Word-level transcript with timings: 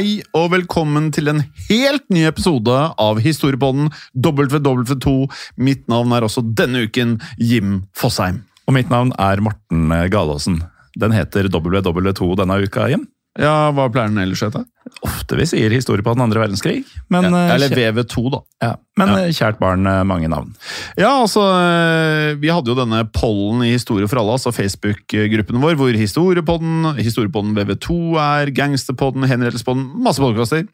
Hei 0.00 0.22
og 0.32 0.46
velkommen 0.54 1.10
til 1.12 1.28
en 1.28 1.42
helt 1.66 2.06
ny 2.08 2.22
episode 2.24 2.72
av 2.72 3.18
Historiepodden 3.20 3.90
WW2. 4.16 5.12
Mitt 5.60 5.82
navn 5.92 6.14
er 6.16 6.24
også 6.24 6.40
denne 6.56 6.86
uken 6.86 7.18
Jim 7.36 7.82
Fosheim. 7.92 8.38
Og 8.64 8.78
mitt 8.78 8.88
navn 8.88 9.10
er 9.20 9.42
Morten 9.44 9.92
Galaasen. 10.08 10.62
Den 10.96 11.12
heter 11.12 11.50
WW2 11.52 12.30
denne 12.40 12.56
uka, 12.64 12.86
Jim. 12.88 13.04
Ja, 13.38 13.70
Hva 13.70 13.86
pleier 13.92 14.10
den 14.10 14.18
ellers 14.24 14.40
å 14.42 14.48
hete? 14.48 14.64
Ofte 15.06 15.36
vi 15.38 15.44
sier 15.46 15.70
historie 15.70 16.02
på 16.02 16.12
den 16.16 16.24
andre 16.24 16.40
verdenskrig, 16.42 16.80
men, 17.12 17.28
ja, 17.30 17.54
Eller 17.54 17.70
VV2, 17.70 18.24
da. 18.32 18.40
ja, 18.64 18.70
men 18.98 19.12
ja. 19.14 19.28
kjært 19.36 19.60
barn, 19.60 19.86
eh, 19.86 20.00
mange 20.08 20.26
navn. 20.32 20.50
Ja, 20.98 21.12
altså, 21.20 21.44
eh, 21.54 22.34
Vi 22.40 22.50
hadde 22.50 22.72
jo 22.72 22.78
denne 22.78 23.04
pollen 23.14 23.62
i 23.62 23.70
Historie 23.76 24.08
for 24.10 24.18
alle, 24.18 24.34
altså 24.34 24.50
Facebook-gruppen 24.50 25.62
vår, 25.62 25.78
hvor 25.78 25.94
Historiepodden, 25.94 26.96
Historiepodden 26.98 27.54
VV2 27.54 28.18
er, 28.18 28.50
Gangsterpodden, 28.56 29.28
Henrettelsespodden, 29.30 29.86
masse 30.02 30.18
podkaster. 30.18 30.66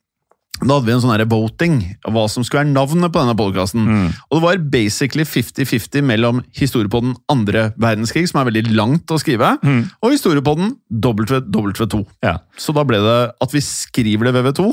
Da 0.63 0.79
hadde 0.79 0.87
vi 0.87 0.93
en 0.95 1.03
sånn 1.05 1.13
her 1.13 1.25
voting 1.29 1.75
hva 2.09 2.23
som 2.33 2.45
skulle 2.47 2.63
være 2.65 2.73
navnet 2.73 3.13
på 3.13 3.21
denne 3.21 3.35
podkasten. 3.37 3.87
Og 4.31 4.39
det 4.39 4.43
var 4.47 4.63
basically 4.73 5.27
50-50 5.29 6.03
mellom 6.09 6.41
Historiepodden 6.57 7.15
andre 7.33 7.67
verdenskrig, 7.77 8.25
som 8.31 8.41
er 8.41 8.49
veldig 8.49 8.73
langt 8.77 9.13
å 9.13 9.19
skrive, 9.21 9.55
og 10.01 10.15
Historiepodden 10.15 10.75
WW2. 11.05 12.03
Ja, 12.25 12.39
Så 12.57 12.73
da 12.77 12.85
ble 12.89 13.03
det 13.05 13.19
at 13.45 13.53
vi 13.55 13.61
skriver 13.65 14.31
det 14.31 14.37
WW2, 14.41 14.71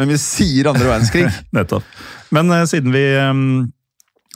men 0.00 0.08
vi 0.12 0.18
sier 0.20 0.70
andre 0.72 0.88
verdenskrig. 0.88 1.28
nettopp. 1.56 1.84
Men 2.34 2.50
uh, 2.52 2.64
siden 2.68 2.92
vi 2.92 3.04
um, 3.20 3.42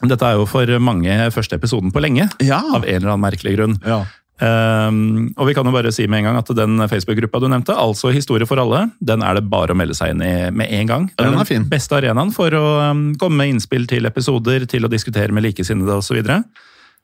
Dette 0.01 0.25
er 0.25 0.39
jo 0.39 0.47
for 0.49 0.65
mange 0.81 1.13
første 1.33 1.57
episoden 1.59 1.91
på 1.93 2.01
lenge, 2.01 2.29
Ja. 2.41 2.61
av 2.73 2.85
en 2.85 2.95
eller 3.01 3.11
annen 3.13 3.25
merkelig 3.27 3.57
grunn. 3.57 3.75
ja. 3.85 4.03
Um, 4.41 5.27
og 5.37 5.45
vi 5.45 5.53
kan 5.53 5.67
jo 5.67 5.73
bare 5.75 5.91
si 5.93 6.07
med 6.09 6.23
en 6.23 6.31
gang 6.31 6.39
at 6.39 6.47
den 6.57 6.81
Facebook-gruppa 6.89 7.43
du 7.43 7.45
nevnte, 7.51 7.75
altså 7.77 8.09
Historie 8.09 8.47
for 8.49 8.57
alle, 8.57 8.87
den 8.97 9.21
er 9.21 9.37
det 9.37 9.45
bare 9.51 9.75
å 9.75 9.77
melde 9.77 9.93
seg 9.97 10.15
inn 10.15 10.23
i 10.25 10.33
med 10.49 10.71
en 10.79 10.89
gang. 10.89 11.05
Det 11.11 11.21
Ja, 11.21 11.27
den 11.29 11.35
er 11.35 11.43
den 11.43 11.49
fin. 11.51 11.67
beste 11.69 11.99
arenaen 11.99 12.33
for 12.33 12.57
å 12.57 12.65
um, 12.89 13.03
komme 13.21 13.43
med 13.43 13.53
innspill 13.53 13.85
til 13.91 14.09
episoder, 14.09 14.65
til 14.65 14.87
å 14.87 14.91
diskutere 14.91 15.35
med 15.35 15.45
likesinnede 15.45 15.99
osv. 16.01 16.23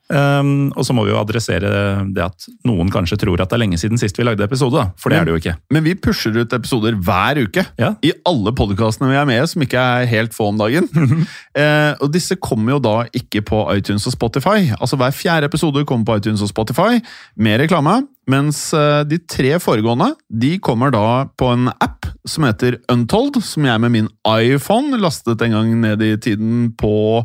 Um, 0.08 0.70
og 0.72 0.86
så 0.88 0.94
må 0.96 1.04
vi 1.04 1.12
jo 1.12 1.18
adressere 1.20 1.70
det 2.16 2.22
at 2.24 2.46
noen 2.68 2.88
kanskje 2.92 3.18
tror 3.20 3.42
at 3.42 3.50
det 3.50 3.58
er 3.58 3.62
lenge 3.64 3.80
siden 3.80 4.00
sist 4.00 4.16
vi 4.16 4.24
lagde 4.24 4.44
episode, 4.44 4.80
da. 4.80 4.94
For 4.96 5.12
det 5.12 5.20
er 5.20 5.28
det 5.28 5.34
jo 5.34 5.40
ikke. 5.42 5.56
Men 5.74 5.84
vi 5.84 5.96
pusher 6.00 6.36
ut 6.38 6.56
episoder 6.56 6.96
hver 6.96 7.42
uke. 7.44 7.66
Ja. 7.80 7.92
I 8.00 8.14
alle 8.28 8.54
podkastene 8.56 9.10
vi 9.12 9.18
er 9.20 9.28
med 9.28 9.42
i, 9.42 9.48
som 9.52 9.64
ikke 9.64 9.82
er 9.82 10.08
helt 10.08 10.36
få 10.36 10.50
om 10.52 10.60
dagen. 10.60 10.88
uh, 10.88 11.92
og 12.02 12.08
disse 12.14 12.38
kommer 12.40 12.76
jo 12.76 12.82
da 12.84 12.96
ikke 13.12 13.44
på 13.44 13.64
iTunes 13.76 14.08
og 14.08 14.16
Spotify. 14.16 14.70
Altså 14.78 14.96
Hver 15.00 15.16
fjerde 15.16 15.50
episode 15.50 15.84
kommer 15.88 16.08
på 16.08 16.20
iTunes 16.22 16.44
og 16.44 16.52
Spotify, 16.52 17.02
med 17.36 17.60
reklame. 17.62 18.00
Mens 18.28 18.60
eh, 18.76 19.02
de 19.08 19.18
tre 19.24 19.56
foregående 19.62 20.12
de 20.28 20.58
kommer 20.60 20.92
da 20.92 21.24
på 21.40 21.48
en 21.54 21.70
app 21.72 22.10
som 22.28 22.44
heter 22.44 22.76
Untold, 22.92 23.40
som 23.44 23.64
jeg 23.64 23.80
med 23.80 23.94
min 23.94 24.10
iPhone 24.28 25.00
lastet 25.00 25.40
en 25.44 25.56
gang 25.56 25.70
ned 25.80 26.04
i 26.04 26.12
tiden 26.20 26.68
på 26.76 27.24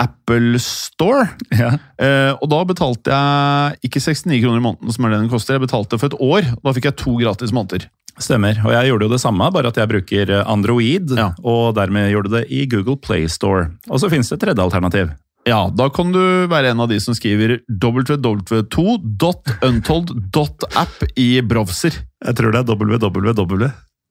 Apple 0.00 0.58
Store. 0.64 1.26
Ja. 1.52 1.74
Eh, 2.00 2.32
og 2.40 2.48
da 2.52 2.60
betalte 2.64 3.12
jeg 3.12 3.76
ikke 3.90 4.00
69 4.00 4.40
kroner 4.42 4.58
i 4.62 4.64
måneden, 4.64 4.92
som 4.96 5.04
er 5.04 5.10
det 5.14 5.20
den 5.26 5.32
koster. 5.32 5.56
Jeg 5.58 5.64
betalte 5.68 5.98
for 6.00 6.08
et 6.08 6.16
år. 6.18 6.42
og 6.56 6.62
Da 6.64 6.72
fikk 6.78 6.88
jeg 6.88 6.96
to 7.02 7.16
gratis 7.20 7.52
måneder. 7.52 7.84
Stemmer. 8.20 8.58
Og 8.66 8.72
jeg 8.74 8.88
gjorde 8.90 9.06
jo 9.06 9.12
det 9.14 9.20
samme, 9.22 9.46
bare 9.54 9.68
at 9.70 9.76
jeg 9.80 9.88
bruker 9.88 10.32
Android, 10.44 11.12
Ja. 11.16 11.30
og 11.44 11.74
dermed 11.78 12.10
gjorde 12.12 12.30
det 12.34 12.42
i 12.52 12.66
Google 12.68 12.96
Play 13.00 13.26
Store. 13.32 13.70
Og 13.88 14.00
så 14.02 14.10
finnes 14.12 14.28
det 14.28 14.36
et 14.40 14.46
tredje 14.48 14.64
alternativ. 14.64 15.12
Ja, 15.48 15.70
da 15.72 15.86
kan 15.88 16.12
du 16.12 16.20
være 16.52 16.70
en 16.74 16.80
av 16.84 16.88
de 16.90 16.98
som 17.00 17.14
skriver 17.16 17.60
www.untold.app 19.70 21.04
i 21.16 21.40
browser. 21.40 21.96
Jeg 22.26 22.36
tror 22.36 22.52
det 22.52 22.60
er 22.60 22.68
www. 22.68 23.70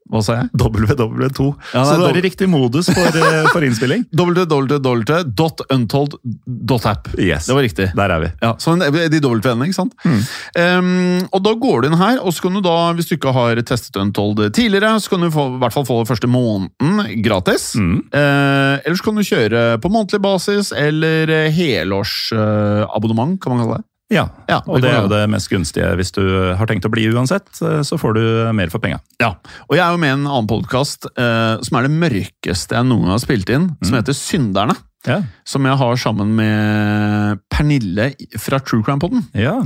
Hva 0.10 0.24
sa 0.26 0.34
jeg? 0.40 0.48
WW2. 0.58 1.44
Ja, 1.76 1.84
så 1.86 1.94
det 2.00 2.02
du 2.02 2.06
er 2.10 2.18
i 2.18 2.22
riktig 2.26 2.48
modus 2.50 2.88
for, 2.90 3.06
eh, 3.14 3.46
for 3.54 3.62
innspilling? 3.66 4.06
www.untold.app. 4.16 7.08
Yes. 7.20 7.46
Det 7.46 7.54
var 7.54 7.62
riktig. 7.62 7.92
Der 7.98 8.10
er 8.16 8.20
vi. 8.24 8.30
Ja, 8.42 8.56
så 8.58 8.72
en- 8.74 8.80
de 9.14 9.20
W-ene, 9.22 9.66
ikke 9.70 9.76
sant? 9.78 9.94
Um, 10.06 11.20
og 11.30 11.44
da 11.46 11.54
går 11.54 11.82
du 11.82 11.88
inn 11.92 11.98
her, 12.02 12.18
og 12.24 12.34
så 12.34 12.42
kan 12.48 12.54
du 12.58 12.62
da, 12.66 12.78
hvis 12.98 13.08
du 13.12 13.16
ikke 13.20 13.34
har 13.36 13.54
testet 13.62 13.96
Untold 14.02 14.42
tidligere, 14.56 14.96
så 15.00 15.10
kan 15.14 15.22
du 15.22 15.30
få, 15.34 15.46
i 15.56 15.60
hvert 15.62 15.74
fall 15.78 15.86
få 15.86 16.00
første 16.10 16.28
måneden 16.32 17.22
gratis. 17.26 17.76
Mm. 17.78 18.00
Uh, 18.10 18.76
eller 18.82 18.96
så 18.98 19.04
kan 19.06 19.16
du 19.20 19.24
kjøre 19.30 19.62
på 19.84 19.92
månedlig 19.94 20.22
basis, 20.26 20.66
eller 20.74 21.26
helårsabonnement, 21.54 22.90
helårsabonnement, 22.90 23.38
kan 23.42 23.52
man 23.54 23.60
kalle 23.66 23.78
det. 23.78 23.84
Ja, 24.10 24.24
Ja, 24.50 24.60
og 24.66 24.82
det 24.82 24.90
er 24.90 25.04
jo 25.04 25.10
det 25.12 25.22
mest 25.30 25.50
gunstige. 25.52 25.92
Hvis 26.00 26.10
du 26.16 26.24
har 26.58 26.66
tenkt 26.70 26.88
å 26.88 26.90
bli 26.90 27.06
uansett, 27.14 27.50
eh, 27.62 27.82
så 27.86 27.98
får 28.02 28.16
du 28.18 28.24
mer 28.58 28.72
for 28.74 28.82
penga. 28.82 28.98
Ja, 29.22 29.36
og 29.70 29.76
jeg 29.78 29.84
er 29.86 29.92
jo 29.94 30.02
med 30.02 30.10
i 30.10 30.16
en 30.18 30.26
annen 30.28 30.50
podkast 30.50 31.06
eh, 31.14 31.62
som 31.62 31.78
er 31.78 31.86
det 31.86 31.94
mørkeste 31.94 32.74
jeg 32.80 32.88
noen 32.90 33.06
gang 33.06 33.14
har 33.14 33.22
spilt 33.22 33.50
inn, 33.54 33.70
som 33.86 34.00
heter 34.00 34.18
Synderne. 34.18 34.76
Ja. 35.08 35.22
Som 35.48 35.64
jeg 35.64 35.78
har 35.80 35.96
sammen 35.96 36.34
med 36.36 37.40
Pernille 37.54 38.10
fra 38.42 38.60
True 38.60 38.84
Crime-poden. 38.84 39.30
ja. 39.38 39.60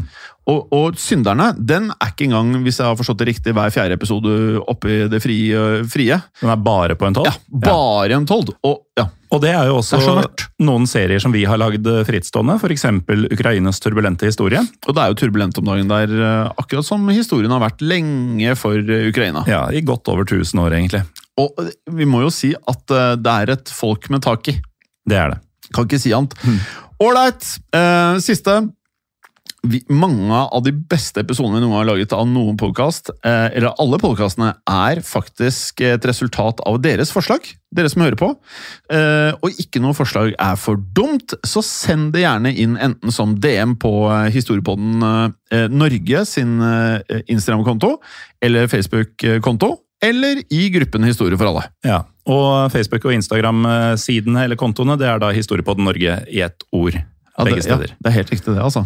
Og, 0.43 0.67
og 0.75 0.97
Synderne 0.99 1.53
den 1.55 1.85
er 1.95 2.09
ikke 2.11 2.25
engang, 2.27 2.49
hvis 2.65 2.81
jeg 2.81 2.83
har 2.89 2.97
forstått 2.99 3.21
det 3.21 3.29
riktig, 3.29 3.53
hver 3.55 3.71
fjerde 3.71 3.95
episode 3.95 4.59
oppe 4.67 4.89
i 4.91 4.97
det 5.07 5.21
frie. 5.23 5.55
frie. 5.87 6.17
Den 6.41 6.51
er 6.51 6.59
bare 6.59 6.97
på 6.99 7.07
en 7.07 7.15
tolv? 7.15 7.29
Ja, 7.31 7.61
Bare 7.63 8.17
en 8.17 8.25
tolv. 8.27 8.51
Og 8.67 8.81
ja, 8.99 9.05
Og 9.33 9.41
det 9.41 9.53
er 9.53 9.69
jo 9.69 9.79
også 9.79 9.97
er 9.97 10.27
noen 10.61 10.85
serier 10.89 11.21
som 11.21 11.33
vi 11.33 11.41
har 11.49 11.57
lagd 11.57 11.87
eh, 11.89 12.03
frittstående, 12.05 12.59
f.eks. 12.61 12.85
Ukrainas 13.33 13.81
turbulente 13.81 14.29
historie. 14.29 14.61
og 14.61 14.93
det 14.93 15.01
er 15.01 15.13
jo 15.13 15.19
turbulent 15.23 15.57
om 15.57 15.71
dagen 15.71 15.89
der, 15.89 16.13
eh, 16.13 16.51
akkurat 16.61 16.85
som 16.85 17.07
historien 17.09 17.53
har 17.53 17.63
vært 17.63 17.81
lenge 17.81 18.53
for 18.59 18.77
eh, 18.77 19.09
Ukraina. 19.09 19.45
Ja, 19.49 19.65
I 19.73 19.81
godt 19.81 20.11
over 20.13 20.27
1000 20.27 20.61
år, 20.61 20.77
egentlig. 20.77 21.03
Og 21.41 21.57
vi 21.89 22.05
må 22.05 22.21
jo 22.21 22.29
si 22.29 22.51
at 22.53 22.93
det 23.17 23.31
er 23.33 23.55
et 23.55 23.71
folk 23.73 24.05
med 24.13 24.21
tak 24.21 24.51
i. 24.53 24.59
Det 25.09 25.17
er 25.17 25.33
det. 25.33 25.39
Kan 25.73 25.87
ikke 25.87 26.01
si 26.03 26.13
annet. 26.13 26.35
Ålreit. 27.01 27.47
Eh, 27.73 28.19
siste. 28.23 28.59
Vi, 29.63 29.79
mange 29.87 30.35
av 30.35 30.63
de 30.65 30.73
beste 30.75 31.21
episodene 31.23 31.61
vi 31.61 31.63
noen 31.63 31.77
har 31.77 31.87
laget 31.87 32.13
av 32.15 32.25
noen 32.27 32.57
podkast, 32.59 33.13
eh, 33.23 33.47
eller 33.55 33.75
alle 33.79 33.99
podkastene, 34.01 34.51
er 34.67 35.01
faktisk 35.07 35.81
et 35.87 36.05
resultat 36.07 36.59
av 36.67 36.81
deres 36.83 37.13
forslag. 37.15 37.47
Dere 37.73 37.89
som 37.89 38.03
hører 38.03 38.19
på. 38.19 38.29
Eh, 38.91 39.31
og 39.39 39.61
ikke 39.63 39.81
noe 39.81 39.95
forslag 39.97 40.33
er 40.35 40.59
for 40.59 40.81
dumt, 40.95 41.35
så 41.47 41.63
send 41.63 42.11
det 42.13 42.25
gjerne 42.25 42.51
inn 42.51 42.75
enten 42.75 43.13
som 43.15 43.37
DM 43.39 43.77
på 43.81 43.93
eh, 44.11 44.27
Historiepodden 44.35 45.07
eh, 45.53 45.67
Norge 45.71 46.25
sin 46.29 46.59
eh, 46.61 47.23
Instagram-konto, 47.31 47.95
eller 48.43 48.67
Facebook-konto, 48.67 49.77
eller 50.03 50.43
i 50.51 50.67
gruppen 50.73 51.07
Historie 51.07 51.39
for 51.39 51.53
alle. 51.53 51.69
Ja, 51.87 52.03
Og 52.27 52.71
Facebook- 52.71 53.05
og 53.05 53.15
Instagram-sidene 53.15 54.45
eller 54.45 54.59
kontoene, 54.59 54.99
det 54.99 55.07
er 55.07 55.19
da 55.19 55.31
Historiepodden 55.35 55.87
Norge 55.87 56.21
i 56.31 56.43
ett 56.43 56.63
ord. 56.71 56.99
Ja, 57.33 57.45
Begge 57.47 57.59
det, 57.59 57.65
steder. 57.65 57.91
Ja, 57.93 57.99
det 57.99 58.11
er 58.11 58.17
helt 58.19 58.31
riktig, 58.33 58.53
det, 58.53 58.61
altså. 58.61 58.85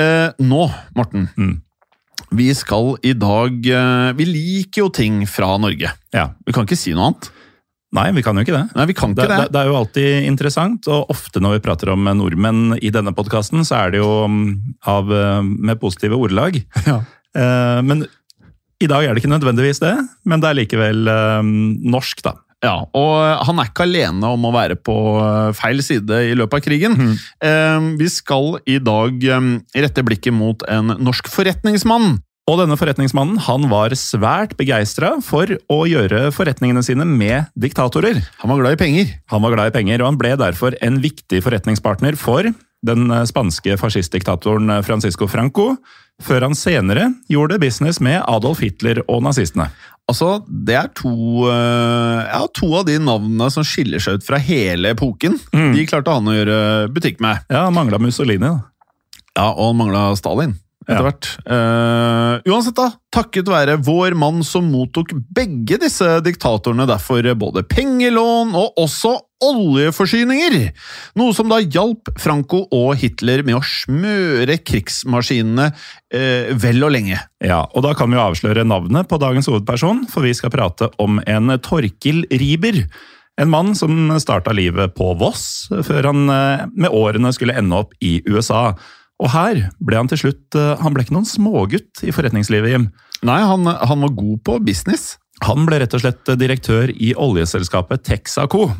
Eh, 0.00 0.28
nå, 0.44 0.64
Morten. 0.96 1.28
Mm. 1.40 1.58
Vi 2.36 2.46
skal 2.54 2.92
i 3.02 3.10
dag 3.18 3.64
eh, 3.66 4.10
Vi 4.14 4.26
liker 4.28 4.84
jo 4.84 4.90
ting 4.94 5.22
fra 5.26 5.56
Norge. 5.58 5.90
Ja. 6.14 6.26
Vi 6.46 6.54
kan 6.54 6.68
ikke 6.68 6.78
si 6.78 6.92
noe 6.94 7.10
annet. 7.10 7.30
Nei, 7.96 8.04
vi 8.14 8.22
kan 8.22 8.38
jo 8.38 8.44
ikke 8.44 8.54
det. 8.54 8.66
Nei, 8.78 8.84
vi 8.86 8.94
kan 8.94 9.14
ikke 9.16 9.24
det, 9.26 9.38
det. 9.40 9.48
det 9.50 9.60
er 9.64 9.70
jo 9.70 9.78
alltid 9.80 10.26
interessant, 10.28 10.86
og 10.92 11.10
ofte 11.10 11.40
når 11.42 11.56
vi 11.56 11.62
prater 11.64 11.90
om 11.90 12.06
nordmenn 12.20 12.76
i 12.78 12.92
denne 12.94 13.10
podkasten, 13.16 13.64
så 13.66 13.80
er 13.80 13.96
det 13.96 14.02
jo 14.02 14.12
mm, 14.30 14.44
av, 14.92 15.10
eh, 15.10 15.40
med 15.42 15.80
positive 15.82 16.18
ordelag. 16.20 16.60
Ja. 16.90 17.00
Eh, 17.30 17.80
Men 17.86 18.04
i 18.82 18.88
dag 18.90 19.04
er 19.04 19.14
det 19.14 19.20
ikke 19.22 19.30
nødvendigvis 19.30 19.82
det, 19.82 19.92
men 20.26 20.42
det 20.42 20.48
er 20.50 20.58
likevel 20.60 21.10
eh, 21.10 21.50
norsk, 21.96 22.22
da. 22.26 22.36
Ja, 22.60 22.84
og 22.92 23.44
han 23.48 23.60
er 23.60 23.70
ikke 23.70 23.86
alene 23.86 24.32
om 24.34 24.42
å 24.44 24.52
være 24.52 24.76
på 24.76 24.94
eh, 25.16 25.52
feil 25.56 25.80
side 25.84 26.18
i 26.28 26.34
løpet 26.36 26.60
av 26.60 26.64
krigen. 26.66 26.96
Mm. 26.98 27.86
vi 27.96 28.08
skal 28.12 28.58
i 28.68 28.76
dag 28.84 29.24
eh, 29.24 29.46
rette 29.80 30.04
blikket 30.04 30.36
mot 30.36 30.66
en 30.68 30.92
norsk 31.00 31.30
forretningsmann. 31.32 32.18
Og 32.50 32.58
denne 32.58 32.76
forretningsmannen 32.78 33.38
han 33.46 33.68
var 33.70 33.94
svært 33.98 34.56
begeistra 34.58 35.12
for 35.22 35.50
å 35.70 35.78
gjøre 35.86 36.30
forretningene 36.34 36.82
sine 36.82 37.06
med 37.06 37.50
diktatorer. 37.54 38.18
Han 38.42 38.50
var 38.52 38.62
glad 38.62 38.76
i 38.76 38.80
penger. 38.80 39.12
Han 39.30 39.44
var 39.44 39.54
glad 39.54 39.70
i 39.70 39.76
penger, 39.76 40.02
og 40.02 40.10
han 40.10 40.18
ble 40.20 40.34
derfor 40.40 40.74
en 40.82 40.98
viktig 41.04 41.44
forretningspartner 41.46 42.18
for 42.18 42.50
den 42.86 43.10
eh, 43.12 43.26
spanske 43.28 43.76
fascistdiktatoren 43.80 44.70
eh, 44.72 44.82
Francisco 44.86 45.28
Franco, 45.30 45.74
før 46.20 46.48
han 46.48 46.56
senere 46.58 47.10
gjorde 47.32 47.60
business 47.62 48.00
med 48.04 48.20
Adolf 48.28 48.64
Hitler 48.64 49.02
og 49.06 49.22
nazistene. 49.28 49.70
Altså, 50.10 50.40
Det 50.46 50.74
er 50.74 50.88
to, 50.98 51.46
eh, 51.50 52.22
ja, 52.26 52.40
to 52.54 52.72
av 52.80 52.88
de 52.88 52.98
navnene 52.98 53.50
som 53.54 53.66
skiller 53.66 54.02
seg 54.02 54.18
ut 54.18 54.26
fra 54.26 54.40
hele 54.42 54.94
epoken. 54.96 55.38
Mm. 55.54 55.70
De 55.76 55.86
klarte 55.86 56.16
han 56.16 56.26
å 56.26 56.34
gjøre 56.34 56.90
butikk 56.94 57.22
med. 57.22 57.44
Ja, 57.50 57.68
mangla 57.70 58.00
Mussolini, 58.02 58.42
da. 58.42 58.58
Ja, 59.36 59.52
og 59.52 59.70
han 59.70 59.78
mangla 59.78 60.10
Stalin 60.18 60.58
etter 60.88 61.04
hvert. 61.04 61.28
Eh, 61.44 62.50
uansett, 62.50 62.76
da, 62.78 62.88
takket 63.12 63.48
være 63.50 63.76
vår 63.84 64.16
mann 64.18 64.40
som 64.46 64.68
mottok 64.72 65.12
begge 65.34 65.78
disse 65.82 66.06
diktatorene 66.24 66.86
derfor 66.88 67.26
både 67.38 67.64
pengelån 67.68 68.54
og 68.58 68.80
også 68.80 69.16
oljeforsyninger. 69.44 70.56
Noe 71.20 71.36
som 71.36 71.48
da 71.52 71.60
hjalp 71.62 72.10
Franco 72.20 72.64
og 72.76 72.94
Hitler 73.00 73.44
med 73.46 73.58
å 73.58 73.64
smøre 73.64 74.58
krigsmaskinene 74.60 75.70
uh, 75.72 76.50
vel 76.60 76.84
og 76.84 76.92
lenge. 76.92 77.16
Ja, 77.40 77.62
og 77.64 77.86
da 77.86 77.94
kan 77.96 78.12
vi 78.12 78.18
jo 78.18 78.26
avsløre 78.26 78.66
navnet 78.68 79.08
på 79.08 79.20
dagens 79.22 79.48
hovedperson, 79.48 80.04
for 80.12 80.28
vi 80.28 80.34
skal 80.36 80.52
prate 80.52 80.90
om 81.00 81.22
en 81.24 81.56
Torkil 81.64 82.26
Riiber. 82.28 82.84
En 83.40 83.48
mann 83.48 83.72
som 83.78 84.10
starta 84.20 84.52
livet 84.52 84.92
på 84.98 85.14
Voss, 85.16 85.70
før 85.88 86.10
han 86.10 86.28
eh, 86.28 86.66
med 86.76 86.92
årene 86.92 87.32
skulle 87.32 87.56
ende 87.56 87.80
opp 87.80 87.96
i 88.04 88.18
USA. 88.28 88.74
Og 89.20 89.32
her 89.34 89.66
ble 89.84 89.98
han 90.00 90.08
til 90.10 90.22
slutt 90.22 90.56
eh, 90.56 90.76
Han 90.80 90.94
ble 90.96 91.04
ikke 91.04 91.16
noen 91.16 91.28
smågutt 91.28 92.04
i 92.06 92.14
forretningslivet, 92.14 92.72
Jim. 92.72 92.90
Nei, 93.26 93.40
han, 93.44 93.68
han 93.68 94.06
var 94.06 94.14
god 94.16 94.38
på 94.48 94.60
business. 94.64 95.18
Han 95.44 95.66
ble 95.68 95.80
rett 95.82 95.96
og 95.96 96.02
slett 96.02 96.30
direktør 96.40 96.92
i 96.92 97.12
oljeselskapet 97.16 98.04
Texaco. 98.08 98.70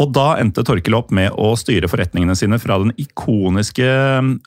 Og 0.00 0.08
da 0.16 0.38
endte 0.40 0.64
Torkel 0.64 0.94
opp 0.96 1.10
med 1.12 1.34
å 1.36 1.50
styre 1.58 1.90
forretningene 1.90 2.34
sine 2.38 2.56
fra 2.60 2.78
den 2.80 2.94
ikoniske 3.00 3.88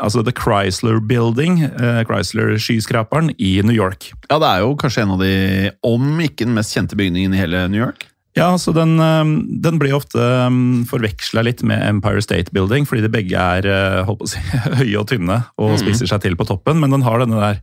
altså 0.01 0.23
The 0.25 0.33
Chrysler 0.33 0.97
Building, 0.97 1.62
eh, 1.67 2.01
Chrysler-skyskraperen 2.07 3.29
i 3.38 3.59
New 3.62 3.75
York. 3.75 4.09
Ja, 4.31 4.39
det 4.41 4.50
er 4.50 4.65
jo 4.65 4.73
kanskje 4.79 5.06
en 5.06 5.13
av 5.15 5.21
de, 5.21 5.71
om 5.85 6.17
ikke 6.23 6.47
den 6.47 6.57
mest 6.57 6.73
kjente 6.73 6.97
bygningen 6.97 7.35
i 7.35 7.44
hele 7.44 7.67
New 7.69 7.83
York. 7.83 8.07
Ja, 8.35 8.49
så 8.59 8.73
den, 8.75 8.97
eh, 8.99 9.23
den 9.63 9.79
blir 9.79 9.95
ofte 9.95 10.19
forveksla 10.89 11.45
litt 11.47 11.63
med 11.63 11.81
Empire 11.87 12.21
State 12.21 12.51
Building, 12.51 12.87
fordi 12.87 13.05
de 13.05 13.11
begge 13.13 13.39
er 13.39 13.67
eh, 13.71 14.15
si, 14.27 14.43
høye 14.81 14.99
og 14.99 15.09
tynne 15.11 15.41
og 15.55 15.77
spiser 15.79 16.11
seg 16.11 16.25
til 16.25 16.35
på 16.39 16.47
toppen, 16.47 16.81
men 16.83 16.91
den 16.91 17.05
har 17.07 17.23
denne 17.23 17.39
der 17.39 17.61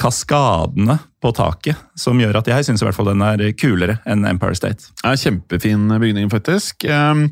kaskadene 0.00 0.96
på 1.20 1.30
taket, 1.36 1.76
som 1.98 2.18
gjør 2.20 2.38
at 2.40 2.48
jeg 2.48 2.64
syns 2.64 2.80
i 2.80 2.86
hvert 2.86 2.96
fall 2.96 3.10
den 3.10 3.24
er 3.24 3.42
kulere 3.58 3.98
enn 4.08 4.24
Empire 4.24 4.56
State. 4.56 4.88
Er 5.04 5.18
kjempefin 5.20 5.90
bygning, 6.00 6.30
faktisk. 6.32 6.86
Um, 6.88 7.26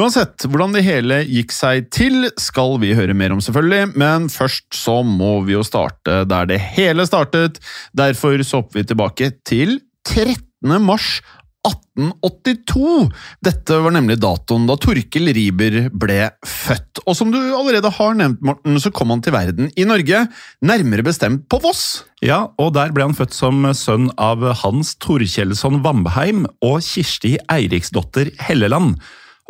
uansett, 0.00 0.46
hvordan 0.48 0.72
det 0.72 0.86
hele 0.86 1.20
gikk 1.28 1.52
seg 1.52 1.90
til, 1.92 2.30
skal 2.40 2.78
vi 2.80 2.94
høre 2.96 3.16
mer 3.18 3.34
om, 3.34 3.44
selvfølgelig. 3.44 3.92
Men 4.00 4.30
først 4.32 4.70
så 4.72 5.02
må 5.04 5.36
vi 5.44 5.58
jo 5.58 5.66
starte 5.66 6.22
der 6.30 6.48
det 6.48 6.62
hele 6.78 7.04
startet. 7.08 7.60
Derfor 7.92 8.40
så 8.40 8.62
hopper 8.62 8.80
vi 8.80 8.88
tilbake 8.88 9.32
til 9.44 9.82
13. 10.08 10.40
mars 10.80 11.18
1882! 11.64 13.08
Dette 13.44 13.78
var 13.80 13.94
nemlig 13.94 14.18
datoen 14.22 14.66
da 14.68 14.76
Torkel 14.80 15.30
Riber 15.36 15.88
ble 15.90 16.18
født. 16.44 17.00
Og 17.08 17.16
som 17.16 17.32
du 17.32 17.38
allerede 17.40 17.90
har 17.96 18.16
nevnt, 18.18 18.42
Morten, 18.44 18.76
så 18.80 18.92
kom 18.94 19.12
han 19.14 19.22
til 19.24 19.34
verden 19.34 19.70
i 19.80 19.86
Norge, 19.88 20.26
nærmere 20.64 21.06
bestemt 21.06 21.46
på 21.48 21.60
Voss. 21.64 22.04
Ja, 22.24 22.44
og 22.60 22.74
der 22.76 22.92
ble 22.94 23.08
han 23.08 23.16
født 23.16 23.36
som 23.36 23.64
sønn 23.76 24.10
av 24.20 24.44
Hans 24.62 24.94
Torkjelsson 25.02 25.82
Vambeheim 25.84 26.44
og 26.64 26.78
Kirsti 26.84 27.36
Eiriksdotter 27.52 28.32
Helleland. 28.44 28.98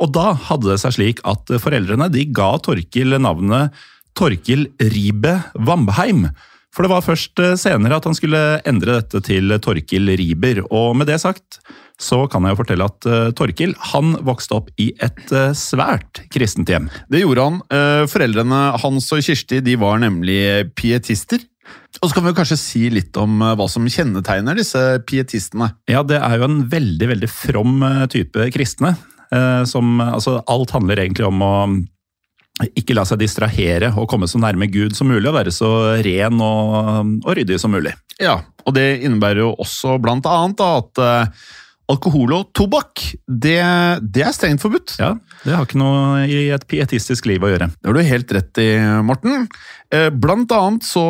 Og 0.02 0.10
da 0.14 0.32
hadde 0.48 0.72
det 0.72 0.80
seg 0.82 0.96
slik 0.96 1.22
at 1.28 1.50
foreldrene 1.62 2.10
de 2.10 2.26
ga 2.34 2.54
Torkil 2.62 3.14
navnet 3.22 3.74
Torkil 4.18 4.68
Ribe 4.78 5.38
Vambeheim. 5.54 6.28
For 6.74 6.82
det 6.82 6.90
var 6.90 7.06
først 7.06 7.38
senere 7.60 8.00
at 8.00 8.06
han 8.08 8.16
skulle 8.18 8.42
endre 8.66 8.98
dette 8.98 9.22
til 9.26 9.54
Torkil 9.62 10.10
Riber. 10.18 10.64
Og 10.74 10.96
med 10.98 11.06
det 11.10 11.20
sagt 11.22 11.60
så 12.00 12.24
kan 12.30 12.42
jeg 12.42 12.54
jo 12.54 12.58
fortelle 12.58 12.86
at 12.90 13.06
uh, 13.06 13.30
Torkil 13.38 13.74
han 13.92 14.16
vokste 14.26 14.56
opp 14.58 14.70
i 14.82 14.90
et 15.04 15.24
uh, 15.30 15.54
svært 15.54 16.24
kristent 16.34 16.70
hjem. 16.70 16.88
Det 17.12 17.22
gjorde 17.22 17.46
han. 17.46 17.60
Uh, 17.70 18.02
Foreldrene 18.10 18.62
hans 18.82 19.10
og 19.14 19.22
Kirsti 19.22 19.60
de 19.64 19.76
var 19.80 20.00
nemlig 20.02 20.40
pietister. 20.78 21.42
Og 22.02 22.10
så 22.10 22.16
kan 22.16 22.26
vi 22.26 22.34
kanskje 22.36 22.58
si 22.60 22.82
litt 22.92 23.14
om 23.16 23.38
hva 23.40 23.64
som 23.70 23.86
kjennetegner 23.88 24.58
disse 24.58 24.80
pietistene. 25.08 25.70
Ja, 25.88 26.02
det 26.04 26.18
er 26.18 26.36
jo 26.36 26.48
en 26.48 26.58
veldig, 26.68 27.08
veldig 27.14 27.30
from 27.30 27.78
type 28.12 28.50
kristne. 28.52 28.90
Som, 29.70 29.96
altså, 30.02 30.34
alt 30.50 30.74
handler 30.74 31.00
egentlig 31.00 31.24
om 31.24 31.40
å 31.40 31.54
ikke 32.76 32.98
la 32.98 33.06
seg 33.08 33.22
distrahere 33.22 33.94
og 33.96 34.10
komme 34.12 34.28
så 34.28 34.42
nærme 34.42 34.68
Gud 34.68 34.92
som 34.98 35.08
mulig, 35.08 35.24
og 35.30 35.38
være 35.38 35.54
så 35.54 35.70
ren 36.04 36.42
og, 36.44 37.14
og 37.24 37.32
ryddig 37.38 37.56
som 37.62 37.72
mulig. 37.72 37.94
Ja, 38.20 38.42
og 38.66 38.76
det 38.76 38.88
innebærer 39.06 39.46
jo 39.46 39.54
også 39.64 39.96
blant 40.02 40.28
annet 40.28 40.60
da, 40.60 40.72
at 40.82 41.04
alkohol 41.92 42.32
og 42.32 42.52
tobakk, 42.56 43.02
det, 43.28 43.58
det 44.14 44.24
er 44.24 44.32
strengt 44.36 44.62
forbudt. 44.64 44.96
Ja, 45.00 45.12
Det 45.44 45.52
har 45.52 45.66
ikke 45.66 45.80
noe 45.80 46.24
i 46.24 46.46
et 46.54 46.64
pietistisk 46.70 47.28
liv 47.28 47.44
å 47.44 47.50
gjøre. 47.52 47.68
Det 47.76 47.90
har 47.90 47.98
du 47.98 48.08
helt 48.08 48.34
rett 48.38 48.62
i, 48.62 48.68
Morten. 49.04 49.48
Eh, 49.94 50.10
Blant 50.10 50.50
annet 50.54 50.84
så 50.86 51.02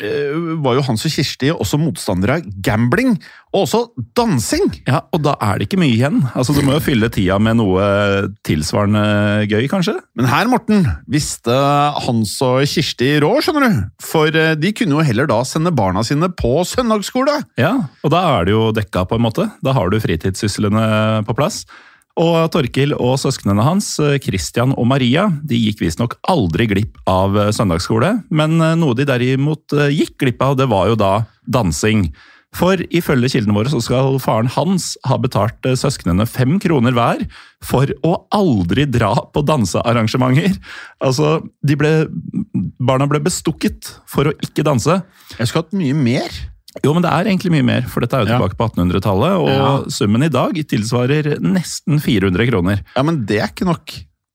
eh, 0.00 0.34
var 0.64 0.78
jo 0.78 0.84
Hans 0.86 1.04
og 1.04 1.12
Kirsti 1.12 1.50
også 1.52 1.78
motstandere 1.80 2.38
av 2.38 2.46
gambling, 2.64 3.18
og 3.54 3.66
også 3.66 3.80
dansing. 4.18 4.64
Ja, 4.88 5.02
Og 5.14 5.22
da 5.26 5.36
er 5.44 5.60
det 5.60 5.68
ikke 5.68 5.78
mye 5.82 5.92
igjen. 5.94 6.22
Altså, 6.34 6.54
Du 6.56 6.62
må 6.66 6.74
jo 6.74 6.82
fylle 6.82 7.10
tida 7.12 7.36
med 7.42 7.58
noe 7.60 7.84
tilsvarende 8.46 9.04
gøy, 9.50 9.68
kanskje? 9.70 9.94
Men 10.18 10.26
her, 10.30 10.48
Morten, 10.50 10.86
visste 11.10 11.54
Hans 12.06 12.34
og 12.44 12.64
Kirsti 12.70 13.12
råd, 13.22 13.44
skjønner 13.46 13.68
du. 13.68 13.80
For 14.02 14.34
eh, 14.34 14.54
de 14.58 14.72
kunne 14.74 14.98
jo 14.98 15.06
heller 15.06 15.30
da 15.30 15.42
sende 15.46 15.74
barna 15.74 16.02
sine 16.06 16.30
på 16.34 16.56
søndagsskole. 16.68 17.40
Ja, 17.60 17.74
og 18.02 18.14
da 18.14 18.24
er 18.38 18.48
det 18.48 18.56
jo 18.56 18.68
dekka, 18.74 19.04
på 19.10 19.20
en 19.20 19.26
måte. 19.28 19.48
Da 19.64 19.74
har 19.76 19.90
du 19.92 20.00
fritidssyslene 20.02 21.22
på 21.28 21.36
plass. 21.36 21.62
Og 22.20 22.36
Torkil 22.54 22.94
og 22.94 23.16
søsknene 23.18 23.64
hans, 23.66 23.88
Christian 24.22 24.74
og 24.78 24.86
Maria, 24.86 25.26
de 25.42 25.58
gikk 25.58 25.82
visstnok 25.82 26.14
aldri 26.30 26.68
glipp 26.70 27.00
av 27.10 27.34
søndagsskole, 27.56 28.12
men 28.30 28.54
noe 28.78 28.94
de 28.94 29.08
derimot 29.08 29.74
gikk 29.90 30.14
glipp 30.22 30.44
av, 30.46 30.54
det 30.60 30.68
var 30.70 30.92
jo 30.92 31.00
da 31.00 31.14
dansing. 31.50 32.06
For 32.54 32.78
ifølge 32.94 33.32
kildene 33.32 33.56
våre 33.56 33.72
så 33.72 33.80
skal 33.82 34.20
faren 34.22 34.50
hans 34.54 34.92
ha 35.08 35.18
betalt 35.18 35.66
søsknene 35.78 36.26
fem 36.30 36.60
kroner 36.62 36.94
hver 36.94 37.24
for 37.64 37.90
å 38.06 38.14
aldri 38.34 38.86
dra 38.86 39.10
på 39.34 39.42
dansearrangementer. 39.46 40.54
Altså, 41.02 41.40
ble, 41.66 41.92
barna 42.78 43.08
ble 43.10 43.24
bestukket 43.24 43.96
for 44.10 44.30
å 44.30 44.36
ikke 44.44 44.66
danse. 44.66 45.00
Jeg 45.34 45.50
skulle 45.50 45.66
hatt 45.66 45.78
mye 45.80 45.98
mer. 45.98 46.42
Jo, 46.82 46.92
men 46.96 47.04
det 47.04 47.10
er 47.12 47.28
egentlig 47.30 47.52
mye 47.54 47.64
mer, 47.68 47.84
for 47.86 48.02
dette 48.02 48.16
er 48.18 48.24
jo 48.24 48.32
Ja. 48.32 48.38
tilbake 48.40 48.56
på 48.58 48.66
1800-tallet, 48.66 49.36
og 49.38 49.48
Ja. 49.48 49.68
summen 49.94 50.24
i 50.26 50.28
dag 50.32 50.52
tilsvarer 50.66 51.38
nesten 51.40 52.00
400 52.02 52.48
kroner. 52.50 52.80
Ja, 52.96 53.02
men 53.06 53.24
det 53.26 53.38
er 53.40 53.46
ikke 53.52 53.68
nok. 53.68 53.94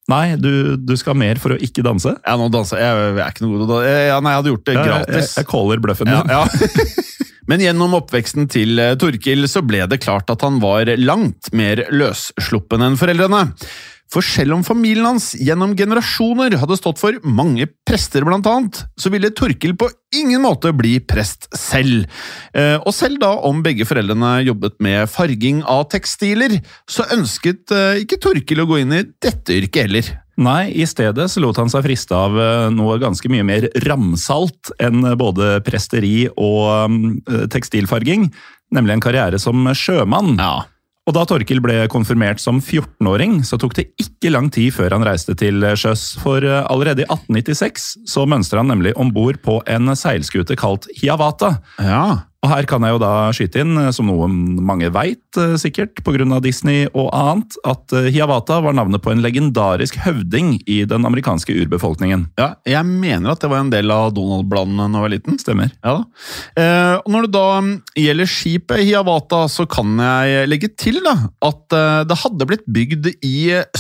Nei, 0.09 0.35
du, 0.37 0.77
du 0.77 0.95
skal 0.97 1.13
mer 1.19 1.35
for 1.37 1.49
å 1.53 1.59
ikke 1.61 1.83
danse. 1.85 2.15
Ja, 2.25 2.37
nå 2.39 2.47
danser 2.49 2.79
jeg. 2.81 2.95
Jeg 2.95 3.19
er 3.21 3.29
ikke 3.33 3.43
noe 3.45 3.51
god 3.57 3.59
til 3.59 3.67
å 3.67 3.73
danse. 3.75 4.07
Ja, 4.07 4.19
nei, 4.23 4.31
jeg 4.31 4.39
hadde 4.39 4.53
gjort 4.55 4.65
det 4.65 4.77
gratis. 4.79 5.35
Jeg, 5.35 5.43
jeg 5.43 5.49
caller 5.51 5.83
bløffen 5.83 6.07
Ja, 6.07 6.21
din. 6.23 6.29
ja. 6.33 6.47
Men 7.49 7.59
gjennom 7.61 7.93
oppveksten 7.97 8.47
til 8.49 8.77
eh, 8.79 8.95
Torkil 9.01 9.45
så 9.49 9.61
ble 9.65 9.83
det 9.89 9.99
klart 10.01 10.29
at 10.29 10.41
han 10.45 10.59
var 10.61 10.85
langt 11.01 11.49
mer 11.51 11.83
løssluppen 11.89 12.81
enn 12.85 12.97
foreldrene. 12.97 13.43
For 14.09 14.25
selv 14.25 14.55
om 14.55 14.63
familien 14.65 15.05
hans 15.05 15.31
gjennom 15.37 15.75
generasjoner 15.77 16.55
hadde 16.57 16.77
stått 16.79 16.97
for 17.01 17.17
mange 17.21 17.67
prester, 17.85 18.25
blant 18.25 18.47
annet, 18.49 18.79
så 18.97 19.11
ville 19.13 19.29
Torkil 19.37 19.75
på 19.77 19.89
ingen 20.17 20.41
måte 20.41 20.71
bli 20.73 20.95
prest 21.05 21.45
selv. 21.53 22.07
Eh, 22.53 22.77
Og 22.81 22.89
selv 22.95 23.19
da 23.21 23.35
om 23.45 23.61
begge 23.65 23.85
foreldrene 23.85 24.39
jobbet 24.47 24.79
med 24.81 25.09
farging 25.13 25.61
av 25.61 25.85
tekstiler, 25.93 26.57
så 26.89 27.05
ønsket 27.13 27.69
eh, 27.75 28.01
ikke 28.01 28.17
Torkil 28.23 28.63
å 28.63 28.67
gå 28.69 28.81
inn 28.81 28.97
i 28.97 29.03
dette 29.21 29.59
yrket 29.59 29.85
heller. 29.85 30.09
Nei, 30.39 30.71
i 30.71 30.87
stedet 30.89 31.27
så 31.29 31.43
lot 31.43 31.59
han 31.59 31.69
seg 31.69 31.85
friste 31.85 32.15
av 32.15 32.33
eh, 32.39 32.65
noe 32.73 32.97
ganske 32.97 33.29
mye 33.29 33.45
mer 33.45 33.69
ramsalt 33.85 34.73
enn 34.81 35.03
både 35.19 35.59
presteri 35.67 36.25
og 36.33 36.89
mm, 36.89 37.07
tekstilfarging, 37.53 38.31
nemlig 38.73 38.97
en 38.97 39.05
karriere 39.05 39.37
som 39.41 39.69
sjømann. 39.77 40.33
Ja. 40.41 40.63
Og 41.09 41.15
da 41.17 41.23
Torkil 41.25 41.57
ble 41.65 41.87
konfirmert 41.89 42.37
som 42.37 42.59
14-åring, 42.61 43.39
så 43.41 43.57
tok 43.57 43.73
det 43.79 43.87
ikke 43.97 44.29
lang 44.29 44.51
tid 44.53 44.75
før 44.75 44.93
han 44.93 45.05
reiste 45.07 45.33
til 45.39 45.65
sjøs, 45.73 46.03
for 46.21 46.45
eh, 46.45 46.61
allerede 46.69 47.01
i 47.01 47.07
1896 47.09 47.87
så 48.11 48.27
mønstra 48.29 48.61
han 48.61 48.69
nemlig 48.69 48.93
om 48.93 49.09
bord 49.15 49.39
på 49.41 49.57
en 49.65 49.89
seilskute 49.97 50.53
kalt 50.59 50.85
Hiawatha. 50.99 51.55
Ja. 51.81 52.28
Og 52.39 52.51
her 52.53 52.67
kan 52.69 52.85
jeg 52.85 52.95
jo 52.95 53.01
da 53.01 53.13
skyte 53.35 53.63
inn, 53.63 53.75
eh, 53.81 53.91
som 53.95 54.07
noe 54.07 54.29
mange 54.29 54.91
veit 54.95 55.39
sikkert, 55.59 55.99
pga. 56.05 56.39
Disney 56.43 56.87
og 56.93 57.09
annet, 57.15 57.55
at 57.67 57.93
eh, 57.95 58.09
Hiawatha 58.13 58.59
var 58.63 58.75
navnet 58.77 59.01
på 59.03 59.11
en 59.13 59.23
legendarisk 59.23 59.97
høvding 60.03 60.57
i 60.69 60.81
den 60.89 61.07
amerikanske 61.07 61.53
urbefolkningen. 61.63 62.27
ja. 62.39 62.53
Jeg 62.69 62.85
mener 62.85 63.31
at 63.31 63.41
det 63.41 63.49
var 63.49 63.63
en 63.63 63.71
del 63.71 63.91
av 63.91 64.11
Donald-bladene 64.13 64.87
da 64.89 64.99
jeg 64.99 65.05
var 65.05 65.13
liten. 65.13 65.39
Stemmer. 65.41 65.71
Ja 65.83 65.95
da. 65.99 66.03
Eh, 66.59 66.95
og 66.99 67.11
når 67.13 67.25
det 67.25 67.31
da 67.33 67.45
mm, 67.63 67.71
gjelder 68.03 68.29
skipet 68.29 68.83
Hiawatha, 68.83 69.41
så 69.51 69.65
kan 69.69 69.95
jeg 69.99 70.49
legge 70.49 70.69
til 70.79 70.99
da, 71.05 71.15
at 71.45 71.75
eh, 71.75 72.01
det 72.09 72.19
hadde 72.23 72.49
blitt 72.49 72.67
bygd 72.69 73.11
i 73.25 73.35
eh, 73.57 73.79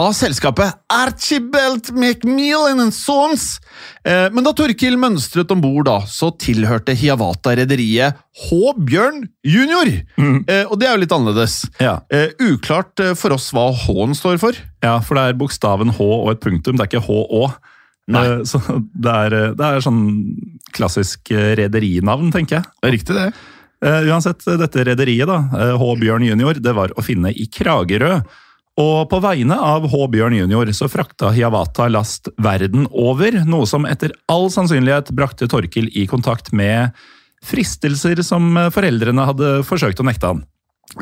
av 0.00 0.12
selskapet 0.16 0.78
Archibald 0.92 1.90
McMillan 1.92 2.92
Sons. 2.94 3.58
Eh, 4.04 4.30
men 4.32 4.46
da 4.46 4.54
Torkil 4.56 4.96
mønstret 5.00 5.50
om 5.52 5.60
bord, 5.64 5.90
så 6.08 6.30
tilhørte 6.40 6.94
Hiawatha-rederiet 7.34 8.14
H. 8.48 8.74
Bjørn 8.78 9.24
jr. 9.44 9.90
Eh, 10.48 10.64
og 10.70 10.78
det 10.80 10.88
er 10.88 10.94
jo 10.96 11.02
litt 11.02 11.12
annerledes. 11.14 11.56
Ja. 11.80 12.00
Eh, 12.10 12.30
uklart 12.40 12.98
eh, 13.00 13.14
for 13.18 13.34
oss 13.34 13.50
hva 13.54 13.70
H-en 13.72 14.14
står 14.14 14.38
for. 14.38 14.52
ja, 14.84 14.98
for 15.00 15.14
det 15.16 15.24
er 15.30 15.38
bokstaven 15.38 15.90
H 15.96 16.00
og 16.04 16.30
et 16.32 16.40
punktum, 16.42 16.76
det 16.76 16.84
er 16.86 16.92
ikke 16.92 17.06
HÅ. 17.06 17.48
Eh, 18.12 18.44
Så 18.44 18.60
det 18.94 19.10
er, 19.10 19.32
eh, 19.34 19.54
det 19.56 19.64
er 19.64 19.80
sånn 19.84 20.04
klassisk 20.74 21.30
eh, 21.32 21.54
rederinavn, 21.56 22.32
tenker 22.34 22.60
jeg. 22.60 22.64
Det 22.82 22.88
er 22.90 22.96
riktig, 22.98 23.14
det. 23.18 23.28
Eh, 23.84 24.08
uansett, 24.08 24.44
dette 24.60 24.84
rederiet, 24.86 25.28
da, 25.28 25.42
H. 25.76 25.92
Bjørn 26.00 26.24
jr., 26.24 26.60
det 26.60 26.74
var 26.74 26.94
å 26.96 27.04
finne 27.04 27.32
i 27.34 27.46
Kragerø. 27.52 28.22
Og 28.80 29.04
på 29.06 29.20
vegne 29.22 29.54
av 29.54 29.84
H. 29.86 29.98
Bjørn 30.10 30.34
jr. 30.34 30.72
så 30.74 30.88
frakta 30.90 31.28
Hiawatha 31.30 31.86
last 31.92 32.26
verden 32.42 32.88
over, 32.90 33.30
noe 33.46 33.68
som 33.70 33.84
etter 33.86 34.10
all 34.26 34.48
sannsynlighet 34.50 35.12
brakte 35.14 35.46
Torkil 35.46 35.92
i 35.94 36.08
kontakt 36.10 36.50
med 36.52 36.90
fristelser 37.44 38.22
som 38.26 38.50
eh, 38.56 38.72
foreldrene 38.74 39.28
hadde 39.30 39.54
forsøkt 39.68 40.02
å 40.02 40.08
nekte 40.08 40.32
han. 40.32 40.44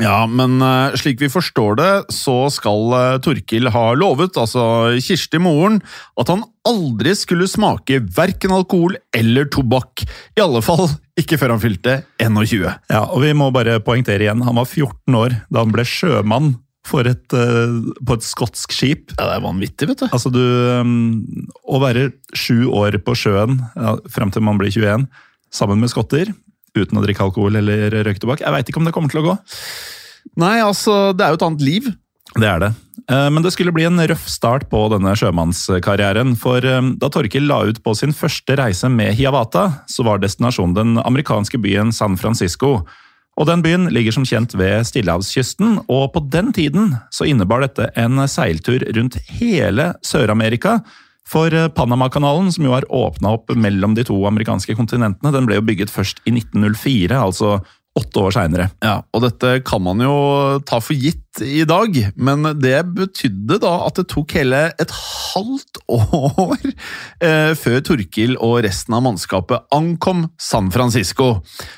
Ja, 0.01 0.23
men 0.31 0.63
eh, 0.63 0.95
slik 0.97 1.21
vi 1.21 1.29
forstår 1.33 1.77
det, 1.81 1.91
så 2.15 2.37
skal 2.55 2.95
eh, 2.97 3.19
Torkil 3.25 3.69
ha 3.75 3.85
lovet, 3.99 4.39
altså 4.41 4.95
Kirsti 5.03 5.41
moren, 5.43 5.81
at 6.21 6.33
han 6.33 6.45
aldri 6.69 7.13
skulle 7.19 7.51
smake 7.51 8.01
verken 8.17 8.55
alkohol 8.57 8.97
eller 9.17 9.51
tobakk. 9.53 10.05
I 10.39 10.45
alle 10.45 10.63
fall 10.65 10.87
ikke 11.21 11.37
før 11.41 11.57
han 11.57 11.63
fylte 11.63 12.01
21. 12.23 12.69
Ja, 12.89 13.05
og 13.05 13.25
vi 13.25 13.35
må 13.37 13.51
bare 13.55 13.81
poengtere 13.85 14.29
igjen, 14.29 14.45
han 14.47 14.61
var 14.61 14.69
14 14.71 15.19
år 15.19 15.41
da 15.51 15.65
han 15.65 15.75
ble 15.75 15.87
sjømann 15.89 16.55
et, 16.83 17.31
på 17.31 18.15
et 18.17 18.25
skotsk 18.27 18.73
skip. 18.75 19.13
Ja, 19.15 19.29
det 19.29 19.37
er 19.37 19.45
vanvittig, 19.45 19.87
vet 19.93 20.01
du. 20.03 20.07
Altså, 20.09 20.33
du 20.35 20.41
um, 20.83 21.21
Å 21.63 21.79
være 21.79 22.09
sju 22.35 22.73
år 22.75 22.97
på 23.07 23.15
sjøen 23.15 23.61
ja, 23.77 23.93
fram 24.11 24.33
til 24.35 24.43
man 24.43 24.59
blir 24.59 24.73
21, 24.75 25.07
sammen 25.53 25.81
med 25.83 25.93
skotter, 25.93 26.33
uten 26.77 26.99
å 26.99 27.03
drikke 27.05 27.27
alkohol 27.27 27.59
eller 27.61 27.93
røyke 28.03 28.23
tobakk, 28.23 28.45
jeg 28.45 28.55
veit 28.55 28.71
ikke 28.71 28.81
om 28.81 28.89
det 28.89 28.95
kommer 28.97 29.13
til 29.13 29.23
å 29.23 29.27
gå. 29.31 29.37
Nei, 30.41 30.57
altså, 30.65 31.13
det 31.17 31.27
er 31.27 31.35
jo 31.35 31.41
et 31.41 31.47
annet 31.49 31.67
liv. 31.67 31.93
Det 32.33 32.49
er 32.49 32.63
det. 32.63 32.73
Eh, 33.11 33.29
Men 33.31 33.43
det 33.45 33.53
skulle 33.53 33.75
bli 33.75 33.85
en 33.85 34.01
røff 34.01 34.27
start 34.31 34.69
på 34.71 34.87
denne 34.93 35.13
sjømannskarrieren. 35.19 36.35
For 36.41 36.65
eh, 36.65 36.81
da 36.97 37.11
Torkil 37.13 37.49
la 37.51 37.63
ut 37.69 37.83
på 37.85 37.95
sin 37.99 38.15
første 38.17 38.57
reise 38.57 38.89
med 38.89 39.15
Hiawata, 39.19 39.85
så 39.91 40.07
var 40.07 40.23
destinasjonen 40.23 40.77
den 40.79 40.99
amerikanske 41.03 41.61
byen 41.61 41.93
San 41.93 42.17
Francisco. 42.17 42.81
Og 43.41 43.49
den 43.49 43.63
byen 43.65 43.89
ligger 43.93 44.13
som 44.13 44.27
kjent 44.29 44.53
ved 44.61 44.85
Stillehavskysten, 44.85 45.79
og 45.89 46.11
på 46.13 46.21
den 46.33 46.53
tiden 46.53 46.97
så 47.13 47.25
innebar 47.29 47.65
dette 47.65 47.89
en 47.97 48.21
seiltur 48.29 48.85
rundt 48.93 49.17
hele 49.41 49.95
Sør-Amerika. 50.05 50.83
For 51.29 51.55
eh, 51.55 51.71
Panamakanalen, 51.75 52.51
som 52.55 52.67
jo 52.67 52.75
har 52.75 52.89
åpna 52.93 53.37
opp 53.37 53.53
mellom 53.55 53.95
de 53.99 54.07
to 54.09 54.17
amerikanske 54.29 54.77
kontinentene, 54.79 55.35
den 55.35 55.49
ble 55.49 55.61
jo 55.61 55.67
bygget 55.69 55.93
først 55.93 56.23
i 56.27 56.35
1904, 56.35 57.15
altså 57.19 57.61
åtte 57.99 58.23
år 58.25 58.33
seinere. 58.33 58.69
Ja, 58.85 59.03
og 59.13 59.25
dette 59.27 59.59
kan 59.69 59.83
man 59.85 60.01
jo 60.01 60.15
ta 60.69 60.79
for 60.81 60.97
gitt 60.97 61.43
i 61.45 61.65
dag, 61.69 61.99
men 62.17 62.47
det 62.61 62.79
betydde 62.97 63.59
da 63.63 63.75
at 63.87 64.01
det 64.01 64.07
tok 64.13 64.33
hele 64.39 64.63
et 64.81 64.95
halvt 64.97 65.83
år 65.93 66.57
eh, 66.65 67.53
før 67.59 67.85
Torkil 67.85 68.39
og 68.41 68.63
resten 68.67 68.97
av 68.97 69.05
mannskapet 69.05 69.69
ankom 69.77 70.27
San 70.41 70.73
Francisco. 70.73 71.35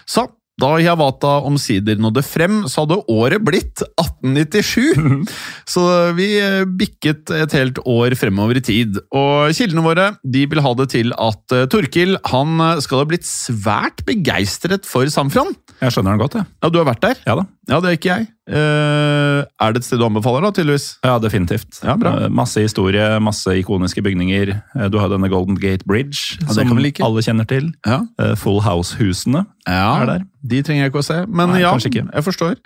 Så 0.06 0.28
da 0.60 0.76
Hiawatha 0.78 1.40
omsider 1.48 1.98
nådde 1.98 2.22
frem, 2.22 2.60
så 2.70 2.84
hadde 2.84 3.00
året 3.10 3.42
blitt 3.42 3.82
1897. 3.98 5.26
Så 5.74 5.82
vi 6.14 6.28
eh, 6.38 6.62
bikket 6.68 7.32
et 7.34 7.56
helt 7.58 7.80
år 7.82 8.14
fremover 8.18 8.60
i 8.60 8.64
tid. 8.64 9.00
Og 9.10 9.50
kildene 9.56 9.82
våre 9.84 10.06
de 10.22 10.44
vil 10.50 10.62
ha 10.62 10.74
det 10.78 10.88
til 10.94 11.10
at 11.18 11.56
eh, 11.56 11.66
Torkil 11.70 12.14
han 12.30 12.54
eh, 12.62 12.82
skal 12.84 13.02
ha 13.02 13.08
blitt 13.10 13.26
svært 13.26 14.04
begeistret 14.06 14.86
for 14.86 15.10
Samfran. 15.10 15.50
Jeg 15.80 15.96
skjønner 15.96 16.14
den 16.14 16.22
godt, 16.22 16.38
jeg. 16.38 16.50
Ja, 16.62 16.70
du 16.70 16.80
har 16.80 16.88
vært 16.92 17.02
der? 17.02 17.26
Ja 17.26 17.38
da. 17.40 17.48
Ja, 17.70 17.80
det 17.80 17.90
er 17.90 17.98
ikke 17.98 18.12
jeg. 18.12 18.30
Eh, 18.44 19.40
er 19.44 19.72
det 19.72 19.80
et 19.80 19.86
sted 19.86 20.00
du 20.00 20.04
anbefaler, 20.04 20.44
da, 20.44 20.50
tydeligvis? 20.52 20.86
Ja, 21.04 21.14
definitivt. 21.22 21.78
Ja, 21.82 21.94
bra. 21.96 22.12
Eh, 22.24 22.32
Masse 22.34 22.60
historie, 22.60 23.06
masse 23.24 23.54
ikoniske 23.60 24.02
bygninger. 24.04 24.52
Uh, 24.76 24.88
Du 24.92 24.98
har 25.00 25.08
denne 25.08 25.30
Golden 25.32 25.56
Gate 25.56 25.86
Bridge, 25.88 26.36
Ja, 26.42 26.52
som 26.52 26.76
like. 26.78 27.00
alle 27.02 27.22
kjenner 27.24 27.46
til. 27.48 27.72
Ja. 27.86 28.02
Full 28.36 28.60
House-husene. 28.60 29.46
er 29.66 30.06
der. 30.06 30.26
De 30.44 30.62
trenger 30.62 30.84
jeg 30.84 30.92
ikke 30.92 31.00
å 31.02 31.08
se, 31.08 31.26
men 31.26 31.50
Nei, 31.50 31.60
ja, 31.62 31.72
jeg 31.74 32.24
forstår. 32.24 32.56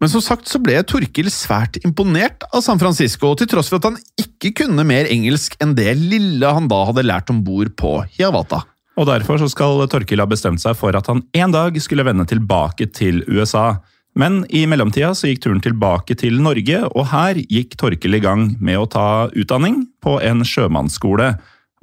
Men 0.00 0.10
som 0.10 0.20
sagt 0.20 0.50
så 0.50 0.58
ble 0.60 0.82
Torkil 0.82 1.30
svært 1.30 1.78
imponert 1.86 2.42
av 2.52 2.60
San 2.66 2.78
Francisco, 2.78 3.34
til 3.38 3.46
tross 3.46 3.68
for 3.70 3.76
at 3.78 3.84
han 3.84 3.96
ikke 4.20 4.50
kunne 4.64 4.84
mer 4.84 5.06
engelsk 5.06 5.54
enn 5.62 5.74
det 5.78 5.94
lille 5.96 6.44
han 6.44 6.66
da 6.68 6.82
hadde 6.90 7.06
lært 7.06 7.30
om 7.30 7.42
bord 7.46 7.70
på 7.78 8.02
Hiawatha. 8.18 8.64
Og 8.98 9.06
derfor 9.08 9.38
så 9.38 9.48
skal 9.50 9.86
Torkil 9.90 10.20
ha 10.20 10.26
bestemt 10.26 10.60
seg 10.60 10.76
for 10.76 10.94
at 10.94 11.06
han 11.10 11.22
en 11.34 11.54
dag 11.54 11.78
skulle 11.82 12.04
vende 12.06 12.26
tilbake 12.26 12.90
til 12.92 13.22
USA. 13.30 13.78
Men 14.18 14.44
i 14.48 14.62
mellomtida 14.70 15.10
så 15.18 15.30
gikk 15.30 15.42
turen 15.42 15.62
tilbake 15.62 16.14
til 16.18 16.38
Norge, 16.42 16.84
og 16.94 17.08
her 17.10 17.40
gikk 17.50 17.74
Torkel 17.80 18.14
i 18.14 18.22
gang 18.22 18.52
med 18.62 18.78
å 18.78 18.86
ta 18.90 19.08
utdanning 19.34 19.82
på 20.04 20.20
en 20.22 20.46
sjømannsskole. 20.46 21.32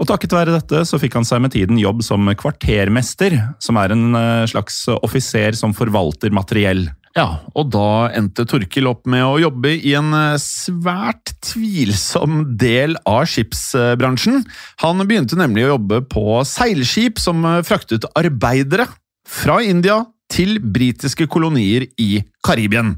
Og 0.01 0.07
takket 0.09 0.33
være 0.33 0.55
dette 0.55 0.85
så 0.87 0.97
fikk 1.01 1.19
han 1.19 1.27
seg 1.27 1.43
med 1.43 1.53
tiden 1.53 1.77
jobb 1.77 2.01
som 2.05 2.25
kvartermester, 2.39 3.35
som 3.61 3.77
er 3.77 3.93
en 3.93 4.17
eh, 4.17 4.47
slags 4.49 4.85
offiser 4.95 5.57
som 5.59 5.75
forvalter 5.77 6.33
materiell. 6.33 6.87
Ja, 7.11 7.41
og 7.59 7.73
da 7.73 8.07
endte 8.15 8.45
Torkil 8.47 8.87
opp 8.87 9.03
med 9.11 9.25
å 9.27 9.35
jobbe 9.41 9.73
i 9.75 9.91
en 9.99 10.13
eh, 10.15 10.39
svært 10.39 11.35
tvilsom 11.43 12.45
del 12.57 12.95
av 13.03 13.27
skipsbransjen. 13.29 14.45
Han 14.85 15.03
begynte 15.03 15.37
nemlig 15.39 15.67
å 15.67 15.73
jobbe 15.75 16.01
på 16.07 16.39
seilskip 16.47 17.19
som 17.21 17.43
eh, 17.45 17.61
fraktet 17.67 18.07
arbeidere 18.15 18.87
fra 19.27 19.59
India 19.61 19.99
til 20.31 20.57
britiske 20.63 21.27
kolonier 21.31 21.87
i 21.99 22.21
Karibien. 22.45 22.95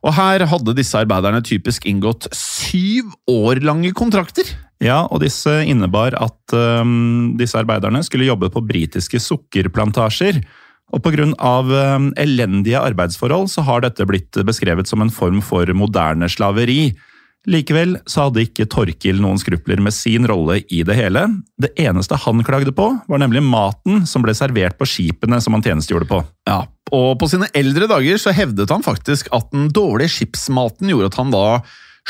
Og 0.00 0.14
her 0.16 0.46
hadde 0.48 0.76
disse 0.78 0.96
arbeiderne 0.98 1.42
typisk 1.44 1.86
inngått 1.88 2.30
syv 2.36 3.12
år 3.28 3.60
lange 3.64 3.92
kontrakter. 3.96 4.48
Ja, 4.80 5.02
og 5.12 5.20
disse 5.20 5.52
innebar 5.68 6.16
at 6.16 6.54
um, 6.56 7.36
disse 7.36 7.58
arbeiderne 7.60 8.00
skulle 8.06 8.28
jobbe 8.30 8.48
på 8.52 8.64
britiske 8.64 9.20
sukkerplantasjer. 9.20 10.40
Og 10.90 11.04
pga. 11.04 11.28
Um, 11.36 12.10
elendige 12.18 12.80
arbeidsforhold 12.80 13.50
så 13.52 13.62
har 13.62 13.84
dette 13.84 14.06
blitt 14.08 14.40
beskrevet 14.46 14.88
som 14.88 15.04
en 15.04 15.12
form 15.12 15.44
for 15.44 15.68
moderne 15.76 16.28
slaveri. 16.32 16.90
Likevel 17.48 17.94
så 18.10 18.26
hadde 18.26 18.42
ikke 18.44 18.66
Torkil 18.68 19.20
noen 19.22 19.38
skrupler 19.40 19.80
med 19.80 19.94
sin 19.96 20.26
rolle 20.28 20.58
i 20.68 20.82
det 20.84 20.96
hele. 20.98 21.22
Det 21.60 21.70
eneste 21.80 22.18
han 22.20 22.42
klagde 22.44 22.74
på, 22.76 22.90
var 23.08 23.22
nemlig 23.22 23.40
maten 23.46 24.04
som 24.08 24.24
ble 24.24 24.34
servert 24.36 24.76
på 24.76 24.88
skipene 24.88 25.40
som 25.40 25.56
han 25.56 25.64
tjenestegjorde 25.64 26.08
på. 26.10 26.20
Ja, 26.50 26.66
og 26.92 27.14
på 27.20 27.28
sine 27.30 27.48
eldre 27.56 27.88
dager 27.90 28.20
så 28.20 28.34
hevdet 28.36 28.72
han 28.74 28.84
faktisk 28.84 29.30
at 29.36 29.48
den 29.54 29.70
dårlige 29.72 30.12
skipsmaten 30.18 30.90
gjorde 30.92 31.12
at 31.12 31.20
han 31.20 31.32
da 31.32 31.44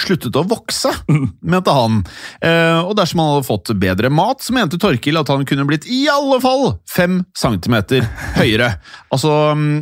sluttet 0.00 0.36
å 0.38 0.44
vokse, 0.48 0.90
mente 1.52 1.74
han. 1.74 2.02
Eh, 2.42 2.80
og 2.80 2.94
dersom 2.98 3.22
han 3.22 3.32
hadde 3.34 3.48
fått 3.48 3.72
bedre 3.80 4.10
mat, 4.12 4.42
så 4.42 4.54
mente 4.56 4.80
Torkil 4.80 5.20
at 5.20 5.30
han 5.32 5.46
kunne 5.48 5.66
blitt 5.68 5.88
i 5.90 6.04
alle 6.10 6.40
fall 6.42 6.74
fem 6.90 7.22
centimeter 7.38 8.06
høyere. 8.38 8.74
Altså, 9.10 9.30
mm, 9.58 9.80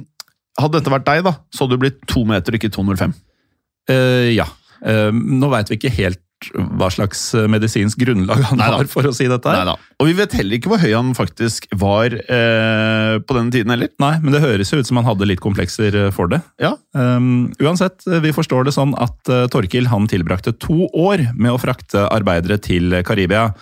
hadde 0.59 0.79
dette 0.79 0.93
vært 0.93 1.07
deg, 1.07 1.25
da, 1.27 1.35
så 1.53 1.65
hadde 1.65 1.77
du 1.77 1.83
blitt 1.83 1.99
to 2.09 2.25
meter, 2.27 2.57
ikke 2.57 2.73
2,05. 2.73 3.13
Uh, 3.89 4.31
ja. 4.33 4.47
Eh, 4.87 5.11
nå 5.13 5.51
veit 5.53 5.71
vi 5.71 5.81
ikke 5.81 5.95
helt 5.99 6.23
hva 6.55 6.87
slags 6.93 7.21
eh, 7.35 7.49
medisinsk 7.51 7.99
grunnlag 7.99 8.41
han 8.47 8.61
Neida. 8.61 8.79
har 8.79 8.91
for 8.91 9.09
å 9.09 9.13
si 9.15 9.27
dette. 9.31 9.43
her. 9.51 9.65
Neida. 9.65 9.75
Og 9.99 10.07
vi 10.07 10.15
vet 10.21 10.37
heller 10.39 10.59
ikke 10.59 10.71
hvor 10.71 10.83
høy 10.83 10.93
han 10.95 11.11
faktisk 11.19 11.67
var 11.79 12.15
eh, 12.15 13.15
på 13.19 13.37
denne 13.37 13.55
tiden 13.55 13.75
heller. 13.75 13.91
Nei, 14.03 14.13
men 14.23 14.35
det 14.35 14.43
høres 14.45 14.71
jo 14.73 14.79
ut 14.79 14.89
som 14.89 15.01
han 15.01 15.09
hadde 15.09 15.27
litt 15.29 15.43
komplekser 15.43 15.97
eh, 16.07 16.13
for 16.15 16.31
det. 16.33 16.43
Ja, 16.63 16.77
Um, 16.99 17.53
uansett, 17.63 18.03
vi 18.25 18.33
forstår 18.35 18.65
det 18.67 18.73
sånn 18.75 18.91
at 18.99 19.29
uh, 19.31 19.45
Torkil 19.53 19.87
han 19.91 20.09
tilbrakte 20.11 20.51
to 20.59 20.89
år 20.99 21.21
med 21.37 21.53
å 21.53 21.61
frakte 21.61 22.07
arbeidere 22.11 22.57
til 22.65 22.97
Karibia. 23.07 23.53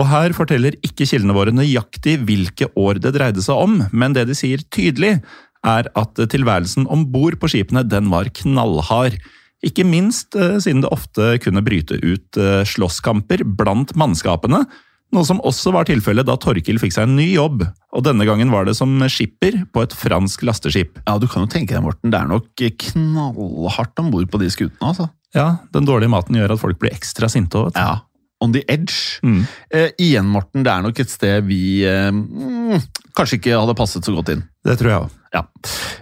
Og 0.00 0.08
her 0.10 0.34
forteller 0.34 0.74
ikke 0.86 1.06
kildene 1.06 1.36
våre 1.36 1.54
nøyaktig 1.54 2.16
hvilke 2.26 2.70
år 2.80 2.98
det 3.04 3.12
dreide 3.14 3.44
seg 3.44 3.60
om, 3.62 3.76
men 3.92 4.16
det 4.16 4.24
de 4.30 4.34
sier 4.38 4.64
tydelig, 4.74 5.20
er 5.66 5.90
at 5.98 6.18
tilværelsen 6.32 6.88
om 6.90 7.04
bord 7.12 7.36
på 7.38 7.52
skipene 7.52 7.84
den 7.86 8.10
var 8.10 8.32
knallhard. 8.40 9.20
Ikke 9.66 9.84
minst 9.84 10.36
eh, 10.38 10.56
siden 10.62 10.84
det 10.84 10.92
ofte 10.94 11.34
kunne 11.44 11.62
bryte 11.64 11.98
ut 12.00 12.38
eh, 12.40 12.62
slåsskamper 12.68 13.44
blant 13.44 13.92
mannskapene, 13.98 14.64
noe 15.10 15.26
som 15.26 15.40
også 15.42 15.72
var 15.74 15.88
tilfellet 15.88 16.26
da 16.28 16.36
Torkil 16.38 16.78
fikk 16.78 16.94
seg 16.94 17.08
en 17.08 17.16
ny 17.18 17.32
jobb, 17.32 17.64
og 17.66 18.04
denne 18.06 18.24
gangen 18.28 18.52
var 18.54 18.68
det 18.68 18.76
som 18.78 18.92
skipper 19.10 19.64
på 19.74 19.82
et 19.82 19.96
fransk 19.96 20.44
lasteskip. 20.46 21.00
ja, 21.02 21.16
du 21.18 21.26
kan 21.26 21.44
jo 21.44 21.50
tenke 21.50 21.74
deg, 21.74 21.82
Morten, 21.84 22.12
det 22.12 22.20
er 22.20 22.30
nok 22.30 22.66
knallhardt 22.84 24.02
om 24.02 24.12
bord 24.14 24.30
på 24.30 24.40
de 24.42 24.52
skutene, 24.54 24.92
altså. 24.92 25.10
Ja, 25.34 25.60
den 25.74 25.86
dårlige 25.86 26.10
maten 26.10 26.38
gjør 26.38 26.56
at 26.56 26.62
folk 26.62 26.78
blir 26.80 26.94
ekstra 26.94 27.28
sinte 27.30 27.58
òg, 27.58 27.70
vet 27.70 27.78
du. 27.78 27.82
Ja, 27.82 28.00
on 28.40 28.54
the 28.54 28.64
edge. 28.72 29.20
Mm. 29.22 29.44
Eh, 29.70 29.90
igjen, 29.98 30.30
Morten, 30.30 30.64
det 30.66 30.72
er 30.72 30.82
nok 30.86 30.98
et 31.02 31.12
sted 31.12 31.44
vi 31.46 31.84
eh, 31.86 32.10
mm, 32.10 32.80
kanskje 33.16 33.38
ikke 33.38 33.58
hadde 33.60 33.76
passet 33.78 34.06
så 34.06 34.14
godt 34.16 34.32
inn. 34.34 34.46
Det 34.66 34.78
tror 34.80 34.90
jeg 34.90 35.04
òg. 35.04 35.16
Ja. 35.30 35.44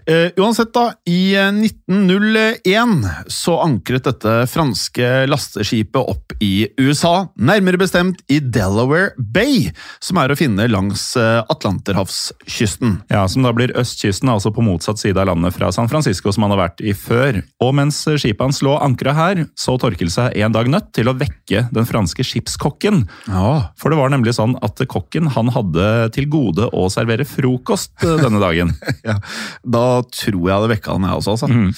Uh, 0.09 0.31
uansett, 0.41 0.71
da. 0.73 0.93
I 1.05 1.35
eh, 1.37 1.53
1901 1.53 3.09
så 3.29 3.59
ankret 3.61 4.07
dette 4.09 4.47
franske 4.49 5.27
lasteskipet 5.29 6.01
opp 6.01 6.33
i 6.41 6.69
USA. 6.81 7.29
Nærmere 7.37 7.81
bestemt 7.81 8.23
i 8.33 8.39
Delaware 8.41 9.11
Bay, 9.19 9.69
som 10.01 10.21
er 10.23 10.33
å 10.33 10.39
finne 10.39 10.65
langs 10.71 11.11
eh, 11.21 11.43
Atlanterhavskysten. 11.53 13.03
Ja, 13.13 13.27
Som 13.29 13.45
da 13.45 13.53
blir 13.53 13.75
østkysten, 13.77 14.31
altså 14.33 14.53
på 14.55 14.65
motsatt 14.65 15.03
side 15.03 15.21
av 15.21 15.29
landet 15.29 15.59
fra 15.59 15.69
San 15.77 15.91
Francisco, 15.93 16.33
som 16.33 16.47
han 16.47 16.57
har 16.57 16.63
vært 16.63 16.81
i 16.81 16.97
før. 16.97 17.43
Og 17.65 17.75
mens 17.77 18.01
skipet 18.09 18.47
hans 18.47 18.63
lå 18.65 18.79
ankra 18.81 19.13
her, 19.19 19.45
så 19.59 19.77
Torkel 19.77 20.13
seg 20.15 20.39
en 20.41 20.57
dag 20.57 20.73
nødt 20.73 20.95
til 20.97 21.13
å 21.13 21.17
vekke 21.19 21.67
den 21.75 21.89
franske 21.89 22.25
skipskokken. 22.25 23.05
Ja. 23.29 23.75
For 23.77 23.93
det 23.93 24.01
var 24.01 24.15
nemlig 24.15 24.39
sånn 24.39 24.57
at 24.65 24.81
kokken 24.89 25.29
han 25.37 25.53
hadde 25.53 26.09
til 26.17 26.31
gode 26.33 26.71
å 26.73 26.89
servere 26.93 27.29
frokost 27.29 27.93
eh, 28.07 28.17
denne 28.25 28.41
dagen. 28.41 28.73
ja. 29.09 29.18
Da 29.63 29.87
tror 30.15 30.43
jeg 30.43 30.55
hadde 30.55 30.73
vekka 30.75 30.97
han, 30.97 31.09
jeg 31.09 31.21
også. 31.21 31.37
Altså. 31.37 31.49
Mm. 31.53 31.73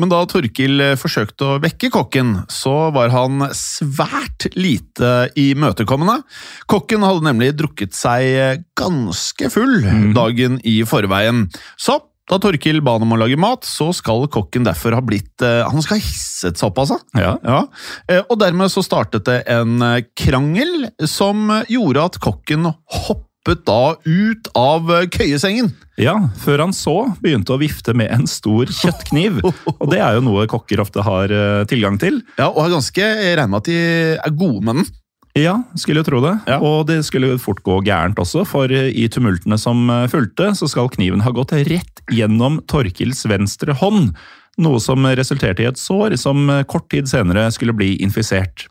Men 0.00 0.10
da 0.10 0.18
Torkil 0.26 0.82
eh, 0.82 0.96
forsøkte 0.98 1.46
å 1.46 1.58
vekke 1.62 1.92
kokken, 1.94 2.32
så 2.50 2.90
var 2.94 3.12
han 3.14 3.44
svært 3.54 4.48
lite 4.58 5.30
imøtekommende. 5.38 6.24
Kokken 6.70 7.06
hadde 7.06 7.26
nemlig 7.28 7.52
drukket 7.58 7.94
seg 7.94 8.26
eh, 8.34 8.62
ganske 8.78 9.50
full 9.52 9.80
dagen 10.16 10.58
i 10.66 10.80
forveien. 10.88 11.46
Så 11.78 12.00
da 12.30 12.38
Torkil 12.38 12.78
ba 12.86 12.94
han 12.94 13.04
om 13.06 13.16
å 13.16 13.18
lage 13.18 13.38
mat, 13.40 13.66
så 13.66 13.88
skal 13.96 14.28
kokken 14.30 14.66
derfor 14.66 14.94
ha 14.94 15.02
blitt 15.02 15.42
eh, 15.42 15.64
Han 15.66 15.82
skal 15.82 15.98
ha 15.98 16.04
hisset 16.04 16.60
seg 16.60 16.68
opp, 16.68 16.78
altså. 16.84 17.00
Ja. 17.18 17.34
Ja, 17.42 17.64
eh, 18.06 18.22
og 18.22 18.38
dermed 18.42 18.70
så 18.70 18.84
startet 18.86 19.26
det 19.26 19.40
en 19.50 19.82
eh, 19.82 20.04
krangel 20.18 20.92
som 21.10 21.50
eh, 21.50 21.74
gjorde 21.74 22.06
at 22.06 22.20
kokken 22.22 22.70
hoppet 22.70 23.26
da 23.48 23.96
ut 24.04 24.48
av 24.54 24.90
eh, 24.92 25.06
køyesengen. 25.08 25.72
Ja, 26.00 26.14
før 26.40 26.66
han 26.66 26.74
så 26.76 27.10
begynte 27.20 27.54
å 27.54 27.60
vifte 27.60 27.94
med 27.96 28.12
en 28.12 28.26
stor 28.28 28.68
kjøttkniv. 28.68 29.40
Og 29.44 29.86
det 29.90 30.00
er 30.00 30.16
jo 30.16 30.24
noe 30.24 30.48
kokker 30.50 30.80
ofte 30.80 31.04
har 31.04 31.32
eh, 31.32 31.64
tilgang 31.68 31.98
til. 32.00 32.20
Ja, 32.38 32.50
og 32.50 32.64
er 32.66 32.74
ganske 32.76 33.00
jeg 33.00 33.36
regner 33.38 33.52
med 33.52 33.62
at 33.62 33.70
de 33.70 33.78
er 34.16 34.34
gode 34.36 34.64
med 34.64 34.80
den. 34.80 34.90
Ja, 35.38 35.54
skulle 35.78 36.02
jo 36.02 36.08
tro 36.08 36.20
det. 36.24 36.34
Ja. 36.50 36.58
Og 36.58 36.88
det 36.88 36.98
skulle 37.06 37.36
fort 37.40 37.62
gå 37.64 37.78
gærent 37.86 38.18
også, 38.20 38.44
for 38.48 38.72
eh, 38.72 38.90
i 38.92 39.06
tumultene 39.12 39.60
som 39.60 39.88
fulgte, 40.12 40.52
så 40.58 40.68
skal 40.68 40.92
kniven 40.92 41.24
ha 41.24 41.32
gått 41.32 41.54
rett 41.70 42.04
gjennom 42.12 42.60
Torkils 42.68 43.24
venstre 43.30 43.76
hånd. 43.80 44.12
Noe 44.60 44.80
som 44.82 45.06
resulterte 45.06 45.64
i 45.64 45.70
et 45.70 45.80
sår 45.80 46.18
som 46.20 46.50
kort 46.68 46.90
tid 46.92 47.08
senere 47.08 47.46
skulle 47.54 47.72
bli 47.76 47.94
infisert. 48.04 48.66